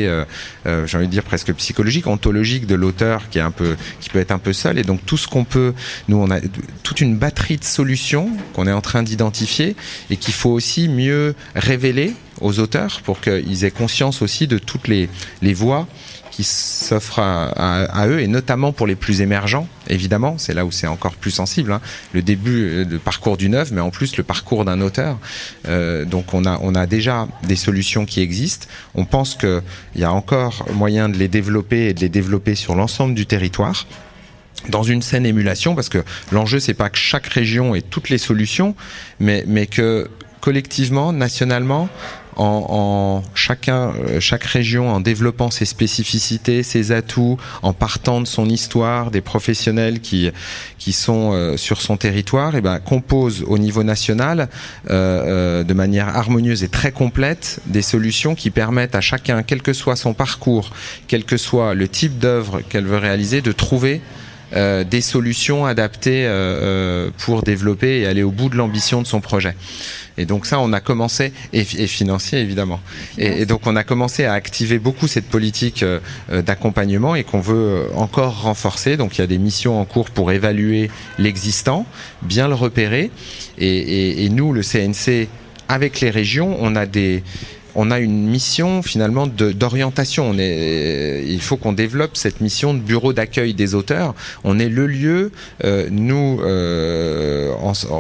j'ai 0.66 0.96
envie 0.96 1.06
de 1.06 1.10
dire 1.10 1.22
presque 1.22 1.52
psychologique, 1.54 2.06
ontologique 2.06 2.66
de 2.66 2.74
l'auteur 2.74 3.30
qui 3.30 3.38
est 3.38 3.42
un 3.42 3.50
peu, 3.50 3.76
qui 4.00 4.10
peut 4.10 4.18
être 4.18 4.32
un 4.32 4.38
peu 4.38 4.52
seul. 4.52 4.78
Et 4.78 4.82
donc 4.82 5.00
tout 5.06 5.16
ce 5.16 5.28
qu'on 5.28 5.44
peut, 5.44 5.72
nous 6.08 6.18
on 6.18 6.30
a 6.30 6.40
toute 6.82 7.00
une 7.00 7.16
batterie 7.16 7.56
de 7.56 7.64
solutions 7.64 8.28
qu'on 8.52 8.66
est 8.66 8.72
en 8.72 8.82
train 8.82 9.02
d'identifier 9.02 9.76
et 10.10 10.16
qu'il 10.18 10.34
faut 10.34 10.50
aussi 10.50 10.88
mieux 10.88 11.34
révéler 11.54 12.14
aux 12.42 12.58
auteurs 12.58 13.00
pour 13.02 13.20
qu'ils 13.20 13.64
aient 13.64 13.70
conscience 13.70 14.20
aussi 14.20 14.46
de 14.46 14.58
toutes 14.58 14.88
les, 14.88 15.08
les 15.40 15.54
voies 15.54 15.86
qui 16.32 16.44
s'offrent 16.44 17.20
à, 17.20 18.06
eux 18.08 18.20
et 18.20 18.26
notamment 18.26 18.72
pour 18.72 18.86
les 18.88 18.96
plus 18.96 19.20
émergents 19.20 19.68
évidemment. 19.88 20.36
C'est 20.38 20.54
là 20.54 20.64
où 20.64 20.72
c'est 20.72 20.86
encore 20.86 21.14
plus 21.14 21.30
sensible 21.30 21.72
hein. 21.72 21.80
le 22.12 22.22
début 22.22 22.64
euh, 22.64 22.84
de 22.84 22.96
parcours 22.98 23.36
d'une 23.36 23.54
œuvre 23.54 23.70
mais 23.72 23.82
en 23.82 23.90
plus 23.90 24.16
le 24.16 24.24
parcours 24.24 24.64
d'un 24.64 24.80
auteur. 24.80 25.18
Euh, 25.68 26.04
donc 26.06 26.32
on 26.34 26.44
a 26.46 26.58
on 26.62 26.74
a 26.74 26.86
déjà 26.86 27.28
des 27.44 27.56
solutions 27.56 28.06
qui 28.06 28.22
existent. 28.22 28.66
On 28.94 29.04
pense 29.04 29.34
que 29.34 29.62
il 29.94 30.00
y 30.00 30.04
a 30.04 30.12
encore 30.12 30.64
moyen 30.72 31.10
de 31.10 31.18
les 31.18 31.28
développer 31.28 31.88
et 31.88 31.94
de 31.94 32.00
les 32.00 32.08
développer 32.08 32.54
sur 32.54 32.74
l'ensemble 32.74 33.14
du 33.14 33.26
territoire 33.26 33.86
dans 34.68 34.82
une 34.82 35.02
saine 35.02 35.26
émulation 35.26 35.74
parce 35.74 35.90
que 35.90 36.02
l'enjeu 36.30 36.60
c'est 36.60 36.74
pas 36.74 36.88
que 36.88 36.98
chaque 36.98 37.26
région 37.26 37.74
ait 37.74 37.82
toutes 37.82 38.08
les 38.08 38.18
solutions 38.18 38.74
mais 39.20 39.44
mais 39.46 39.66
que 39.66 40.08
collectivement 40.40 41.12
nationalement 41.12 41.88
en, 42.36 42.66
en 42.68 43.22
chacun 43.34 43.92
euh, 43.92 44.20
chaque 44.20 44.44
région 44.44 44.90
en 44.90 45.00
développant 45.00 45.50
ses 45.50 45.64
spécificités 45.64 46.62
ses 46.62 46.92
atouts 46.92 47.36
en 47.62 47.72
partant 47.72 48.20
de 48.20 48.26
son 48.26 48.48
histoire 48.48 49.10
des 49.10 49.20
professionnels 49.20 50.00
qui 50.00 50.30
qui 50.78 50.92
sont 50.92 51.32
euh, 51.32 51.56
sur 51.56 51.80
son 51.80 51.96
territoire 51.96 52.56
et 52.56 52.60
ben 52.60 52.78
compose 52.80 53.44
au 53.46 53.58
niveau 53.58 53.82
national 53.82 54.48
euh, 54.90 55.60
euh, 55.60 55.64
de 55.64 55.74
manière 55.74 56.08
harmonieuse 56.08 56.64
et 56.64 56.68
très 56.68 56.92
complète 56.92 57.60
des 57.66 57.82
solutions 57.82 58.34
qui 58.34 58.50
permettent 58.50 58.94
à 58.94 59.00
chacun 59.00 59.42
quel 59.42 59.62
que 59.62 59.72
soit 59.72 59.96
son 59.96 60.14
parcours 60.14 60.70
quel 61.08 61.24
que 61.24 61.36
soit 61.36 61.74
le 61.74 61.88
type 61.88 62.18
d'œuvre 62.18 62.60
qu'elle 62.68 62.86
veut 62.86 62.98
réaliser 62.98 63.40
de 63.40 63.52
trouver 63.52 64.00
euh, 64.54 64.84
des 64.84 65.00
solutions 65.00 65.64
adaptées 65.64 66.26
euh, 66.26 66.28
euh, 66.28 67.10
pour 67.24 67.42
développer 67.42 68.00
et 68.00 68.06
aller 68.06 68.22
au 68.22 68.30
bout 68.30 68.50
de 68.50 68.56
l'ambition 68.56 69.00
de 69.00 69.06
son 69.06 69.22
projet. 69.22 69.54
Et 70.18 70.26
donc 70.26 70.46
ça, 70.46 70.58
on 70.60 70.72
a 70.72 70.80
commencé, 70.80 71.32
et, 71.52 71.64
financier 71.64 72.40
évidemment. 72.40 72.80
Et, 73.18 73.46
donc 73.46 73.66
on 73.66 73.76
a 73.76 73.84
commencé 73.84 74.24
à 74.24 74.34
activer 74.34 74.78
beaucoup 74.78 75.06
cette 75.06 75.26
politique 75.26 75.82
euh, 75.82 76.00
d'accompagnement 76.42 77.14
et 77.14 77.24
qu'on 77.24 77.40
veut 77.40 77.54
euh, 77.54 77.86
encore 77.94 78.42
renforcer. 78.42 78.96
Donc 78.96 79.18
il 79.18 79.20
y 79.20 79.24
a 79.24 79.26
des 79.26 79.38
missions 79.38 79.80
en 79.80 79.84
cours 79.84 80.10
pour 80.10 80.32
évaluer 80.32 80.90
l'existant, 81.18 81.86
bien 82.22 82.48
le 82.48 82.54
repérer. 82.54 83.10
Et 83.58 84.28
nous, 84.30 84.52
le 84.52 84.62
CNC, 84.62 85.28
avec 85.68 86.00
les 86.00 86.10
régions, 86.10 86.56
on 86.60 86.74
a 86.74 86.86
des 86.86 87.22
on 87.74 87.90
a 87.90 87.98
une 87.98 88.26
mission 88.26 88.82
finalement 88.82 89.26
d'orientation. 89.26 90.34
Il 90.34 91.40
faut 91.40 91.56
qu'on 91.56 91.72
développe 91.72 92.16
cette 92.16 92.40
mission 92.40 92.74
de 92.74 92.80
bureau 92.80 93.12
d'accueil 93.12 93.54
des 93.54 93.74
auteurs. 93.74 94.14
On 94.44 94.58
est 94.58 94.68
le 94.68 94.86
lieu, 94.86 95.32
euh, 95.64 95.88
nous, 95.90 96.40
euh, 96.42 97.52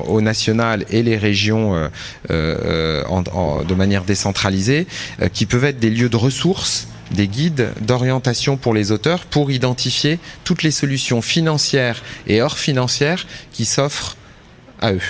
au 0.06 0.20
national 0.20 0.84
et 0.90 1.02
les 1.02 1.16
régions 1.16 1.74
euh, 1.74 1.88
euh, 2.30 3.64
de 3.64 3.74
manière 3.74 4.04
décentralisée, 4.04 4.86
qui 5.32 5.46
peuvent 5.46 5.64
être 5.64 5.78
des 5.78 5.90
lieux 5.90 6.08
de 6.08 6.16
ressources 6.16 6.88
des 7.12 7.28
guides 7.28 7.68
d'orientation 7.82 8.56
pour 8.56 8.72
les 8.72 8.90
auteurs 8.90 9.26
pour 9.26 9.50
identifier 9.50 10.18
toutes 10.44 10.62
les 10.62 10.70
solutions 10.70 11.20
financières 11.20 12.02
et 12.26 12.40
hors 12.40 12.58
financières 12.58 13.26
qui 13.52 13.64
s'offrent 13.66 14.16
à 14.80 14.92
eux. 14.92 15.00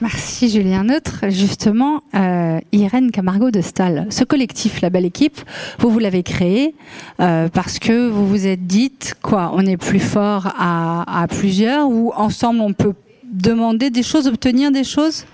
Merci 0.00 0.48
Julien 0.48 0.84
Neutre. 0.84 1.26
Justement, 1.28 2.00
euh, 2.14 2.58
Irène 2.72 3.10
Camargo 3.10 3.50
de 3.50 3.60
Stal, 3.60 4.06
ce 4.08 4.24
collectif, 4.24 4.80
la 4.80 4.88
belle 4.88 5.04
équipe, 5.04 5.38
vous 5.78 5.90
vous 5.90 5.98
l'avez 5.98 6.22
créé 6.22 6.74
euh, 7.20 7.48
parce 7.52 7.78
que 7.78 8.08
vous 8.08 8.26
vous 8.26 8.46
êtes 8.46 8.66
dites 8.66 9.14
quoi 9.20 9.50
On 9.54 9.60
est 9.60 9.76
plus 9.76 10.00
fort 10.00 10.54
à, 10.58 11.22
à 11.22 11.28
plusieurs 11.28 11.90
ou 11.90 12.12
ensemble 12.16 12.60
on 12.60 12.72
peut 12.72 12.94
demander 13.30 13.90
des 13.90 14.02
choses, 14.02 14.26
obtenir 14.26 14.70
des 14.72 14.84
choses? 14.84 15.26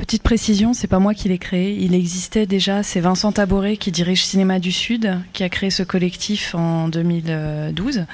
Petite 0.00 0.22
précision, 0.22 0.72
c'est 0.72 0.88
pas 0.88 0.98
moi 0.98 1.14
qui 1.14 1.28
l'ai 1.28 1.38
créé. 1.38 1.76
Il 1.78 1.94
existait 1.94 2.46
déjà. 2.46 2.82
C'est 2.82 3.00
Vincent 3.00 3.32
Taboré 3.32 3.76
qui 3.76 3.92
dirige 3.92 4.24
Cinéma 4.24 4.58
du 4.58 4.72
Sud, 4.72 5.16
qui 5.32 5.44
a 5.44 5.48
créé 5.48 5.70
ce 5.70 5.82
collectif 5.82 6.54
en 6.54 6.88
2012. 6.88 8.06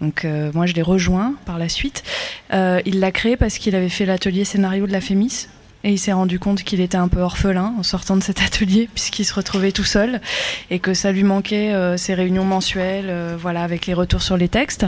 Donc 0.00 0.24
euh, 0.24 0.50
moi, 0.54 0.66
je 0.66 0.72
l'ai 0.72 0.82
rejoint 0.82 1.34
par 1.44 1.58
la 1.58 1.68
suite. 1.68 2.02
Euh, 2.52 2.80
il 2.86 3.00
l'a 3.00 3.12
créé 3.12 3.36
parce 3.36 3.58
qu'il 3.58 3.74
avait 3.74 3.88
fait 3.88 4.06
l'atelier 4.06 4.44
scénario 4.44 4.86
de 4.86 4.92
la 4.92 5.00
Fémis. 5.00 5.48
Et 5.84 5.92
il 5.92 5.98
s'est 5.98 6.12
rendu 6.12 6.38
compte 6.38 6.62
qu'il 6.62 6.80
était 6.80 6.96
un 6.96 7.08
peu 7.08 7.20
orphelin 7.20 7.74
en 7.78 7.82
sortant 7.82 8.16
de 8.16 8.22
cet 8.22 8.40
atelier 8.40 8.88
puisqu'il 8.94 9.24
se 9.24 9.34
retrouvait 9.34 9.72
tout 9.72 9.84
seul 9.84 10.20
et 10.70 10.78
que 10.78 10.94
ça 10.94 11.10
lui 11.10 11.24
manquait 11.24 11.72
euh, 11.72 11.96
ses 11.96 12.14
réunions 12.14 12.44
mensuelles, 12.44 13.06
euh, 13.08 13.36
voilà, 13.38 13.62
avec 13.62 13.86
les 13.86 13.94
retours 13.94 14.22
sur 14.22 14.36
les 14.36 14.48
textes. 14.48 14.86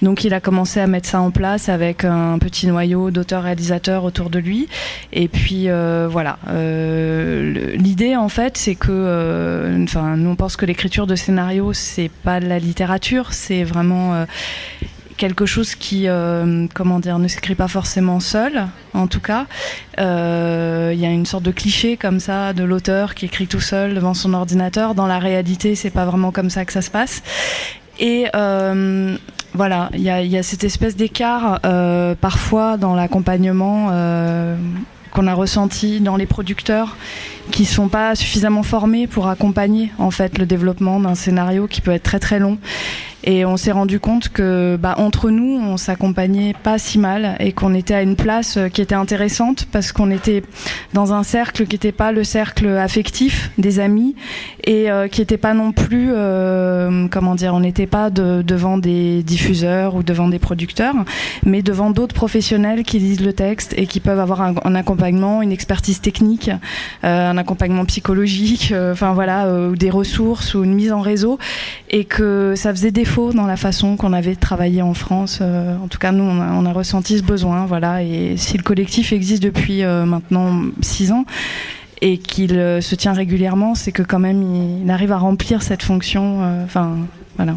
Donc 0.00 0.24
il 0.24 0.34
a 0.34 0.40
commencé 0.40 0.80
à 0.80 0.86
mettre 0.86 1.08
ça 1.08 1.20
en 1.20 1.30
place 1.30 1.68
avec 1.68 2.04
un 2.04 2.38
petit 2.38 2.66
noyau 2.66 3.10
d'auteurs-réalisateurs 3.10 4.04
autour 4.04 4.30
de 4.30 4.38
lui. 4.38 4.68
Et 5.12 5.28
puis 5.28 5.68
euh, 5.68 6.08
voilà, 6.10 6.38
l'idée 6.48 8.16
en 8.16 8.28
fait, 8.28 8.56
c'est 8.58 8.74
que, 8.74 9.82
enfin, 9.84 10.16
nous 10.16 10.30
on 10.30 10.36
pense 10.36 10.56
que 10.56 10.66
l'écriture 10.66 11.06
de 11.06 11.14
scénario 11.14 11.72
c'est 11.72 12.10
pas 12.24 12.40
de 12.40 12.46
la 12.46 12.58
littérature, 12.58 13.32
c'est 13.32 13.64
vraiment 13.64 14.26
quelque 15.22 15.46
chose 15.46 15.76
qui, 15.76 16.08
euh, 16.08 16.66
comment 16.74 16.98
dire, 16.98 17.20
ne 17.20 17.28
s'écrit 17.28 17.54
pas 17.54 17.68
forcément 17.68 18.18
seul, 18.18 18.66
en 18.92 19.06
tout 19.06 19.20
cas. 19.20 19.46
Euh, 20.00 20.90
Il 20.92 20.98
y 21.00 21.06
a 21.06 21.10
une 21.10 21.26
sorte 21.26 21.44
de 21.44 21.52
cliché 21.52 21.96
comme 21.96 22.18
ça 22.18 22.52
de 22.52 22.64
l'auteur 22.64 23.14
qui 23.14 23.26
écrit 23.26 23.46
tout 23.46 23.60
seul 23.60 23.94
devant 23.94 24.14
son 24.14 24.34
ordinateur. 24.34 24.96
Dans 24.96 25.06
la 25.06 25.20
réalité, 25.20 25.76
c'est 25.76 25.90
pas 25.90 26.06
vraiment 26.06 26.32
comme 26.32 26.50
ça 26.50 26.64
que 26.64 26.72
ça 26.72 26.82
se 26.82 26.90
passe. 26.90 27.22
Et 28.00 28.26
euh, 28.34 29.16
voilà, 29.54 29.90
il 29.94 30.00
y 30.00 30.28
y 30.28 30.36
a 30.36 30.42
cette 30.42 30.64
espèce 30.64 30.96
d'écart 30.96 31.60
euh, 31.64 32.16
parfois 32.20 32.76
dans 32.76 32.96
l'accompagnement 32.96 33.90
euh, 33.92 34.56
qu'on 35.12 35.28
a 35.28 35.34
ressenti 35.34 36.00
dans 36.00 36.16
les 36.16 36.26
producteurs 36.26 36.96
qui 37.52 37.64
sont 37.64 37.88
pas 37.88 38.16
suffisamment 38.16 38.64
formés 38.64 39.06
pour 39.06 39.28
accompagner 39.28 39.92
en 39.98 40.10
fait 40.10 40.38
le 40.38 40.46
développement 40.46 40.98
d'un 40.98 41.14
scénario 41.14 41.68
qui 41.68 41.80
peut 41.80 41.92
être 41.92 42.02
très 42.02 42.18
très 42.18 42.40
long. 42.40 42.58
Et 43.24 43.44
on 43.44 43.56
s'est 43.56 43.70
rendu 43.70 44.00
compte 44.00 44.30
que, 44.30 44.76
bah, 44.80 44.94
entre 44.98 45.30
nous, 45.30 45.60
on 45.62 45.76
s'accompagnait 45.76 46.54
pas 46.60 46.78
si 46.78 46.98
mal 46.98 47.36
et 47.38 47.52
qu'on 47.52 47.72
était 47.72 47.94
à 47.94 48.02
une 48.02 48.16
place 48.16 48.56
euh, 48.56 48.68
qui 48.68 48.82
était 48.82 48.96
intéressante 48.96 49.66
parce 49.70 49.92
qu'on 49.92 50.10
était 50.10 50.42
dans 50.92 51.12
un 51.12 51.22
cercle 51.22 51.66
qui 51.66 51.74
n'était 51.76 51.92
pas 51.92 52.10
le 52.10 52.24
cercle 52.24 52.66
affectif 52.66 53.50
des 53.58 53.78
amis 53.78 54.16
et 54.64 54.90
euh, 54.90 55.06
qui 55.06 55.20
n'était 55.20 55.36
pas 55.36 55.54
non 55.54 55.70
plus, 55.70 56.10
euh, 56.12 57.06
comment 57.10 57.36
dire, 57.36 57.54
on 57.54 57.60
n'était 57.60 57.86
pas 57.86 58.10
de- 58.10 58.42
devant 58.42 58.76
des 58.76 59.22
diffuseurs 59.22 59.94
ou 59.94 60.02
devant 60.02 60.28
des 60.28 60.40
producteurs, 60.40 60.94
mais 61.44 61.62
devant 61.62 61.90
d'autres 61.90 62.14
professionnels 62.14 62.82
qui 62.82 62.98
lisent 62.98 63.24
le 63.24 63.32
texte 63.32 63.72
et 63.76 63.86
qui 63.86 64.00
peuvent 64.00 64.20
avoir 64.20 64.40
un, 64.42 64.74
accompagnement, 64.74 65.42
une 65.42 65.52
expertise 65.52 66.00
technique, 66.00 66.50
un 67.02 67.36
accompagnement 67.36 67.84
psychologique, 67.84 68.74
enfin 68.92 69.12
voilà, 69.12 69.46
des 69.74 69.90
ressources 69.90 70.54
ou 70.54 70.64
une 70.64 70.74
mise 70.74 70.92
en 70.92 71.00
réseau, 71.00 71.38
et 71.90 72.04
que 72.04 72.54
ça 72.56 72.70
faisait 72.72 72.90
défaut 72.90 73.11
dans 73.34 73.46
la 73.46 73.56
façon 73.56 73.96
qu'on 73.96 74.12
avait 74.12 74.36
travaillé 74.36 74.82
en 74.82 74.94
France. 74.94 75.38
euh, 75.42 75.76
en 75.76 75.88
tout 75.88 75.98
cas, 75.98 76.12
nous, 76.12 76.24
on 76.24 76.66
a, 76.66 76.72
ressenti 76.72 77.18
ce 77.18 77.22
besoin, 77.22 77.66
voilà. 77.66 78.02
Et 78.02 78.36
si 78.36 78.56
le 78.56 78.62
collectif 78.62 79.12
existe 79.12 79.42
depuis 79.42 79.82
euh, 79.82 80.06
maintenant 80.06 80.62
six 80.80 81.12
ans 81.12 81.24
et 82.00 82.18
qu'il 82.18 82.58
euh, 82.58 82.80
se 82.80 82.94
tient 82.94 83.12
régulièrement, 83.12 83.74
c'est 83.74 83.92
que 83.92 84.02
quand 84.02 84.18
même 84.18 84.42
il, 84.42 84.84
il 84.84 84.90
arrive 84.90 85.12
à 85.12 85.18
remplir 85.18 85.62
cette 85.62 85.82
fonction. 85.82 86.40
Enfin, 86.64 86.96
voilà. 87.36 87.54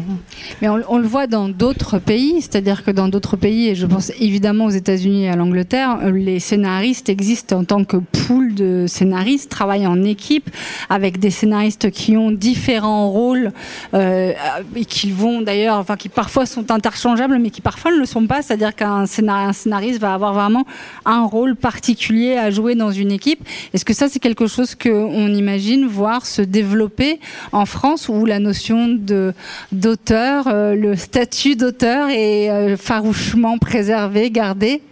Mais 0.62 0.68
on, 0.68 0.98
le 0.98 1.06
voit 1.06 1.26
dans 1.26 1.48
d'autres 1.48 1.98
pays, 1.98 2.40
c'est-à-dire 2.40 2.82
que 2.82 2.90
dans 2.90 3.08
d'autres 3.08 3.36
pays, 3.36 3.68
et 3.68 3.74
je 3.74 3.84
pense 3.84 4.10
évidemment 4.18 4.64
aux 4.64 4.70
États-Unis 4.70 5.24
et 5.24 5.28
à 5.28 5.36
l'Angleterre, 5.36 5.98
les 6.10 6.40
scénaristes 6.40 7.10
existent 7.10 7.58
en 7.58 7.64
tant 7.64 7.84
que 7.84 7.98
pool 7.98 8.54
de 8.54 8.86
scénaristes, 8.88 9.50
travaillent 9.50 9.86
en 9.86 10.02
équipe 10.02 10.48
avec 10.88 11.18
des 11.18 11.30
scénaristes 11.30 11.90
qui 11.90 12.16
ont 12.16 12.30
différents 12.30 13.10
rôles 13.10 13.52
euh, 13.92 14.32
et 14.74 14.84
qui 14.86 15.10
vont 15.10 15.42
d'ailleurs, 15.42 15.76
enfin 15.76 15.96
qui 15.96 16.08
parfois 16.08 16.46
sont 16.46 16.70
interchangeables, 16.70 17.38
mais 17.38 17.50
qui 17.50 17.60
parfois 17.60 17.90
ne 17.90 17.98
le 17.98 18.06
sont 18.06 18.26
pas. 18.26 18.40
C'est-à-dire 18.40 18.74
qu'un 18.74 19.04
scénar- 19.04 19.48
un 19.48 19.52
scénariste 19.52 20.00
va 20.00 20.14
avoir 20.14 20.32
vraiment 20.32 20.64
un 21.04 21.24
rôle 21.24 21.54
particulier 21.54 22.36
à 22.36 22.50
jouer 22.50 22.74
dans 22.76 22.90
une 22.90 23.12
équipe. 23.12 23.46
Est-ce 23.74 23.84
que 23.84 23.92
ça 23.92 24.08
c'est 24.08 24.20
quelque 24.20 24.46
chose 24.46 24.74
que 24.74 24.88
on 24.88 25.28
imagine 25.28 25.86
voir 25.86 26.24
se 26.24 26.40
développer 26.40 27.20
en 27.52 27.66
France 27.66 28.08
où 28.08 28.24
la 28.24 28.38
notion 28.38 28.88
de 28.88 29.34
d'auteur, 29.72 30.46
euh, 30.48 30.74
le 30.74 30.96
statut 30.96 31.56
d'auteur 31.56 32.08
est 32.10 32.50
euh, 32.50 32.76
farouchement 32.76 33.58
préservé, 33.58 34.30
gardé 34.30 34.82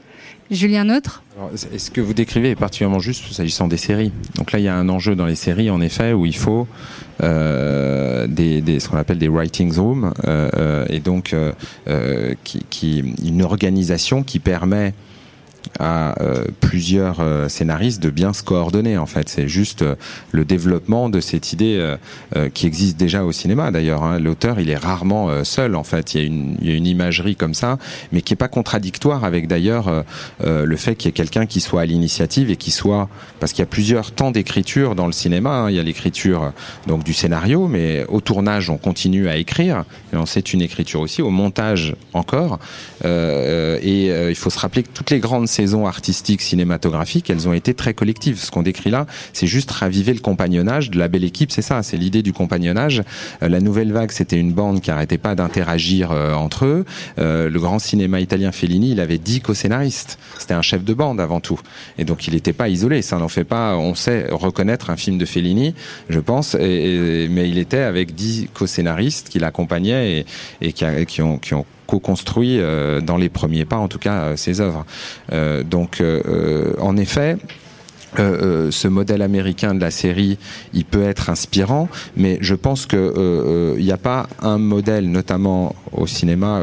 Julien 0.50 0.84
Neutre 0.84 1.22
Alors, 1.36 1.50
est- 1.54 1.78
ce 1.78 1.90
que 1.90 2.00
vous 2.00 2.14
décrivez 2.14 2.50
est 2.50 2.54
particulièrement 2.56 2.98
juste 2.98 3.32
s'agissant 3.32 3.66
des 3.68 3.76
séries? 3.76 4.12
Donc 4.36 4.52
là, 4.52 4.58
il 4.58 4.64
y 4.64 4.68
a 4.68 4.76
un 4.76 4.88
enjeu 4.88 5.14
dans 5.16 5.26
les 5.26 5.34
séries, 5.36 5.70
en 5.70 5.80
effet, 5.80 6.12
où 6.12 6.26
il 6.26 6.36
faut 6.36 6.66
euh, 7.22 8.26
des, 8.26 8.80
ce 8.80 8.88
qu'on 8.88 8.96
appelle 8.98 9.18
des 9.18 9.28
writing 9.28 9.72
rooms, 9.74 10.12
et 10.90 11.00
donc 11.00 11.34
une 11.86 13.42
organisation 13.42 14.22
qui 14.22 14.38
permet 14.38 14.92
à 15.78 16.20
euh, 16.20 16.44
plusieurs 16.60 17.20
euh, 17.20 17.48
scénaristes 17.48 18.02
de 18.02 18.10
bien 18.10 18.32
se 18.32 18.42
coordonner 18.42 18.96
en 18.96 19.06
fait 19.06 19.28
c'est 19.28 19.48
juste 19.48 19.82
euh, 19.82 19.96
le 20.32 20.44
développement 20.44 21.08
de 21.08 21.20
cette 21.20 21.52
idée 21.52 21.76
euh, 21.78 21.96
euh, 22.36 22.48
qui 22.48 22.66
existe 22.66 22.96
déjà 22.96 23.24
au 23.24 23.32
cinéma 23.32 23.70
d'ailleurs 23.70 24.02
hein. 24.02 24.18
l'auteur 24.18 24.60
il 24.60 24.70
est 24.70 24.76
rarement 24.76 25.30
euh, 25.30 25.44
seul 25.44 25.74
en 25.74 25.84
fait 25.84 26.14
il 26.14 26.20
y, 26.20 26.24
a 26.24 26.26
une, 26.26 26.56
il 26.60 26.68
y 26.68 26.72
a 26.72 26.76
une 26.76 26.86
imagerie 26.86 27.36
comme 27.36 27.54
ça 27.54 27.78
mais 28.12 28.22
qui 28.22 28.32
est 28.32 28.36
pas 28.36 28.48
contradictoire 28.48 29.24
avec 29.24 29.48
d'ailleurs 29.48 30.04
le 30.42 30.76
fait 30.76 30.94
qu'il 30.94 31.08
y 31.08 31.10
ait 31.10 31.12
quelqu'un 31.12 31.46
qui 31.46 31.60
soit 31.60 31.82
à 31.82 31.86
l'initiative 31.86 32.50
et 32.50 32.56
qui 32.56 32.70
soit 32.70 33.08
parce 33.40 33.52
qu'il 33.52 33.60
y 33.60 33.62
a 33.62 33.66
plusieurs 33.66 34.12
temps 34.12 34.30
d'écriture 34.30 34.94
dans 34.94 35.06
le 35.06 35.12
cinéma 35.12 35.50
hein. 35.50 35.70
il 35.70 35.76
y 35.76 35.78
a 35.78 35.82
l'écriture 35.82 36.52
donc 36.86 37.04
du 37.04 37.12
scénario 37.12 37.68
mais 37.68 38.04
au 38.08 38.20
tournage 38.20 38.70
on 38.70 38.76
continue 38.76 39.28
à 39.28 39.36
écrire 39.36 39.84
et 40.12 40.16
on 40.16 40.26
c'est 40.26 40.52
une 40.52 40.62
écriture 40.62 41.00
aussi 41.00 41.22
au 41.22 41.30
montage 41.30 41.96
encore 42.12 42.58
et 43.04 44.06
il 44.06 44.36
faut 44.36 44.50
se 44.50 44.58
rappeler 44.58 44.82
que 44.82 44.90
toutes 44.92 45.10
les 45.10 45.20
grandes 45.20 45.48
saisons 45.54 45.86
artistiques 45.86 46.42
cinématographiques, 46.42 47.30
elles 47.30 47.48
ont 47.48 47.52
été 47.52 47.74
très 47.74 47.94
collectives. 47.94 48.38
Ce 48.40 48.50
qu'on 48.50 48.62
décrit 48.62 48.90
là, 48.90 49.06
c'est 49.32 49.46
juste 49.46 49.70
raviver 49.70 50.12
le 50.12 50.20
compagnonnage 50.20 50.90
de 50.90 50.98
la 50.98 51.08
belle 51.08 51.24
équipe. 51.24 51.52
C'est 51.52 51.62
ça, 51.62 51.82
c'est 51.82 51.96
l'idée 51.96 52.22
du 52.22 52.32
compagnonnage. 52.32 53.02
Euh, 53.42 53.48
la 53.48 53.60
nouvelle 53.60 53.92
vague, 53.92 54.10
c'était 54.10 54.38
une 54.38 54.52
bande 54.52 54.80
qui 54.80 54.90
arrêtait 54.90 55.18
pas 55.18 55.34
d'interagir 55.34 56.10
euh, 56.10 56.34
entre 56.34 56.64
eux. 56.64 56.84
Euh, 57.18 57.48
le 57.48 57.60
grand 57.60 57.78
cinéma 57.78 58.20
italien 58.20 58.50
Fellini, 58.50 58.90
il 58.92 59.00
avait 59.00 59.18
dix 59.18 59.40
co-scénaristes. 59.40 60.18
C'était 60.38 60.54
un 60.54 60.62
chef 60.62 60.82
de 60.82 60.92
bande 60.92 61.20
avant 61.20 61.40
tout, 61.40 61.60
et 61.98 62.04
donc 62.04 62.26
il 62.26 62.34
n'était 62.34 62.52
pas 62.52 62.68
isolé. 62.68 63.02
Ça 63.02 63.18
n'en 63.18 63.28
fait 63.28 63.44
pas. 63.44 63.76
On 63.76 63.94
sait 63.94 64.26
reconnaître 64.30 64.90
un 64.90 64.96
film 64.96 65.18
de 65.18 65.24
Fellini, 65.24 65.74
je 66.08 66.18
pense, 66.18 66.54
mais 66.54 67.48
il 67.48 67.58
était 67.58 67.78
avec 67.78 68.14
dix 68.14 68.48
co-scénaristes 68.52 69.28
qui 69.28 69.38
l'accompagnaient 69.38 70.24
et, 70.60 70.72
qui 70.72 71.22
ont 71.22 71.66
co-construit 71.86 72.58
euh, 72.60 73.00
dans 73.00 73.16
les 73.16 73.28
premiers 73.28 73.64
pas, 73.64 73.76
en 73.76 73.88
tout 73.88 73.98
cas, 73.98 74.14
euh, 74.14 74.36
ses 74.36 74.60
œuvres. 74.60 74.84
Euh, 75.32 75.62
donc, 75.62 76.02
en 76.78 76.96
effet. 76.96 77.36
Euh, 78.18 78.66
euh, 78.66 78.70
ce 78.70 78.88
modèle 78.88 79.22
américain 79.22 79.74
de 79.74 79.80
la 79.80 79.90
série, 79.90 80.38
il 80.72 80.84
peut 80.84 81.02
être 81.02 81.30
inspirant, 81.30 81.88
mais 82.16 82.38
je 82.40 82.54
pense 82.54 82.86
que 82.86 82.96
euh, 82.96 83.12
euh, 83.16 83.74
il 83.78 83.84
n'y 83.84 83.92
a 83.92 83.96
pas 83.96 84.28
un 84.40 84.58
modèle, 84.58 85.10
notamment 85.10 85.74
au 85.92 86.06
cinéma, 86.06 86.60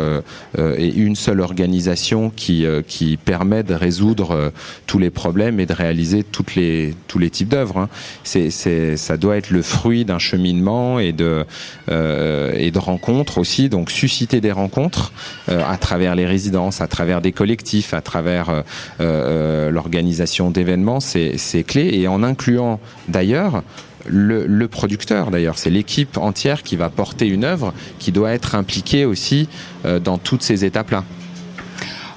et 0.58 0.94
une 0.94 1.16
seule 1.16 1.40
organisation 1.40 2.30
qui 2.30 2.66
qui 2.88 3.18
permet 3.18 3.64
de 3.64 3.74
résoudre 3.74 4.52
tous 4.88 5.00
les 5.00 5.10
problèmes 5.10 5.60
et 5.62 5.66
de 5.66 5.74
réaliser 5.74 6.24
toutes 6.24 6.56
les 6.56 6.94
tous 7.08 7.18
les 7.18 7.30
types 7.30 7.48
d'œuvres. 7.48 7.78
hein. 7.78 7.90
C'est 8.24 8.50
c'est 8.50 8.98
ça 8.98 9.16
doit 9.16 9.38
être 9.38 9.50
le 9.52 9.62
fruit 9.62 10.04
d'un 10.04 10.20
cheminement 10.20 11.00
et 11.00 11.14
de 11.14 11.46
et 11.90 12.72
de 12.72 12.80
rencontres 12.80 13.38
aussi, 13.38 13.70
donc 13.70 13.90
susciter 13.90 14.42
des 14.42 14.52
rencontres 14.52 15.14
à 15.48 15.78
travers 15.78 16.16
les 16.16 16.26
résidences, 16.26 16.82
à 16.82 16.88
travers 16.88 17.22
des 17.22 17.32
collectifs, 17.32 17.94
à 17.94 18.02
travers 18.02 18.64
l'organisation 19.00 20.52
d'événements, 20.52 21.00
c'est 21.00 21.38
c'est 21.42 21.64
clé 21.64 21.90
et 21.94 22.08
en 22.08 22.24
incluant 22.24 22.80
d'ailleurs 23.08 23.64
le, 24.08 24.46
le 24.48 24.68
producteur 24.68 25.32
d'ailleurs, 25.32 25.58
c'est 25.58 25.70
l'équipe 25.70 26.18
entière 26.18 26.64
qui 26.64 26.76
va 26.76 26.90
porter 26.90 27.28
une 27.28 27.44
œuvre 27.44 27.74
qui 28.00 28.12
doit 28.12 28.32
être 28.32 28.56
impliquée 28.56 29.06
aussi 29.06 29.48
euh, 29.86 30.00
dans 30.00 30.18
toutes 30.18 30.44
ces 30.44 30.66
étapes-là. 30.66 31.04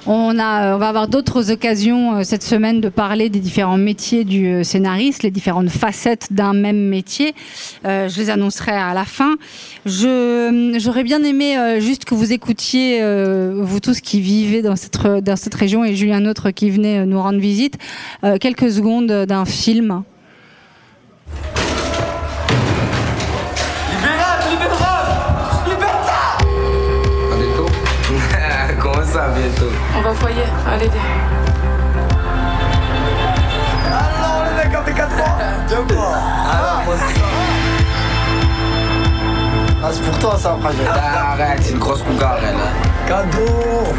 On, 0.07 0.37
a, 0.37 0.75
on 0.75 0.77
va 0.77 0.89
avoir 0.89 1.07
d'autres 1.07 1.51
occasions 1.51 2.17
euh, 2.17 2.23
cette 2.23 2.43
semaine 2.43 2.79
de 2.79 2.89
parler 2.89 3.29
des 3.29 3.39
différents 3.39 3.77
métiers 3.77 4.23
du 4.23 4.47
euh, 4.47 4.63
scénariste, 4.63 5.23
les 5.23 5.31
différentes 5.31 5.69
facettes 5.69 6.27
d'un 6.31 6.53
même 6.53 6.89
métier. 6.89 7.33
Euh, 7.85 8.07
je 8.07 8.19
les 8.19 8.29
annoncerai 8.29 8.71
à 8.71 8.93
la 8.93 9.05
fin. 9.05 9.35
J'aurais 9.85 11.03
bien 11.03 11.23
aimé 11.23 11.57
euh, 11.57 11.79
juste 11.79 12.05
que 12.05 12.13
vous 12.13 12.33
écoutiez, 12.33 13.01
euh, 13.01 13.59
vous 13.63 13.79
tous 13.79 13.99
qui 13.99 14.21
vivez 14.21 14.61
dans 14.61 14.75
cette, 14.75 15.01
dans 15.01 15.35
cette 15.35 15.55
région 15.55 15.83
et 15.83 15.95
Julien 15.95 16.19
Neutre 16.19 16.51
qui 16.51 16.69
venait 16.69 16.99
euh, 16.99 17.05
nous 17.05 17.19
rendre 17.19 17.39
visite, 17.39 17.77
euh, 18.23 18.37
quelques 18.37 18.71
secondes 18.71 19.11
d'un 19.11 19.45
film. 19.45 20.03
au 30.09 30.13
foyer. 30.13 30.43
Allez, 30.71 30.89
viens. 30.89 31.01
Alors, 33.91 34.43
les 34.45 34.53
mecs, 34.63 34.77
on 34.79 34.83
4 34.93 35.09
c'est 39.87 39.93
c'est 39.93 40.01
pour 40.01 40.17
toi, 40.19 40.35
ça, 40.37 40.57
fragile. 40.59 40.81
Ah, 40.89 41.33
arrête, 41.33 41.59
c'est 41.61 41.73
une 41.73 41.79
grosse 41.79 42.01
cougar, 42.01 42.37
elle. 42.41 42.55
Hein. 42.55 42.71
Cadeau 43.07 43.45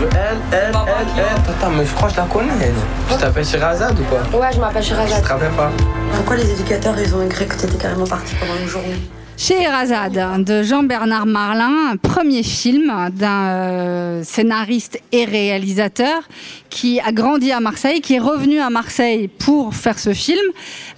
Elle, 0.00 0.38
elle, 0.50 0.74
elle, 0.74 1.06
elle. 1.16 1.24
Attends, 1.50 1.70
mais 1.70 1.86
je 1.86 1.94
crois 1.94 2.08
que 2.08 2.14
je 2.14 2.20
la 2.20 2.26
connais. 2.26 2.72
Tu 3.08 3.16
t'appelles 3.16 3.44
Shirazade 3.44 4.00
ou 4.00 4.04
quoi? 4.04 4.18
Ouais, 4.40 4.52
je 4.52 4.58
m'appelle 4.58 4.82
Shirazade. 4.82 5.18
Tu 5.18 5.22
te 5.22 5.28
rappelles 5.32 5.52
pas? 5.52 5.70
Pourquoi 6.12 6.34
les 6.36 6.50
éducateurs, 6.50 6.98
ils 6.98 7.14
ont 7.14 7.22
écrit 7.22 7.46
que 7.46 7.54
t'étais 7.54 7.76
carrément 7.76 8.06
parti 8.06 8.34
pendant 8.34 8.56
une 8.60 8.66
journée? 8.66 9.00
Scheherazade 9.38 10.44
de 10.44 10.62
Jean-Bernard 10.62 11.26
Marlin, 11.26 11.96
premier 12.00 12.42
film 12.42 12.90
d'un 13.12 13.48
euh, 13.48 14.22
scénariste 14.24 14.98
et 15.12 15.26
réalisateur 15.26 16.22
qui 16.70 17.00
a 17.00 17.12
grandi 17.12 17.52
à 17.52 17.60
Marseille, 17.60 18.00
qui 18.00 18.14
est 18.14 18.18
revenu 18.18 18.60
à 18.60 18.70
Marseille 18.70 19.28
pour 19.28 19.74
faire 19.74 19.98
ce 19.98 20.14
film. 20.14 20.40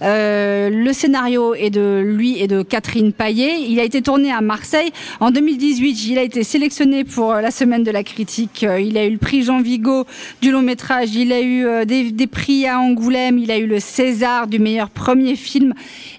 Euh, 0.01 0.69
le 0.69 0.93
scénario 0.93 1.53
est 1.53 1.69
de 1.69 2.01
lui 2.05 2.39
et 2.39 2.47
de 2.47 2.61
Catherine 2.61 3.11
Paillet. 3.11 3.57
Il 3.67 3.77
a 3.77 3.83
été 3.83 4.01
tourné 4.01 4.31
à 4.31 4.39
Marseille 4.39 4.91
en 5.19 5.31
2018. 5.31 6.07
Il 6.07 6.17
a 6.17 6.23
été 6.23 6.43
sélectionné 6.43 7.03
pour 7.03 7.33
la 7.33 7.51
semaine 7.51 7.83
de 7.83 7.91
la 7.91 8.03
critique. 8.03 8.63
Euh, 8.63 8.79
Il 8.79 8.97
a 8.97 9.05
eu 9.05 9.11
le 9.11 9.17
prix 9.17 9.43
Jean 9.43 9.61
Vigo 9.61 10.05
du 10.41 10.51
long 10.51 10.61
métrage. 10.61 11.13
Il 11.13 11.33
a 11.33 11.41
eu 11.41 11.85
des 11.85 12.27
prix 12.27 12.65
à 12.67 12.79
Angoulême. 12.79 13.37
Il 13.37 13.51
a 13.51 13.57
eu 13.57 13.67
le 13.67 13.81
César 13.81 14.47
du 14.47 14.59
meilleur 14.59 14.89
premier 14.89 15.35
film 15.35 15.73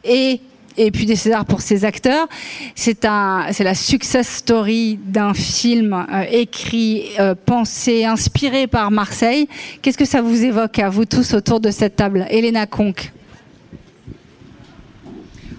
et 0.04 0.40
et 0.80 0.90
puis 0.90 1.04
des 1.04 1.16
Césars 1.16 1.44
pour 1.44 1.60
ses 1.60 1.84
acteurs. 1.84 2.26
C'est 2.74 3.04
la 3.04 3.74
success 3.74 4.28
story 4.28 4.98
d'un 5.04 5.34
film 5.34 5.92
euh, 5.92 6.24
écrit, 6.30 7.04
euh, 7.18 7.34
pensé, 7.34 8.04
inspiré 8.04 8.66
par 8.66 8.90
Marseille. 8.90 9.46
Qu'est-ce 9.82 9.98
que 9.98 10.06
ça 10.06 10.22
vous 10.22 10.42
évoque 10.42 10.78
à 10.78 10.88
vous 10.88 11.04
tous 11.04 11.34
autour 11.34 11.60
de 11.60 11.70
cette 11.70 11.96
table, 11.96 12.26
Elena 12.30 12.66
Conque 12.66 13.12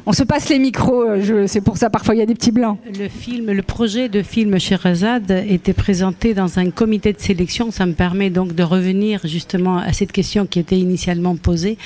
On 0.06 0.14
se 0.14 0.24
passe 0.24 0.50
les 0.50 0.58
micros. 0.58 1.04
euh, 1.04 1.46
C'est 1.48 1.62
pour 1.62 1.78
ça 1.78 1.90
parfois 1.90 2.16
il 2.16 2.18
y 2.18 2.22
a 2.22 2.26
des 2.26 2.34
petits 2.34 2.52
blancs. 2.52 2.78
Le 3.00 3.08
film, 3.08 3.52
le 3.52 3.62
projet 3.62 4.10
de 4.10 4.24
film 4.24 4.60
Sherazade 4.60 5.44
était 5.48 5.74
présenté 5.74 6.34
dans 6.34 6.58
un 6.60 6.72
comité 6.72 7.14
de 7.14 7.20
sélection. 7.20 7.70
Ça 7.72 7.86
me 7.86 7.94
permet 7.94 8.30
donc 8.30 8.56
de 8.56 8.64
revenir 8.64 9.22
justement 9.26 9.78
à 9.78 9.94
cette 9.94 10.12
question 10.12 10.46
qui 10.48 10.60
était 10.60 10.80
initialement 10.80 11.36
posée. 11.36 11.78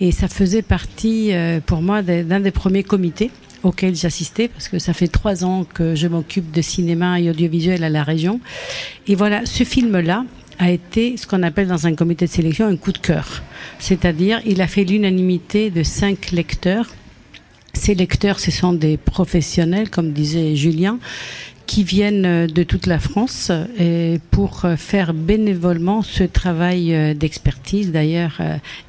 Et 0.00 0.12
ça 0.12 0.28
faisait 0.28 0.62
partie 0.62 1.34
euh, 1.34 1.60
pour 1.64 1.82
moi 1.82 2.02
d'un 2.02 2.40
des 2.40 2.50
premiers 2.50 2.82
comités 2.82 3.30
auxquels 3.62 3.94
j'assistais 3.94 4.48
parce 4.48 4.68
que 4.68 4.78
ça 4.78 4.94
fait 4.94 5.08
trois 5.08 5.44
ans 5.44 5.64
que 5.64 5.94
je 5.94 6.06
m'occupe 6.08 6.50
de 6.50 6.62
cinéma 6.62 7.20
et 7.20 7.28
audiovisuel 7.28 7.84
à 7.84 7.90
la 7.90 8.02
région. 8.02 8.40
Et 9.06 9.14
voilà, 9.14 9.44
ce 9.44 9.64
film-là 9.64 10.24
a 10.58 10.70
été 10.70 11.18
ce 11.18 11.26
qu'on 11.26 11.42
appelle 11.42 11.68
dans 11.68 11.86
un 11.86 11.94
comité 11.94 12.24
de 12.24 12.30
sélection 12.30 12.66
un 12.66 12.76
coup 12.76 12.92
de 12.92 12.98
cœur. 12.98 13.42
C'est-à-dire, 13.78 14.40
il 14.46 14.62
a 14.62 14.66
fait 14.66 14.84
l'unanimité 14.84 15.68
de 15.68 15.82
cinq 15.82 16.30
lecteurs 16.32 16.88
ces 17.72 17.94
lecteurs, 17.94 18.40
ce 18.40 18.50
sont 18.50 18.72
des 18.72 18.96
professionnels, 18.96 19.90
comme 19.90 20.12
disait 20.12 20.56
Julien, 20.56 20.98
qui 21.70 21.84
viennent 21.84 22.26
euh, 22.26 22.46
de 22.48 22.64
toute 22.64 22.88
la 22.88 22.98
France 22.98 23.52
euh, 23.52 24.18
pour 24.32 24.64
euh, 24.64 24.74
faire 24.74 25.14
bénévolement 25.14 26.02
ce 26.02 26.24
travail 26.24 27.14
d'expertise. 27.14 27.92
D'ailleurs, 27.92 28.38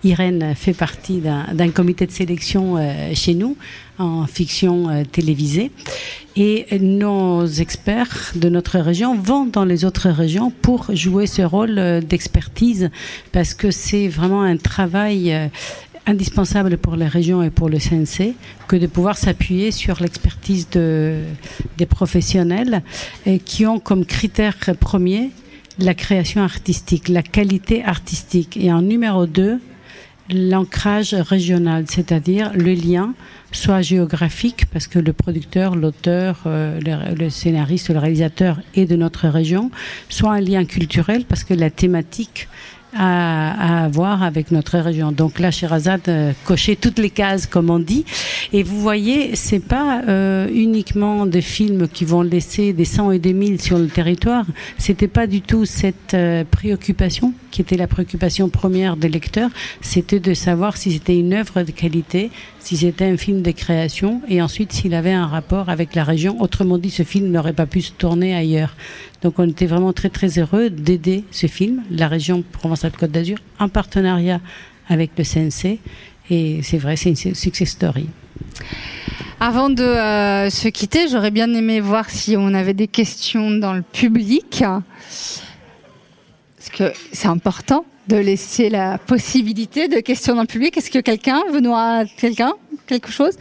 Irène 0.03 0.55
fait 0.55 0.73
partie 0.73 1.21
d'un 1.21 1.69
comité 1.69 2.07
de 2.07 2.11
sélection 2.11 2.77
chez 3.13 3.35
nous 3.35 3.55
en 3.99 4.25
fiction 4.25 5.03
télévisée. 5.11 5.71
Et 6.35 6.65
nos 6.79 7.45
experts 7.45 8.31
de 8.35 8.49
notre 8.49 8.79
région 8.79 9.15
vont 9.15 9.45
dans 9.45 9.65
les 9.65 9.85
autres 9.85 10.09
régions 10.09 10.49
pour 10.49 10.87
jouer 10.95 11.27
ce 11.27 11.41
rôle 11.41 12.01
d'expertise 12.01 12.89
parce 13.31 13.53
que 13.53 13.69
c'est 13.69 14.07
vraiment 14.07 14.41
un 14.41 14.57
travail 14.57 15.49
indispensable 16.05 16.77
pour 16.77 16.95
les 16.95 17.07
régions 17.07 17.43
et 17.43 17.49
pour 17.49 17.69
le 17.69 17.77
CNC 17.77 18.33
que 18.67 18.75
de 18.75 18.87
pouvoir 18.87 19.17
s'appuyer 19.17 19.71
sur 19.71 20.01
l'expertise 20.01 20.69
de, 20.69 21.19
des 21.77 21.85
professionnels 21.85 22.83
et 23.25 23.39
qui 23.39 23.65
ont 23.65 23.79
comme 23.79 24.05
critère 24.05 24.55
premier 24.79 25.31
la 25.79 25.93
création 25.93 26.41
artistique, 26.41 27.07
la 27.07 27.23
qualité 27.23 27.83
artistique. 27.83 28.57
Et 28.57 28.71
en 28.71 28.81
numéro 28.81 29.25
2, 29.25 29.59
l'ancrage 30.29 31.13
régional, 31.13 31.85
c'est-à-dire 31.87 32.51
le 32.53 32.73
lien 32.73 33.13
soit 33.51 33.81
géographique, 33.81 34.65
parce 34.71 34.87
que 34.87 34.99
le 34.99 35.11
producteur, 35.11 35.75
l'auteur, 35.75 36.41
euh, 36.45 36.79
le, 36.79 37.15
le 37.15 37.29
scénariste, 37.29 37.89
le 37.89 37.99
réalisateur 37.99 38.61
est 38.75 38.85
de 38.85 38.95
notre 38.95 39.27
région, 39.27 39.71
soit 40.07 40.33
un 40.33 40.39
lien 40.39 40.63
culturel, 40.63 41.25
parce 41.25 41.43
que 41.43 41.53
la 41.53 41.69
thématique 41.69 42.47
à, 42.95 43.79
à 43.81 43.85
avoir 43.85 44.23
avec 44.23 44.51
notre 44.51 44.77
région. 44.77 45.11
Donc 45.11 45.39
là, 45.39 45.51
Sherazade 45.51 46.07
euh, 46.07 46.33
cochait 46.45 46.75
toutes 46.75 46.99
les 46.99 47.09
cases, 47.09 47.45
comme 47.45 47.69
on 47.69 47.79
dit. 47.79 48.05
Et 48.53 48.63
vous 48.63 48.79
voyez, 48.79 49.35
c'est 49.35 49.59
pas 49.59 50.01
euh, 50.07 50.47
uniquement 50.53 51.25
des 51.25 51.41
films 51.41 51.87
qui 51.87 52.05
vont 52.05 52.21
laisser 52.21 52.73
des 52.73 52.85
cent 52.85 53.11
et 53.11 53.19
des 53.19 53.33
mille 53.33 53.61
sur 53.61 53.77
le 53.77 53.87
territoire. 53.87 54.45
C'était 54.77 55.07
pas 55.07 55.27
du 55.27 55.41
tout 55.41 55.65
cette 55.65 56.13
euh, 56.13 56.43
préoccupation 56.49 57.33
qui 57.51 57.61
était 57.61 57.77
la 57.77 57.87
préoccupation 57.87 58.49
première 58.49 58.95
des 58.95 59.09
lecteurs. 59.09 59.49
C'était 59.81 60.19
de 60.19 60.33
savoir 60.33 60.77
si 60.77 60.91
c'était 60.91 61.17
une 61.17 61.33
œuvre 61.33 61.63
de 61.63 61.71
qualité, 61.71 62.31
si 62.63 62.77
c'était 62.77 63.05
un 63.05 63.17
film 63.17 63.41
de 63.41 63.51
création, 63.51 64.21
et 64.27 64.41
ensuite 64.41 64.71
s'il 64.71 64.93
avait 64.93 65.11
un 65.11 65.25
rapport 65.25 65.69
avec 65.69 65.95
la 65.95 66.03
région. 66.03 66.39
Autrement 66.41 66.77
dit, 66.77 66.91
ce 66.91 67.03
film 67.03 67.29
n'aurait 67.31 67.53
pas 67.53 67.65
pu 67.65 67.81
se 67.81 67.91
tourner 67.91 68.35
ailleurs. 68.35 68.75
Donc 69.21 69.39
on 69.39 69.49
était 69.49 69.65
vraiment 69.65 69.93
très 69.93 70.09
très 70.09 70.39
heureux 70.39 70.69
d'aider 70.69 71.23
ce 71.31 71.47
film, 71.47 71.83
la 71.89 72.07
région 72.07 72.43
Provence-Alpes-Côte 72.51 73.11
d'Azur, 73.11 73.37
en 73.59 73.67
partenariat 73.69 74.39
avec 74.87 75.11
le 75.17 75.23
CNC. 75.23 75.79
Et 76.29 76.61
c'est 76.63 76.77
vrai, 76.77 76.95
c'est 76.95 77.09
une 77.09 77.15
su- 77.15 77.35
success 77.35 77.69
story. 77.69 78.07
Avant 79.39 79.69
de 79.69 79.83
euh, 79.83 80.49
se 80.51 80.67
quitter, 80.67 81.07
j'aurais 81.09 81.31
bien 81.31 81.51
aimé 81.53 81.79
voir 81.79 82.09
si 82.09 82.37
on 82.37 82.53
avait 82.53 82.75
des 82.75 82.87
questions 82.87 83.49
dans 83.49 83.73
le 83.73 83.81
public. 83.81 84.63
Parce 86.59 86.69
que 86.71 86.93
c'est 87.11 87.27
important 87.27 87.85
de 88.11 88.17
laisser 88.17 88.69
la 88.69 88.97
possibilité 88.97 89.87
de 89.87 90.01
questions 90.01 90.35
dans 90.35 90.41
le 90.41 90.47
public. 90.47 90.75
Est-ce 90.75 90.91
que 90.91 90.99
quelqu'un 90.99 91.43
veut 91.51 91.61
nous 91.61 91.73
quelqu'un 92.17 92.53
quelque 92.85 93.09
chose? 93.09 93.35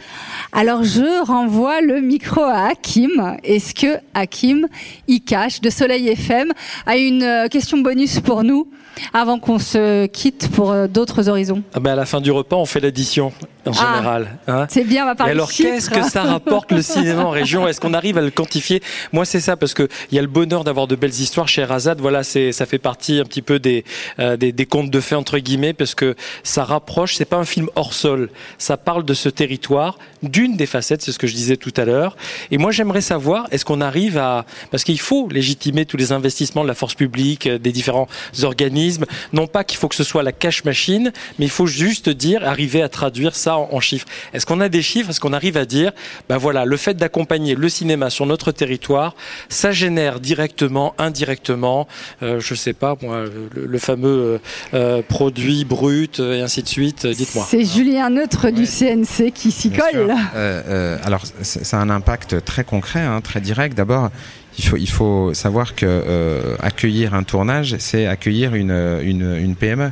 Alors 0.53 0.83
je 0.83 1.25
renvoie 1.25 1.81
le 1.81 1.99
micro 1.99 2.41
à 2.41 2.69
Hakim. 2.69 3.37
Est-ce 3.43 3.75
que 3.75 3.99
Hakim 4.13 4.67
Ikash 5.09 5.59
de 5.59 5.69
Soleil 5.69 6.07
FM 6.07 6.53
a 6.85 6.95
une 6.95 7.23
euh, 7.23 7.47
question 7.49 7.79
bonus 7.79 8.21
pour 8.21 8.43
nous 8.43 8.67
avant 9.13 9.39
qu'on 9.39 9.59
se 9.59 10.05
quitte 10.05 10.49
pour 10.49 10.71
euh, 10.71 10.87
d'autres 10.87 11.27
horizons? 11.27 11.63
Ah 11.73 11.81
ben 11.81 11.91
à 11.91 11.95
la 11.95 12.05
fin 12.05 12.21
du 12.21 12.31
repas, 12.31 12.55
on 12.55 12.65
fait 12.65 12.79
l'addition 12.79 13.33
en 13.67 13.71
Ah, 13.77 13.95
général. 13.97 14.37
hein. 14.47 14.67
C'est 14.69 14.83
bien, 14.83 15.03
on 15.03 15.07
va 15.07 15.11
Et 15.13 15.15
parler 15.15 15.31
alors, 15.33 15.51
chiffres. 15.51 15.69
qu'est-ce 15.69 15.89
que 15.89 16.01
ça 16.03 16.23
rapporte 16.23 16.71
le 16.71 16.81
cinéma 16.81 17.23
en 17.23 17.29
région? 17.29 17.67
Est-ce 17.67 17.79
qu'on 17.81 17.93
arrive 17.93 18.17
à 18.17 18.21
le 18.21 18.31
quantifier? 18.31 18.81
Moi, 19.11 19.25
c'est 19.25 19.39
ça, 19.39 19.55
parce 19.57 19.73
que 19.73 19.87
il 20.11 20.15
y 20.15 20.19
a 20.19 20.21
le 20.21 20.27
bonheur 20.27 20.63
d'avoir 20.63 20.87
de 20.87 20.95
belles 20.95 21.09
histoires 21.13 21.47
chez 21.47 21.63
Razad. 21.63 21.99
Voilà, 21.99 22.23
c'est 22.23 22.51
ça 22.51 22.65
fait 22.65 22.77
partie 22.79 23.19
un 23.19 23.23
petit 23.23 23.41
peu 23.41 23.59
des, 23.59 23.83
euh, 24.19 24.37
des 24.37 24.51
des 24.51 24.65
contes 24.65 24.89
de 24.89 24.99
fées 24.99 25.15
entre 25.15 25.37
guillemets, 25.39 25.73
parce 25.73 25.95
que 25.95 26.15
ça 26.43 26.63
rapproche. 26.63 27.15
C'est 27.15 27.25
pas 27.25 27.37
un 27.37 27.45
film 27.45 27.69
hors 27.75 27.93
sol. 27.93 28.29
Ça 28.57 28.77
parle 28.77 29.05
de 29.05 29.13
ce 29.13 29.29
territoire, 29.29 29.97
d'une 30.23 30.55
des 30.57 30.65
facettes. 30.65 31.01
C'est 31.01 31.11
ce 31.11 31.19
que 31.19 31.27
je 31.27 31.33
disais 31.35 31.57
tout 31.57 31.73
à 31.77 31.85
l'heure. 31.85 32.15
Et 32.51 32.57
moi, 32.57 32.71
j'aimerais 32.71 33.01
savoir, 33.01 33.47
est-ce 33.51 33.65
qu'on 33.65 33.81
arrive 33.81 34.17
à 34.17 34.45
parce 34.71 34.83
qu'il 34.83 34.99
faut 34.99 35.27
légitimer 35.29 35.85
tous 35.85 35.97
les 35.97 36.11
investissements 36.11 36.63
de 36.63 36.67
la 36.67 36.73
force 36.73 36.95
publique, 36.95 37.47
euh, 37.47 37.57
des 37.57 37.71
différents 37.71 38.07
organismes. 38.43 39.05
Non 39.33 39.47
pas 39.47 39.63
qu'il 39.63 39.77
faut 39.77 39.87
que 39.87 39.95
ce 39.95 40.03
soit 40.03 40.23
la 40.23 40.31
cash 40.31 40.63
machine, 40.63 41.11
mais 41.39 41.45
il 41.45 41.51
faut 41.51 41.67
juste 41.67 42.09
dire, 42.09 42.45
arriver 42.47 42.81
à 42.81 42.89
traduire 42.89 43.35
ça 43.35 43.50
en, 43.57 43.69
en 43.71 43.79
chiffres. 43.79 44.07
Est-ce 44.33 44.45
qu'on 44.45 44.59
a 44.61 44.69
des 44.69 44.81
chiffres? 44.81 45.09
Est-ce 45.09 45.19
qu'on 45.19 45.33
arrive 45.33 45.57
à 45.57 45.65
dire, 45.65 45.91
ben 46.29 46.37
voilà, 46.37 46.65
le 46.65 46.77
fait 46.77 46.95
d'accompagner 46.95 47.55
le 47.55 47.69
cinéma 47.69 48.09
sur 48.09 48.25
notre 48.25 48.51
territoire, 48.51 49.15
ça 49.49 49.71
génère 49.71 50.19
directement, 50.19 50.93
indirectement, 50.97 51.87
euh, 52.23 52.39
je 52.39 52.55
sais 52.55 52.73
pas 52.73 52.95
moi, 53.01 53.23
le, 53.55 53.65
le 53.65 53.77
fameux 53.79 54.07
euh, 54.09 54.37
euh, 54.73 55.01
produit 55.07 55.65
brut 55.65 56.19
euh, 56.19 56.37
et 56.37 56.41
ainsi 56.41 56.63
de 56.63 56.67
suite. 56.67 57.05
Dites-moi. 57.07 57.45
C'est 57.47 57.65
Julien 57.65 58.09
Neutre 58.09 58.49
du 58.51 58.65
CNC 58.65 59.31
qui 59.33 59.51
s'y 59.51 59.71
colle. 59.71 60.13
Euh, 60.35 60.61
euh, 60.67 60.97
alors, 61.03 61.23
ça 61.41 61.77
a 61.77 61.81
un 61.81 61.89
impact 61.89 62.43
très 62.45 62.63
concret, 62.63 63.01
hein, 63.01 63.21
très 63.21 63.41
direct. 63.41 63.75
D'abord, 63.75 64.09
il 64.57 64.65
faut, 64.65 64.77
il 64.77 64.89
faut 64.89 65.33
savoir 65.33 65.75
que 65.75 65.85
euh, 65.85 66.55
accueillir 66.61 67.13
un 67.13 67.23
tournage, 67.23 67.75
c'est 67.79 68.05
accueillir 68.05 68.55
une, 68.55 68.99
une, 69.03 69.35
une 69.37 69.55
PME. 69.55 69.91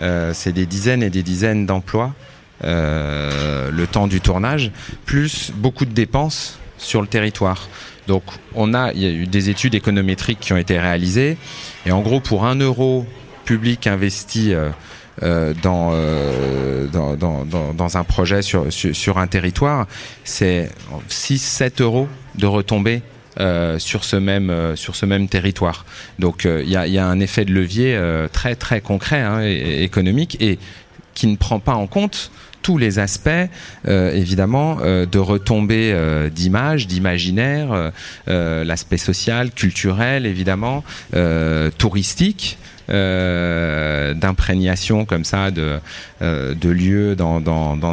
Euh, 0.00 0.32
c'est 0.32 0.52
des 0.52 0.66
dizaines 0.66 1.02
et 1.02 1.10
des 1.10 1.24
dizaines 1.24 1.66
d'emplois 1.66 2.12
euh, 2.64 3.70
le 3.70 3.86
temps 3.86 4.08
du 4.08 4.20
tournage, 4.20 4.72
plus 5.04 5.52
beaucoup 5.54 5.84
de 5.84 5.92
dépenses 5.92 6.58
sur 6.76 7.00
le 7.00 7.06
territoire. 7.06 7.68
Donc, 8.08 8.24
on 8.54 8.74
a, 8.74 8.92
il 8.92 9.00
y 9.00 9.06
a 9.06 9.10
eu 9.10 9.26
des 9.26 9.50
études 9.50 9.74
économétriques 9.74 10.40
qui 10.40 10.52
ont 10.52 10.56
été 10.56 10.78
réalisées, 10.78 11.36
et 11.86 11.92
en 11.92 12.00
gros, 12.00 12.20
pour 12.20 12.46
un 12.46 12.56
euro 12.56 13.06
public 13.44 13.86
investi 13.86 14.54
euh, 14.54 14.70
euh, 15.22 15.54
dans, 15.62 17.16
dans, 17.16 17.44
dans, 17.74 17.96
un 17.96 18.04
projet 18.04 18.42
sur, 18.42 18.72
sur, 18.72 19.18
un 19.18 19.26
territoire, 19.26 19.86
c'est 20.24 20.70
6-7 21.08 21.82
euros 21.82 22.08
de 22.34 22.46
retombées 22.46 23.02
sur 23.78 24.02
ce 24.02 24.16
même 24.16 24.74
sur 24.74 24.96
ce 24.96 25.06
même 25.06 25.28
territoire. 25.28 25.86
Donc 26.18 26.44
il 26.44 26.68
y, 26.68 26.76
a, 26.76 26.88
y 26.88 26.98
a 26.98 27.06
un 27.06 27.20
effet 27.20 27.44
de 27.44 27.52
levier 27.52 27.98
très 28.32 28.56
très 28.56 28.80
concret 28.80 29.20
hein, 29.20 29.42
et, 29.42 29.52
et 29.52 29.82
économique 29.84 30.36
et 30.40 30.58
qui 31.14 31.26
ne 31.26 31.36
prend 31.36 31.58
pas 31.58 31.74
en 31.74 31.88
compte 31.88 32.30
tous 32.62 32.78
les 32.78 32.98
aspects, 32.98 33.28
euh, 33.86 34.12
évidemment, 34.12 34.78
euh, 34.82 35.06
de 35.06 35.18
retombées 35.18 35.92
euh, 35.92 36.28
d'image, 36.28 36.86
d'imaginaire, 36.86 37.72
euh, 37.72 37.90
euh, 38.28 38.64
l'aspect 38.64 38.98
social, 38.98 39.50
culturel, 39.50 40.26
évidemment, 40.26 40.84
touristique. 41.78 42.58
d'imprégnation 42.88 45.04
comme 45.04 45.24
ça 45.24 45.50
de, 45.50 45.80
lieux 46.62 47.14
dans, 47.16 47.40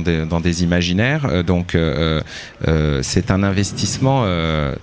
des, 0.01 0.25
dans 0.25 0.39
des 0.39 0.63
imaginaires. 0.63 1.43
Donc 1.43 1.75
c'est 3.01 3.29
un 3.29 3.43
investissement 3.43 4.25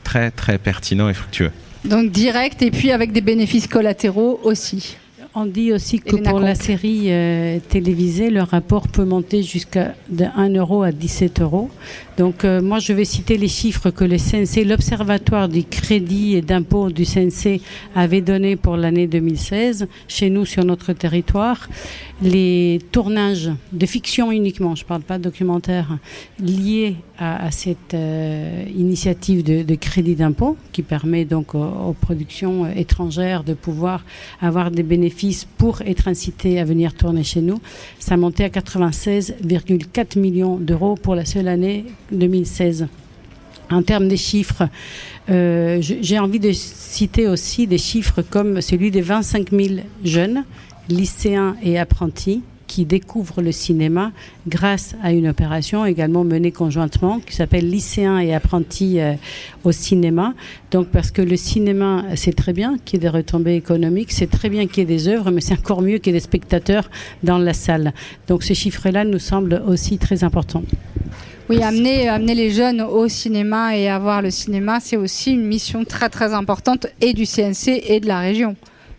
très 0.04 0.30
très 0.30 0.58
pertinent 0.58 1.08
et 1.08 1.14
fructueux. 1.14 1.50
Donc 1.86 2.10
direct 2.10 2.60
et 2.60 2.70
puis 2.70 2.92
avec 2.92 3.12
des 3.12 3.22
bénéfices 3.22 3.66
collatéraux 3.66 4.38
aussi. 4.44 4.98
On 5.34 5.46
dit 5.46 5.72
aussi 5.72 5.98
que 5.98 6.14
Elena 6.16 6.30
pour 6.30 6.40
la 6.40 6.54
série 6.54 7.06
euh, 7.10 7.58
télévisée, 7.70 8.28
le 8.28 8.42
rapport 8.42 8.88
peut 8.88 9.04
monter 9.04 9.42
jusqu'à 9.42 9.94
de 10.10 10.26
1 10.36 10.50
euro 10.56 10.82
à 10.82 10.92
17 10.92 11.40
euros. 11.40 11.70
Donc 12.18 12.44
euh, 12.44 12.60
moi, 12.60 12.78
je 12.78 12.92
vais 12.92 13.06
citer 13.06 13.38
les 13.38 13.48
chiffres 13.48 13.90
que 13.90 14.04
le 14.04 14.18
CNC, 14.18 14.66
l'Observatoire 14.66 15.48
du 15.48 15.64
crédit 15.64 16.36
et 16.36 16.42
d'impôt 16.42 16.90
du 16.90 17.04
CNC 17.04 17.60
avait 17.94 18.20
donné 18.20 18.56
pour 18.56 18.76
l'année 18.76 19.06
2016 19.06 19.88
chez 20.08 20.28
nous 20.28 20.44
sur 20.44 20.64
notre 20.64 20.92
territoire. 20.92 21.68
Les 22.20 22.80
tournages 22.92 23.50
de 23.72 23.86
fiction 23.86 24.30
uniquement, 24.30 24.74
je 24.74 24.84
ne 24.84 24.88
parle 24.88 25.02
pas 25.02 25.18
de 25.18 25.24
documentaire, 25.24 25.98
liés 26.38 26.96
à, 27.18 27.50
cette 27.50 27.94
euh, 27.94 28.64
initiative 28.76 29.42
de, 29.42 29.74
crédit 29.74 30.14
d'impôt 30.14 30.56
qui 30.72 30.82
permet 30.82 31.24
donc 31.24 31.54
aux, 31.54 31.62
aux 31.62 31.92
productions 31.92 32.68
étrangères 32.70 33.42
de 33.42 33.54
pouvoir 33.54 34.04
avoir 34.40 34.70
des 34.70 34.82
bénéfices 34.82 35.46
pour 35.56 35.82
être 35.82 36.08
incitées 36.08 36.60
à 36.60 36.64
venir 36.64 36.94
tourner 36.94 37.24
chez 37.24 37.40
nous. 37.40 37.60
Ça 37.98 38.16
monté 38.16 38.44
à 38.44 38.48
96,4 38.48 40.18
millions 40.18 40.56
d'euros 40.56 40.94
pour 40.94 41.14
la 41.14 41.24
seule 41.24 41.48
année 41.48 41.84
2016. 42.12 42.86
En 43.70 43.82
termes 43.82 44.08
des 44.08 44.16
chiffres, 44.16 44.68
euh, 45.30 45.78
j'ai 45.80 46.18
envie 46.18 46.40
de 46.40 46.52
citer 46.52 47.26
aussi 47.28 47.66
des 47.66 47.78
chiffres 47.78 48.22
comme 48.22 48.60
celui 48.60 48.90
des 48.90 49.00
25 49.00 49.50
000 49.50 49.74
jeunes, 50.04 50.44
lycéens 50.88 51.56
et 51.62 51.78
apprentis 51.78 52.42
qui 52.72 52.86
découvrent 52.86 53.42
le 53.42 53.52
cinéma 53.52 54.12
grâce 54.48 54.94
à 55.02 55.12
une 55.12 55.28
opération 55.28 55.84
également 55.84 56.24
menée 56.24 56.52
conjointement 56.52 57.20
qui 57.20 57.36
s'appelle 57.36 57.68
lycéens 57.68 58.18
et 58.18 58.32
apprentis 58.32 58.98
euh, 58.98 59.12
au 59.62 59.72
cinéma. 59.72 60.32
Donc 60.70 60.88
parce 60.88 61.10
que 61.10 61.20
le 61.20 61.36
cinéma, 61.36 62.04
c'est 62.14 62.34
très 62.34 62.54
bien 62.54 62.78
qu'il 62.82 62.94
y 62.94 62.96
ait 62.96 63.10
des 63.10 63.16
retombées 63.16 63.56
économiques, 63.56 64.10
c'est 64.10 64.30
très 64.30 64.48
bien 64.48 64.66
qu'il 64.66 64.78
y 64.78 64.80
ait 64.82 64.96
des 64.96 65.08
œuvres, 65.08 65.30
mais 65.30 65.42
c'est 65.42 65.52
encore 65.52 65.82
mieux 65.82 65.98
qu'il 65.98 66.14
y 66.14 66.16
ait 66.16 66.18
des 66.18 66.24
spectateurs 66.24 66.90
dans 67.22 67.36
la 67.36 67.52
salle. 67.52 67.92
Donc 68.26 68.42
ces 68.42 68.54
chiffres-là 68.54 69.04
nous 69.04 69.18
semblent 69.18 69.62
aussi 69.66 69.98
très 69.98 70.24
importants. 70.24 70.64
Oui, 71.52 71.62
amener, 71.62 72.08
amener 72.08 72.34
les 72.34 72.50
jeunes 72.50 72.80
au 72.80 73.08
cinéma 73.08 73.76
et 73.76 73.88
avoir 73.88 74.22
le 74.22 74.30
cinéma, 74.30 74.78
c'est 74.80 74.96
aussi 74.96 75.32
une 75.32 75.44
mission 75.44 75.84
très 75.84 76.08
très 76.08 76.32
importante 76.32 76.86
et 77.02 77.12
du 77.12 77.24
CNC 77.26 77.82
et 77.86 78.00
de 78.00 78.06
la 78.08 78.20
région. 78.20 78.56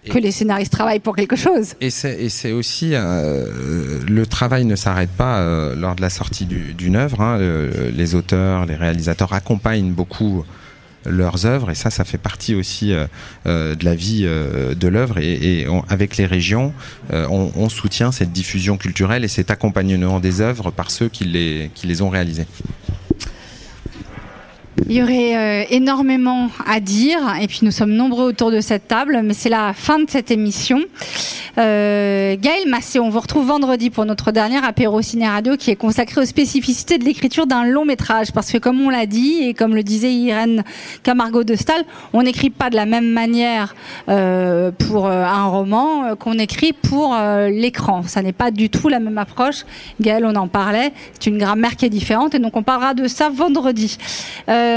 Que 0.08 0.20
les 0.20 0.32
scénaristes 0.32 0.72
travaillent 0.74 1.00
pour 1.00 1.16
quelque 1.16 1.38
chose. 1.38 1.76
Et 1.82 1.90
c'est 1.90 2.22
et 2.22 2.28
c'est 2.30 2.52
aussi 2.52 2.90
euh, 2.94 4.00
le 4.06 4.26
travail 4.28 4.66
ne 4.66 4.76
s'arrête 4.76 5.10
pas 5.10 5.40
euh, 5.40 5.76
lors 5.78 5.96
de 5.96 6.02
la 6.02 6.10
sortie 6.10 6.46
du- 6.46 6.74
d'une 6.74 6.98
œuvre. 6.98 7.22
hein. 7.22 7.38
Le- 7.40 7.90
les 7.96 8.14
auteurs, 8.14 8.66
les 8.66 8.76
réalisateurs 8.76 9.32
accompagnent 9.34 9.92
beaucoup 9.94 10.44
leurs 11.06 11.46
œuvres 11.46 11.72
et 11.72 11.76
ça, 11.76 11.90
ça 11.90 12.04
fait 12.04 12.18
partie 12.18 12.56
aussi 12.56 12.94
euh, 12.94 13.06
euh, 13.46 13.76
de 13.76 13.86
la 13.86 13.96
vie 13.96 14.24
euh, 14.26 14.76
de 14.76 14.88
l'œuvre. 14.88 15.18
Et, 15.18 15.66
avec 15.90 16.18
les 16.18 16.26
régions, 16.26 16.74
on, 17.12 17.52
on 17.56 17.70
soutient 17.70 18.12
cette 18.12 18.32
diffusion 18.32 18.78
culturelle 18.78 19.24
et 19.24 19.28
cet 19.28 19.52
accompagnement 19.52 20.20
des 20.20 20.42
œuvres 20.42 20.72
par 20.72 20.92
ceux 20.92 21.10
qui 21.10 21.26
les 21.26 21.72
qui 21.74 21.88
les 21.88 22.02
ont 22.02 22.10
réalisées. 22.10 22.46
Il 24.90 24.96
y 24.96 25.04
aurait 25.04 25.38
euh, 25.38 25.66
énormément 25.70 26.50
à 26.66 26.80
dire 26.80 27.20
et 27.40 27.48
puis 27.48 27.60
nous 27.62 27.72
sommes 27.72 27.92
nombreux 27.92 28.26
autour 28.26 28.50
de 28.50 28.60
cette 28.60 28.88
table, 28.88 29.22
mais 29.24 29.34
c'est 29.34 29.50
la 29.50 29.72
fin 29.74 30.00
de 30.00 30.10
cette 30.10 30.32
émission. 30.32 30.82
Euh, 31.60 32.36
Gaël 32.40 32.68
Massé, 32.68 33.00
on 33.00 33.10
vous 33.10 33.20
retrouve 33.20 33.46
vendredi 33.46 33.92
pour 33.92 34.06
notre 34.06 34.32
dernier 34.32 34.66
apéro 34.66 35.04
ciné 35.04 35.28
radio 35.28 35.56
qui 35.56 35.70
est 35.70 35.76
consacré 35.76 36.20
aux 36.22 36.26
spécificités 36.26 36.98
de 36.98 37.06
l'écriture 37.06 37.46
d'un 37.46 37.66
long 37.66 37.86
métrage 37.86 38.32
parce 38.32 38.52
que 38.52 38.58
comme 38.58 38.82
on 38.82 38.90
l'a 38.90 39.06
dit 39.06 39.44
et 39.44 39.54
comme 39.54 39.76
le 39.76 39.84
disait 39.84 40.12
Irène 40.12 40.64
Camargo 41.04 41.44
de 41.44 41.54
Stal, 41.54 41.84
on 42.12 42.24
n'écrit 42.24 42.50
pas 42.50 42.72
de 42.72 42.76
la 42.76 42.88
même 42.88 43.08
manière 43.08 43.76
euh, 44.10 44.72
pour 44.72 45.08
un 45.08 45.46
roman 45.46 46.16
qu'on 46.16 46.40
écrit 46.40 46.74
pour 46.74 47.16
l'écran. 47.50 48.02
Ça 48.08 48.24
n'est 48.24 48.34
pas 48.34 48.50
du 48.50 48.72
tout 48.72 48.90
la 48.90 49.00
même 49.00 49.20
approche. 49.20 49.66
Gaël, 50.02 50.26
on 50.26 50.36
en 50.36 50.48
parlait. 50.48 50.94
C'est 51.14 51.30
une 51.30 51.38
grammaire 51.38 51.76
qui 51.76 51.86
est 51.86 51.90
différente 51.90 52.34
et 52.34 52.40
donc 52.40 52.58
on 52.58 52.64
parlera 52.64 52.96
de 52.96 53.08
ça 53.08 53.30
vendredi. 53.30 53.98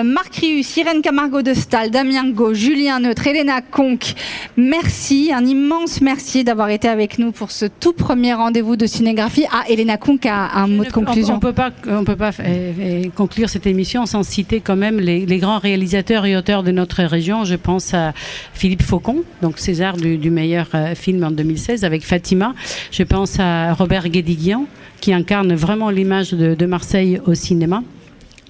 Marc 0.05 0.37
Rius, 0.37 0.76
Irène 0.76 1.03
Camargo 1.03 1.43
de 1.43 1.55
Stal, 1.55 1.91
Damien 1.91 2.30
Go, 2.30 2.55
Julien 2.55 3.01
Neutre, 3.01 3.26
Elena 3.26 3.61
Conque, 3.61 4.14
merci, 4.57 5.30
un 5.34 5.45
immense 5.45 6.01
merci 6.01 6.45
d'avoir 6.45 6.70
été 6.70 6.89
avec 6.89 7.18
nous 7.18 7.32
pour 7.32 7.51
ce 7.51 7.66
tout 7.66 7.93
premier 7.93 8.34
rendez-vous 8.34 8.76
de 8.76 8.87
cinégraphie. 8.87 9.45
Ah, 9.53 9.64
Elena 9.68 9.97
Conque 9.97 10.26
a 10.26 10.59
un 10.59 10.66
mot 10.66 10.84
de 10.84 10.91
conclusion. 10.91 11.34
On, 11.34 11.37
on 11.37 11.41
peut 11.41 11.53
pas, 11.53 11.70
on 11.89 12.05
peut 12.05 12.16
pas 12.16 12.30
euh, 12.41 12.72
euh, 12.80 13.05
conclure 13.14 13.49
cette 13.49 13.66
émission 13.66 14.07
sans 14.07 14.22
citer 14.22 14.61
quand 14.61 14.76
même 14.76 14.99
les, 14.99 15.26
les 15.26 15.39
grands 15.39 15.59
réalisateurs 15.59 16.26
et 16.26 16.37
auteurs 16.37 16.62
de 16.62 16.70
notre 16.70 17.03
région. 17.03 17.45
Je 17.45 17.55
pense 17.55 17.95
à 17.95 18.12
Philippe 18.55 18.82
Faucon, 18.82 19.24
donc 19.43 19.59
César 19.59 19.97
du, 19.97 20.18
du 20.18 20.30
meilleur 20.30 20.68
euh, 20.74 20.95
film 20.95 21.24
en 21.24 21.30
2016 21.30 21.84
avec 21.84 22.05
Fatima. 22.05 22.55
Je 22.91 23.03
pense 23.03 23.39
à 23.39 23.72
Robert 23.74 24.09
Guédiguian 24.09 24.66
qui 25.01 25.12
incarne 25.12 25.55
vraiment 25.55 25.91
l'image 25.91 26.32
de, 26.32 26.55
de 26.55 26.66
Marseille 26.66 27.20
au 27.26 27.34
cinéma. 27.34 27.82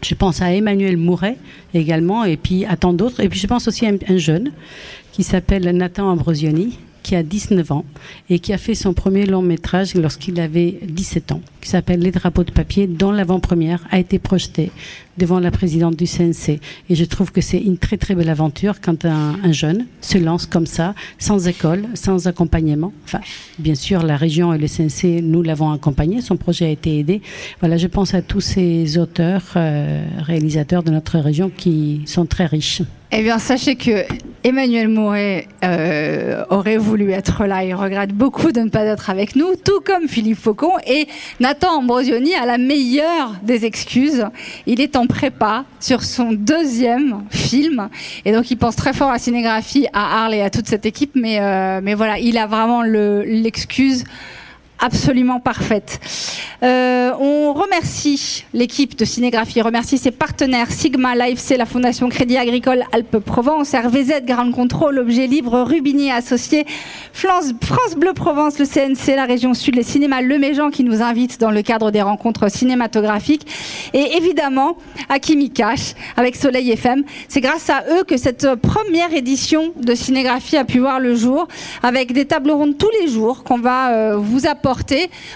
Je 0.02 0.14
pense 0.14 0.42
à 0.42 0.52
Emmanuel 0.52 0.96
Mouret 0.96 1.36
également, 1.74 2.24
et 2.24 2.36
puis 2.36 2.64
à 2.64 2.76
tant 2.76 2.92
d'autres. 2.92 3.20
Et 3.20 3.28
puis 3.28 3.38
je 3.38 3.46
pense 3.46 3.68
aussi 3.68 3.86
à 3.86 3.90
un, 3.90 3.98
un 4.08 4.18
jeune 4.18 4.52
qui 5.12 5.22
s'appelle 5.22 5.64
Nathan 5.76 6.10
Ambrosioni, 6.10 6.78
qui 7.06 7.14
a 7.14 7.22
19 7.22 7.70
ans 7.70 7.84
et 8.30 8.40
qui 8.40 8.52
a 8.52 8.58
fait 8.58 8.74
son 8.74 8.92
premier 8.92 9.26
long 9.26 9.40
métrage 9.40 9.94
lorsqu'il 9.94 10.40
avait 10.40 10.80
17 10.82 11.30
ans, 11.30 11.40
qui 11.60 11.68
s'appelle 11.68 12.00
Les 12.00 12.10
drapeaux 12.10 12.42
de 12.42 12.50
papier, 12.50 12.88
dont 12.88 13.12
l'avant-première 13.12 13.86
a 13.92 14.00
été 14.00 14.18
projetée 14.18 14.72
devant 15.18 15.40
la 15.40 15.50
présidente 15.50 15.96
du 15.96 16.06
CNC. 16.06 16.60
Et 16.90 16.94
je 16.94 17.04
trouve 17.04 17.32
que 17.32 17.40
c'est 17.40 17.58
une 17.58 17.78
très 17.78 17.96
très 17.96 18.14
belle 18.14 18.28
aventure 18.28 18.80
quand 18.80 19.04
un, 19.04 19.36
un 19.42 19.52
jeune 19.52 19.86
se 20.00 20.18
lance 20.18 20.46
comme 20.46 20.66
ça, 20.66 20.94
sans 21.18 21.48
école, 21.48 21.86
sans 21.94 22.26
accompagnement. 22.26 22.92
Enfin, 23.04 23.20
bien 23.58 23.74
sûr, 23.74 24.02
la 24.02 24.16
région 24.16 24.52
et 24.52 24.58
le 24.58 24.66
CNC, 24.66 25.22
nous 25.22 25.42
l'avons 25.42 25.70
accompagné, 25.70 26.20
son 26.20 26.36
projet 26.36 26.66
a 26.66 26.70
été 26.70 26.98
aidé. 26.98 27.22
Voilà, 27.60 27.76
je 27.76 27.86
pense 27.86 28.14
à 28.14 28.22
tous 28.22 28.40
ces 28.40 28.98
auteurs, 28.98 29.42
euh, 29.56 30.06
réalisateurs 30.18 30.82
de 30.82 30.90
notre 30.90 31.18
région 31.18 31.50
qui 31.54 32.02
sont 32.06 32.26
très 32.26 32.46
riches. 32.46 32.82
Eh 33.12 33.22
bien, 33.22 33.38
sachez 33.38 33.76
que 33.76 34.04
Emmanuel 34.42 34.88
Mouret 34.88 35.46
euh, 35.64 36.44
aurait 36.50 36.76
voulu 36.76 37.12
être 37.12 37.46
là. 37.46 37.64
Il 37.64 37.72
regrette 37.72 38.12
beaucoup 38.12 38.50
de 38.50 38.60
ne 38.60 38.68
pas 38.68 38.82
être 38.84 39.10
avec 39.10 39.36
nous, 39.36 39.54
tout 39.54 39.80
comme 39.84 40.08
Philippe 40.08 40.38
Faucon. 40.38 40.72
Et 40.88 41.06
Nathan 41.38 41.78
Ambrosioni 41.78 42.34
a 42.34 42.44
la 42.46 42.58
meilleure 42.58 43.36
des 43.44 43.64
excuses. 43.64 44.26
Il 44.66 44.80
est 44.80 44.96
prépa 45.06 45.64
sur 45.80 46.02
son 46.02 46.32
deuxième 46.32 47.24
film. 47.30 47.88
Et 48.24 48.32
donc, 48.32 48.50
il 48.50 48.56
pense 48.56 48.76
très 48.76 48.92
fort 48.92 49.10
à 49.10 49.18
Cinégraphie, 49.18 49.86
à 49.92 50.24
Arles 50.24 50.34
et 50.34 50.42
à 50.42 50.50
toute 50.50 50.68
cette 50.68 50.86
équipe. 50.86 51.12
Mais, 51.14 51.40
euh, 51.40 51.80
mais 51.82 51.94
voilà, 51.94 52.18
il 52.18 52.38
a 52.38 52.46
vraiment 52.46 52.82
le- 52.82 53.22
l'excuse 53.22 54.04
absolument 54.78 55.40
parfaite. 55.40 56.00
Euh, 56.62 57.12
on 57.18 57.52
remercie 57.52 58.44
l'équipe 58.52 58.96
de 58.96 59.04
Cinégraphie, 59.04 59.60
remercie 59.60 59.98
ses 59.98 60.10
partenaires 60.10 60.70
Sigma, 60.70 61.14
l'AFC, 61.14 61.56
la 61.56 61.66
Fondation 61.66 62.08
Crédit 62.08 62.36
Agricole 62.36 62.84
Alpes-Provence, 62.92 63.72
RVZ, 63.72 64.24
Grand 64.24 64.50
Contrôle, 64.52 64.98
Objet 64.98 65.26
Libre, 65.26 65.62
Rubini 65.62 66.10
Associés, 66.10 66.66
France, 67.12 67.52
France 67.62 67.94
Bleu 67.96 68.12
Provence, 68.12 68.58
le 68.58 68.64
CNC, 68.64 69.16
la 69.16 69.24
région 69.24 69.54
Sud, 69.54 69.76
les 69.76 69.82
cinémas 69.82 70.20
Le 70.20 70.38
Méjean 70.38 70.70
qui 70.70 70.84
nous 70.84 71.02
invitent 71.02 71.40
dans 71.40 71.50
le 71.50 71.62
cadre 71.62 71.90
des 71.90 72.02
rencontres 72.02 72.50
cinématographiques 72.50 73.46
et 73.94 74.16
évidemment 74.16 74.76
à 75.08 75.18
Kimi 75.18 75.50
Cash 75.50 75.94
avec 76.16 76.36
Soleil 76.36 76.70
FM. 76.70 77.04
C'est 77.28 77.40
grâce 77.40 77.70
à 77.70 77.84
eux 77.90 78.04
que 78.04 78.16
cette 78.16 78.54
première 78.56 79.12
édition 79.14 79.72
de 79.80 79.94
Cinégraphie 79.94 80.56
a 80.56 80.64
pu 80.64 80.78
voir 80.80 81.00
le 81.00 81.14
jour 81.14 81.48
avec 81.82 82.12
des 82.12 82.24
tables 82.24 82.50
rondes 82.50 82.78
tous 82.78 82.90
les 83.00 83.08
jours 83.08 83.44
qu'on 83.44 83.58
va 83.58 83.92
euh, 83.92 84.16
vous 84.16 84.46
apporter 84.46 84.65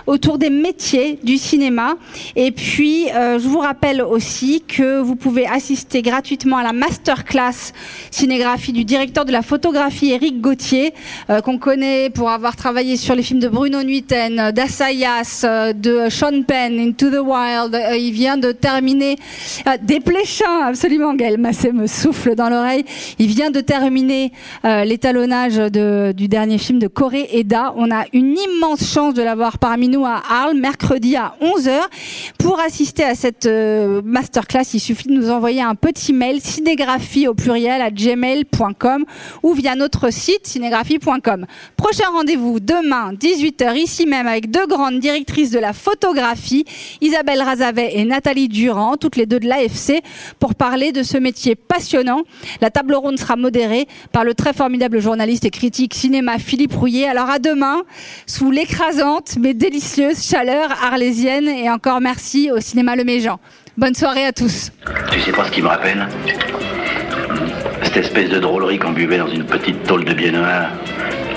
autour 0.07 0.39
des 0.39 0.51
métiers 0.51 1.19
du 1.23 1.39
cinéma 1.39 1.95
Et 2.37 2.51
puis, 2.51 3.09
euh, 3.11 3.39
je 3.39 3.49
vous 3.49 3.59
rappelle 3.59 4.03
aussi 4.03 4.63
que 4.67 5.01
vous 5.01 5.17
pouvez 5.17 5.47
assister 5.47 6.03
gratuitement 6.03 6.59
à 6.59 6.63
la 6.63 6.73
masterclass 6.73 7.73
cinégraphie 8.11 8.73
du 8.73 8.85
directeur 8.85 9.25
de 9.25 9.33
la 9.33 9.43
photographie, 9.43 10.13
Eric 10.13 10.41
Gauthier, 10.41 10.93
euh, 11.29 11.41
qu'on 11.41 11.59
connaît 11.59 12.11
pour 12.11 12.31
avoir 12.31 12.57
travaillé 12.57 12.97
sur 12.97 13.15
les 13.15 13.23
films 13.23 13.41
de 13.41 13.49
Bruno 13.49 13.83
Nuiten, 13.83 14.51
d'Assayas, 14.53 15.43
euh, 15.45 15.73
de 15.73 16.09
Sean 16.09 16.43
Penn, 16.43 16.79
Into 16.79 17.11
the 17.11 17.21
Wild. 17.23 17.79
Il 17.99 18.13
vient 18.13 18.37
de 18.37 18.53
terminer 18.53 19.17
des 19.83 20.01
Pléchins, 20.01 20.67
absolument, 20.67 21.15
Gaël 21.15 21.39
Massé 21.39 21.73
me 21.73 21.87
souffle 21.87 22.35
dans 22.35 22.49
l'oreille. 22.49 22.85
Il 23.19 23.29
vient 23.29 23.51
de 23.51 23.61
terminer 23.61 24.33
l'étalonnage 24.65 25.57
du 25.57 26.29
dernier 26.29 26.59
film 26.59 26.79
de 26.79 26.87
Corée 26.87 27.29
Eda. 27.33 27.73
On 27.77 27.91
a 27.91 28.05
une 28.13 28.37
immense 28.37 28.91
chance 28.93 29.15
de 29.15 29.20
l'avoir 29.23 29.59
parmi 29.59 29.89
nous 29.89 30.05
à 30.05 30.23
Arles, 30.29 30.57
mercredi 30.57 31.17
à 31.17 31.35
11h. 31.41 31.81
Pour 32.39 32.61
assister 32.61 33.05
à 33.05 33.15
cette 33.15 33.47
euh, 33.47 34.03
masterclass, 34.05 34.75
il 34.75 34.81
suffit 34.81 35.09
de 35.09 35.13
nous 35.13 35.31
envoyer 35.31 35.63
un 35.63 35.75
petit 35.75 36.13
mail, 36.13 36.41
cinégraphie 36.41 37.29
au 37.29 37.35
pluriel 37.35 37.81
à 37.83 37.91
gmail.com 37.91 39.05
ou 39.43 39.53
via 39.55 39.75
notre 39.75 40.11
site 40.11 40.47
cinégraphie.com. 40.47 41.47
Prochain 41.77 42.11
rendez-vous 42.13 42.61
demain, 42.61 43.13
18h, 43.13 43.77
ici 43.77 44.07
même, 44.07 44.27
avec 44.27 44.51
deux 44.51 44.67
grandes 44.67 44.99
directrices 44.99 45.51
de 45.51 45.59
la 45.59 45.73
photographie, 45.73 46.65
Isabelle 47.01 47.43
Razavet 47.43 47.91
et 47.95 48.05
Nathalie 48.05 48.49
Durand, 48.49 48.97
toutes 48.97 49.17
les 49.17 49.27
deux 49.27 49.41
de 49.41 49.47
l'AFC, 49.47 50.03
pour 50.39 50.55
parler 50.55 50.93
de 50.93 51.03
ce 51.03 51.19
métier 51.19 51.55
passionnant. 51.55 52.23
La 52.61 52.71
table 52.71 52.95
ronde 52.95 53.19
sera 53.19 53.37
modérée 53.37 53.87
par 54.13 54.25
le 54.25 54.35
très 54.35 54.53
formidable 54.53 55.01
journaliste 55.01 55.45
et 55.45 55.51
critique 55.51 55.95
cinéma 55.95 56.39
Philippe 56.39 56.75
Rouillet. 56.75 57.07
Alors 57.07 57.31
à 57.31 57.39
demain, 57.39 57.83
sous 58.27 58.51
mais 59.39 59.55
délicieuse 59.55 60.23
chaleur 60.23 60.71
arlésienne 60.83 61.49
et 61.49 61.71
encore 61.71 62.01
merci 62.01 62.51
au 62.51 62.61
cinéma 62.61 62.97
Le 62.97 63.05
Méjean. 63.05 63.39
Bonne 63.77 63.95
soirée 63.95 64.25
à 64.25 64.33
tous. 64.33 64.71
Tu 65.11 65.21
sais 65.21 65.33
pas 65.33 65.47
ce 65.47 65.51
qui 65.51 65.63
me 65.63 65.69
rappelle 65.69 66.07
Cette 67.83 67.97
espèce 67.97 68.31
de 68.31 68.39
drôlerie 68.39 68.79
qu'on 68.79 68.93
buvait 68.93 69.19
dans 69.19 69.29
une 69.29 69.45
petite 69.45 69.83
tôle 69.85 70.05
de 70.05 70.13
biais 70.15 70.31
noir, 70.31 70.71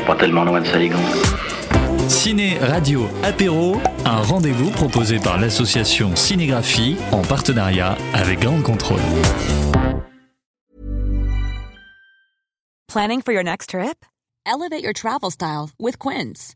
pas 0.06 0.16
tellement 0.16 0.44
loin 0.44 0.62
de 0.62 0.68
Saigon. 0.68 1.00
Ciné, 2.08 2.58
radio, 2.60 3.08
apéro, 3.24 3.78
un 4.06 4.22
rendez-vous 4.22 4.70
proposé 4.72 5.20
par 5.20 5.40
l'association 5.40 6.16
Cinégraphie 6.16 6.98
en 7.12 7.22
partenariat 7.22 7.98
avec 8.14 8.40
Grande 8.40 8.62
Contrôle. 8.64 9.00
Planning 12.88 13.22
for 13.22 13.34
your 13.34 13.44
next 13.44 13.70
trip? 13.72 14.06
Elevate 14.46 14.84
your 14.84 14.94
travel 14.94 15.32
style 15.32 15.70
with 15.80 15.98
Quince. 15.98 16.56